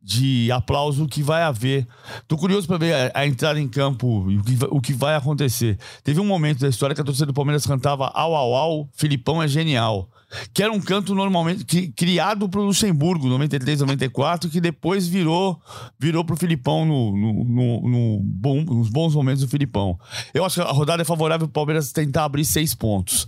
de 0.05 0.51
aplauso 0.51 1.07
que 1.07 1.23
vai 1.23 1.41
haver. 1.41 1.87
Tô 2.27 2.37
curioso 2.37 2.67
para 2.67 2.77
ver 2.77 2.93
a, 2.93 3.21
a, 3.21 3.25
entrada 3.25 3.59
em 3.59 3.67
campo 3.67 4.29
e 4.29 4.37
o 4.37 4.43
que, 4.43 4.57
o 4.69 4.79
que 4.79 4.93
vai 4.93 5.15
acontecer. 5.15 5.79
Teve 6.03 6.19
um 6.19 6.25
momento 6.25 6.59
da 6.59 6.69
história 6.69 6.95
que 6.95 7.01
a 7.01 7.03
torcida 7.03 7.25
do 7.25 7.33
Palmeiras 7.33 7.65
cantava 7.65 8.11
au 8.13 8.35
au 8.35 8.53
au, 8.53 8.89
Filipão 8.93 9.41
é 9.41 9.47
genial. 9.47 10.07
Que 10.53 10.61
era 10.61 10.71
um 10.71 10.79
canto 10.79 11.15
normalmente 11.15 11.65
que, 11.65 11.87
criado 11.87 12.47
para 12.47 12.59
o 12.59 12.65
Luxemburgo, 12.65 13.27
93, 13.27 13.79
94, 13.79 14.49
que 14.49 14.61
depois 14.61 15.07
virou 15.07 15.59
virou 15.99 16.23
para 16.23 16.35
o 16.35 16.37
Filipão 16.37 16.85
no, 16.85 17.11
no, 17.11 17.43
no, 17.43 17.89
no 17.89 18.19
bom, 18.21 18.61
nos 18.61 18.89
bons 18.89 19.15
momentos 19.15 19.41
do 19.41 19.47
Filipão. 19.47 19.97
Eu 20.35 20.45
acho 20.45 20.61
que 20.61 20.67
a 20.67 20.71
rodada 20.71 21.01
é 21.01 21.05
favorável 21.05 21.47
para 21.47 21.51
o 21.51 21.65
Palmeiras 21.65 21.91
tentar 21.91 22.25
abrir 22.25 22.45
seis 22.45 22.75
pontos. 22.75 23.27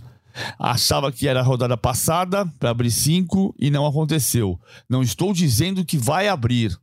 Achava 0.58 1.10
que 1.10 1.26
era 1.26 1.40
a 1.40 1.42
rodada 1.42 1.76
passada 1.76 2.46
para 2.58 2.70
abrir 2.70 2.90
cinco 2.90 3.54
e 3.58 3.70
não 3.70 3.86
aconteceu. 3.86 4.58
Não 4.88 5.02
estou 5.02 5.32
dizendo 5.32 5.84
que 5.84 5.96
vai 5.96 6.28
abrir, 6.28 6.78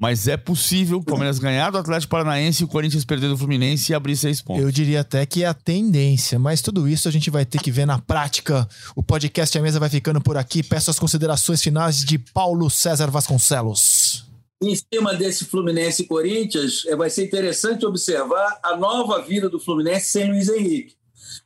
mas 0.00 0.26
é 0.26 0.36
possível 0.36 0.98
o 0.98 1.04
Palmeiras 1.04 1.38
ganhar 1.38 1.70
do 1.70 1.76
Atlético 1.76 2.10
Paranaense 2.10 2.62
e 2.62 2.64
o 2.64 2.68
Corinthians 2.68 3.04
perder 3.04 3.28
do 3.28 3.36
Fluminense 3.36 3.92
e 3.92 3.94
abrir 3.94 4.16
seis 4.16 4.40
pontos. 4.40 4.62
Eu 4.62 4.70
diria 4.70 5.02
até 5.02 5.26
que 5.26 5.44
é 5.44 5.46
a 5.46 5.52
tendência, 5.52 6.38
mas 6.38 6.62
tudo 6.62 6.88
isso 6.88 7.06
a 7.06 7.10
gente 7.10 7.28
vai 7.28 7.44
ter 7.44 7.60
que 7.60 7.70
ver 7.70 7.86
na 7.86 7.98
prática. 7.98 8.66
O 8.96 9.02
podcast 9.02 9.58
A 9.58 9.60
Mesa 9.60 9.78
vai 9.78 9.90
ficando 9.90 10.18
por 10.18 10.38
aqui. 10.38 10.62
Peço 10.62 10.90
as 10.90 10.98
considerações 10.98 11.62
finais 11.62 12.00
de 12.00 12.18
Paulo 12.18 12.70
César 12.70 13.10
Vasconcelos. 13.10 14.24
Em 14.62 14.74
cima 14.74 15.14
desse 15.14 15.44
Fluminense 15.44 16.02
e 16.02 16.06
Corinthians, 16.06 16.84
é, 16.86 16.96
vai 16.96 17.10
ser 17.10 17.24
interessante 17.24 17.84
observar 17.84 18.58
a 18.62 18.76
nova 18.76 19.20
vida 19.22 19.50
do 19.50 19.60
Fluminense 19.60 20.06
sem 20.06 20.30
Luiz 20.30 20.48
Henrique. 20.48 20.94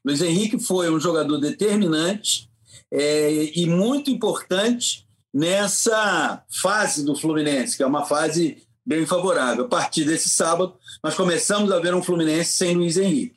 Luiz 0.04 0.20
Henrique 0.20 0.58
foi 0.58 0.90
um 0.90 1.00
jogador 1.00 1.38
determinante 1.38 2.48
é, 2.92 3.50
e 3.58 3.66
muito 3.66 4.10
importante 4.10 5.06
nessa 5.32 6.42
fase 6.48 7.04
do 7.04 7.16
Fluminense, 7.16 7.76
que 7.76 7.82
é 7.82 7.86
uma 7.86 8.04
fase 8.04 8.62
bem 8.86 9.04
favorável. 9.06 9.64
A 9.64 9.68
partir 9.68 10.04
desse 10.04 10.28
sábado, 10.28 10.74
nós 11.02 11.14
começamos 11.14 11.72
a 11.72 11.80
ver 11.80 11.94
um 11.94 12.02
Fluminense 12.02 12.52
sem 12.52 12.76
Luiz 12.76 12.96
Henrique. 12.96 13.36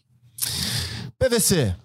PVC, 1.18 1.76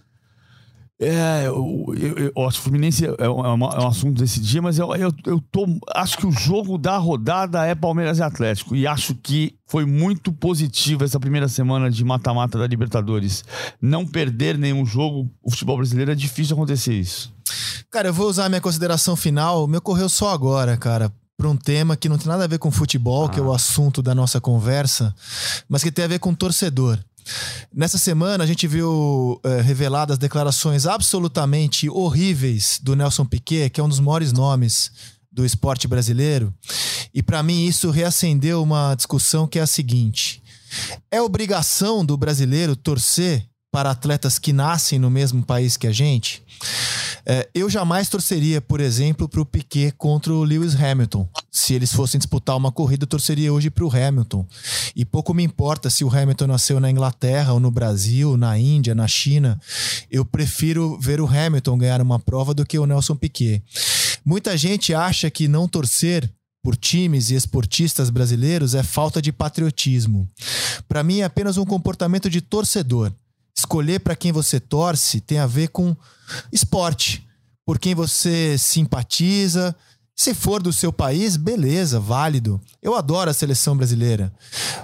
é, 1.02 1.46
eu, 1.46 1.86
eu, 1.96 2.32
eu, 2.34 2.46
acho 2.46 2.58
que 2.58 2.60
o 2.60 2.70
Fluminense 2.70 3.04
é, 3.04 3.14
é, 3.18 3.28
uma, 3.28 3.68
é, 3.74 3.80
um 3.80 3.88
assunto 3.88 4.20
desse 4.20 4.40
dia, 4.40 4.62
mas 4.62 4.78
eu, 4.78 4.94
eu, 4.94 5.12
eu 5.26 5.40
tô, 5.50 5.66
acho 5.94 6.16
que 6.16 6.26
o 6.26 6.30
jogo 6.30 6.78
da 6.78 6.96
rodada 6.96 7.64
é 7.66 7.74
Palmeiras 7.74 8.18
e 8.18 8.22
Atlético. 8.22 8.76
E 8.76 8.86
acho 8.86 9.14
que 9.16 9.54
foi 9.66 9.84
muito 9.84 10.32
positivo 10.32 11.04
essa 11.04 11.18
primeira 11.18 11.48
semana 11.48 11.90
de 11.90 12.04
mata-mata 12.04 12.58
da 12.58 12.66
Libertadores. 12.66 13.44
Não 13.80 14.06
perder 14.06 14.56
nenhum 14.56 14.86
jogo, 14.86 15.28
o 15.42 15.50
futebol 15.50 15.76
brasileiro 15.76 16.12
é 16.12 16.14
difícil 16.14 16.54
acontecer 16.54 16.94
isso. 16.94 17.32
Cara, 17.90 18.08
eu 18.08 18.14
vou 18.14 18.28
usar 18.28 18.46
a 18.46 18.48
minha 18.48 18.60
consideração 18.60 19.16
final. 19.16 19.66
Me 19.66 19.78
ocorreu 19.78 20.08
só 20.08 20.30
agora, 20.30 20.76
cara 20.76 21.12
para 21.42 21.48
um 21.50 21.56
tema 21.56 21.96
que 21.96 22.08
não 22.08 22.16
tem 22.16 22.28
nada 22.28 22.44
a 22.44 22.46
ver 22.46 22.58
com 22.58 22.70
futebol, 22.70 23.24
ah. 23.24 23.28
que 23.28 23.40
é 23.40 23.42
o 23.42 23.50
ah. 23.50 23.56
assunto 23.56 24.00
da 24.00 24.14
nossa 24.14 24.40
conversa, 24.40 25.12
mas 25.68 25.82
que 25.82 25.90
tem 25.90 26.04
a 26.04 26.08
ver 26.08 26.20
com 26.20 26.32
torcedor. 26.32 27.00
Nessa 27.72 27.98
semana 27.98 28.44
a 28.44 28.46
gente 28.46 28.66
viu 28.66 29.40
é, 29.44 29.60
reveladas 29.60 30.18
declarações 30.18 30.86
absolutamente 30.86 31.88
horríveis 31.88 32.78
do 32.82 32.94
Nelson 32.94 33.24
Piquet, 33.24 33.70
que 33.70 33.80
é 33.80 33.84
um 33.84 33.88
dos 33.88 34.00
maiores 34.00 34.32
nomes 34.32 34.90
do 35.30 35.44
esporte 35.44 35.88
brasileiro. 35.88 36.52
E 37.14 37.22
para 37.22 37.42
mim 37.42 37.66
isso 37.66 37.90
reacendeu 37.90 38.62
uma 38.62 38.94
discussão 38.94 39.46
que 39.46 39.58
é 39.58 39.62
a 39.62 39.66
seguinte: 39.66 40.42
é 41.10 41.20
obrigação 41.20 42.04
do 42.04 42.16
brasileiro 42.16 42.76
torcer 42.76 43.46
para 43.70 43.90
atletas 43.90 44.38
que 44.38 44.52
nascem 44.52 44.98
no 44.98 45.10
mesmo 45.10 45.42
país 45.42 45.76
que 45.76 45.86
a 45.86 45.92
gente? 45.92 46.42
É, 47.24 47.48
eu 47.54 47.70
jamais 47.70 48.08
torceria, 48.08 48.60
por 48.60 48.80
exemplo, 48.80 49.28
para 49.28 49.40
o 49.40 49.46
Piquet 49.46 49.92
contra 49.92 50.32
o 50.32 50.42
Lewis 50.42 50.74
Hamilton. 50.74 51.28
Se 51.50 51.74
eles 51.74 51.92
fossem 51.92 52.18
disputar 52.18 52.56
uma 52.56 52.72
corrida, 52.72 53.04
eu 53.04 53.08
torceria 53.08 53.52
hoje 53.52 53.70
para 53.70 53.84
o 53.84 53.90
Hamilton. 53.90 54.46
E 54.96 55.04
pouco 55.04 55.32
me 55.32 55.42
importa 55.42 55.88
se 55.88 56.04
o 56.04 56.10
Hamilton 56.10 56.46
nasceu 56.48 56.80
na 56.80 56.90
Inglaterra, 56.90 57.52
ou 57.52 57.60
no 57.60 57.70
Brasil, 57.70 58.36
na 58.36 58.58
Índia, 58.58 58.94
na 58.94 59.06
China. 59.06 59.60
Eu 60.10 60.24
prefiro 60.24 60.98
ver 60.98 61.20
o 61.20 61.26
Hamilton 61.26 61.78
ganhar 61.78 62.00
uma 62.00 62.18
prova 62.18 62.52
do 62.52 62.66
que 62.66 62.78
o 62.78 62.86
Nelson 62.86 63.14
Piquet. 63.14 63.62
Muita 64.24 64.56
gente 64.56 64.94
acha 64.94 65.30
que 65.30 65.48
não 65.48 65.68
torcer 65.68 66.30
por 66.62 66.76
times 66.76 67.30
e 67.30 67.34
esportistas 67.34 68.08
brasileiros 68.08 68.74
é 68.74 68.82
falta 68.82 69.20
de 69.20 69.32
patriotismo. 69.32 70.30
Para 70.88 71.02
mim 71.02 71.20
é 71.20 71.24
apenas 71.24 71.56
um 71.56 71.64
comportamento 71.64 72.30
de 72.30 72.40
torcedor 72.40 73.12
escolher 73.72 74.00
para 74.00 74.14
quem 74.14 74.32
você 74.32 74.60
torce 74.60 75.18
tem 75.18 75.38
a 75.38 75.46
ver 75.46 75.68
com 75.68 75.96
esporte, 76.52 77.26
por 77.64 77.78
quem 77.78 77.94
você 77.94 78.58
simpatiza. 78.58 79.74
Se 80.14 80.34
for 80.34 80.62
do 80.62 80.74
seu 80.74 80.92
país, 80.92 81.38
beleza, 81.38 81.98
válido. 81.98 82.60
Eu 82.82 82.94
adoro 82.94 83.30
a 83.30 83.34
seleção 83.34 83.74
brasileira. 83.74 84.30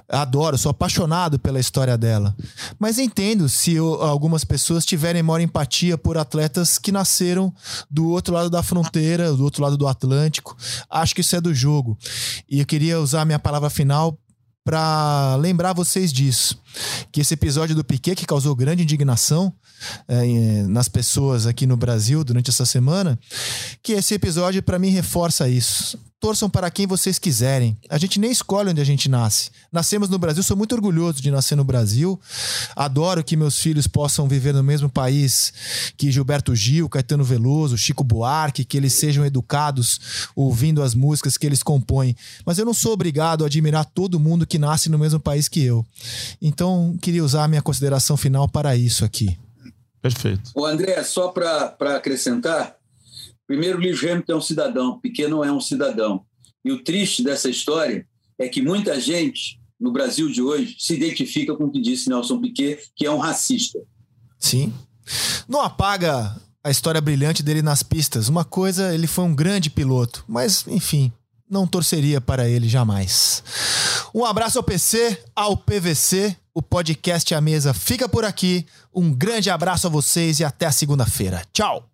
Adoro, 0.08 0.56
sou 0.56 0.70
apaixonado 0.70 1.38
pela 1.38 1.60
história 1.60 1.98
dela. 1.98 2.34
Mas 2.78 2.98
entendo 2.98 3.46
se 3.46 3.74
eu, 3.74 4.02
algumas 4.02 4.42
pessoas 4.42 4.86
tiverem 4.86 5.22
maior 5.22 5.40
empatia 5.40 5.98
por 5.98 6.16
atletas 6.16 6.78
que 6.78 6.90
nasceram 6.90 7.52
do 7.90 8.08
outro 8.08 8.32
lado 8.32 8.48
da 8.48 8.62
fronteira, 8.62 9.30
do 9.34 9.44
outro 9.44 9.62
lado 9.62 9.76
do 9.76 9.86
Atlântico. 9.86 10.56
Acho 10.88 11.14
que 11.14 11.20
isso 11.20 11.36
é 11.36 11.42
do 11.42 11.52
jogo. 11.52 11.98
E 12.48 12.60
eu 12.60 12.66
queria 12.66 12.98
usar 12.98 13.26
minha 13.26 13.38
palavra 13.38 13.68
final 13.68 14.18
para 14.64 15.36
lembrar 15.36 15.72
vocês 15.72 16.12
disso. 16.12 16.60
Que 17.10 17.20
esse 17.20 17.34
episódio 17.34 17.74
do 17.74 17.84
Piquet, 17.84 18.14
que 18.14 18.26
causou 18.26 18.54
grande 18.54 18.82
indignação 18.82 19.52
é, 20.06 20.62
nas 20.64 20.88
pessoas 20.88 21.46
aqui 21.46 21.66
no 21.66 21.76
Brasil 21.76 22.22
durante 22.22 22.50
essa 22.50 22.66
semana, 22.66 23.18
que 23.82 23.92
esse 23.92 24.14
episódio 24.14 24.62
para 24.62 24.78
mim 24.78 24.90
reforça 24.90 25.48
isso 25.48 25.98
torçam 26.20 26.50
para 26.50 26.70
quem 26.70 26.86
vocês 26.86 27.18
quiserem. 27.18 27.76
A 27.88 27.96
gente 27.96 28.18
nem 28.18 28.30
escolhe 28.30 28.70
onde 28.70 28.80
a 28.80 28.84
gente 28.84 29.08
nasce. 29.08 29.50
Nascemos 29.70 30.08
no 30.08 30.18
Brasil, 30.18 30.42
sou 30.42 30.56
muito 30.56 30.74
orgulhoso 30.74 31.22
de 31.22 31.30
nascer 31.30 31.56
no 31.56 31.64
Brasil. 31.64 32.20
Adoro 32.74 33.22
que 33.22 33.36
meus 33.36 33.58
filhos 33.58 33.86
possam 33.86 34.26
viver 34.26 34.52
no 34.52 34.62
mesmo 34.62 34.88
país 34.88 35.52
que 35.96 36.10
Gilberto 36.10 36.54
Gil, 36.54 36.88
Caetano 36.88 37.24
Veloso, 37.24 37.78
Chico 37.78 38.02
Buarque, 38.02 38.64
que 38.64 38.76
eles 38.76 38.94
sejam 38.94 39.24
educados 39.24 40.30
ouvindo 40.34 40.82
as 40.82 40.94
músicas 40.94 41.36
que 41.36 41.46
eles 41.46 41.62
compõem. 41.62 42.16
Mas 42.44 42.58
eu 42.58 42.64
não 42.64 42.74
sou 42.74 42.92
obrigado 42.92 43.44
a 43.44 43.46
admirar 43.46 43.84
todo 43.84 44.18
mundo 44.18 44.46
que 44.46 44.58
nasce 44.58 44.88
no 44.88 44.98
mesmo 44.98 45.20
país 45.20 45.48
que 45.48 45.62
eu. 45.62 45.86
Então, 46.42 46.96
queria 47.00 47.24
usar 47.24 47.44
a 47.44 47.48
minha 47.48 47.62
consideração 47.62 48.16
final 48.16 48.48
para 48.48 48.74
isso 48.76 49.04
aqui. 49.04 49.38
Perfeito. 50.00 50.50
O 50.54 50.64
André, 50.64 51.02
só 51.02 51.28
para 51.28 51.96
acrescentar, 51.96 52.77
Primeiro, 53.48 53.78
Lewis 53.78 54.04
Hamilton 54.04 54.32
é 54.32 54.36
um 54.36 54.40
cidadão, 54.42 55.00
Piquet 55.00 55.26
não 55.26 55.42
é 55.42 55.50
um 55.50 55.60
cidadão. 55.60 56.22
E 56.62 56.70
o 56.70 56.84
triste 56.84 57.24
dessa 57.24 57.48
história 57.48 58.06
é 58.38 58.46
que 58.46 58.60
muita 58.60 59.00
gente 59.00 59.58
no 59.80 59.90
Brasil 59.90 60.30
de 60.30 60.42
hoje 60.42 60.76
se 60.78 60.94
identifica 60.94 61.56
com 61.56 61.64
o 61.64 61.70
que 61.70 61.80
disse 61.80 62.10
Nelson 62.10 62.40
Piquet, 62.40 62.78
que 62.94 63.06
é 63.06 63.10
um 63.10 63.16
racista. 63.16 63.78
Sim. 64.38 64.72
Não 65.48 65.62
apaga 65.62 66.36
a 66.62 66.70
história 66.70 67.00
brilhante 67.00 67.42
dele 67.42 67.62
nas 67.62 67.82
pistas. 67.82 68.28
Uma 68.28 68.44
coisa, 68.44 68.94
ele 68.94 69.06
foi 69.06 69.24
um 69.24 69.34
grande 69.34 69.70
piloto, 69.70 70.22
mas 70.28 70.66
enfim, 70.66 71.10
não 71.48 71.66
torceria 71.66 72.20
para 72.20 72.46
ele 72.46 72.68
jamais. 72.68 73.42
Um 74.14 74.26
abraço 74.26 74.58
ao 74.58 74.64
PC, 74.64 75.22
ao 75.34 75.56
PVC, 75.56 76.36
o 76.52 76.60
podcast 76.60 77.34
A 77.34 77.40
Mesa 77.40 77.72
fica 77.72 78.06
por 78.06 78.26
aqui. 78.26 78.66
Um 78.94 79.10
grande 79.10 79.48
abraço 79.48 79.86
a 79.86 79.90
vocês 79.90 80.40
e 80.40 80.44
até 80.44 80.70
segunda-feira. 80.70 81.42
Tchau! 81.52 81.88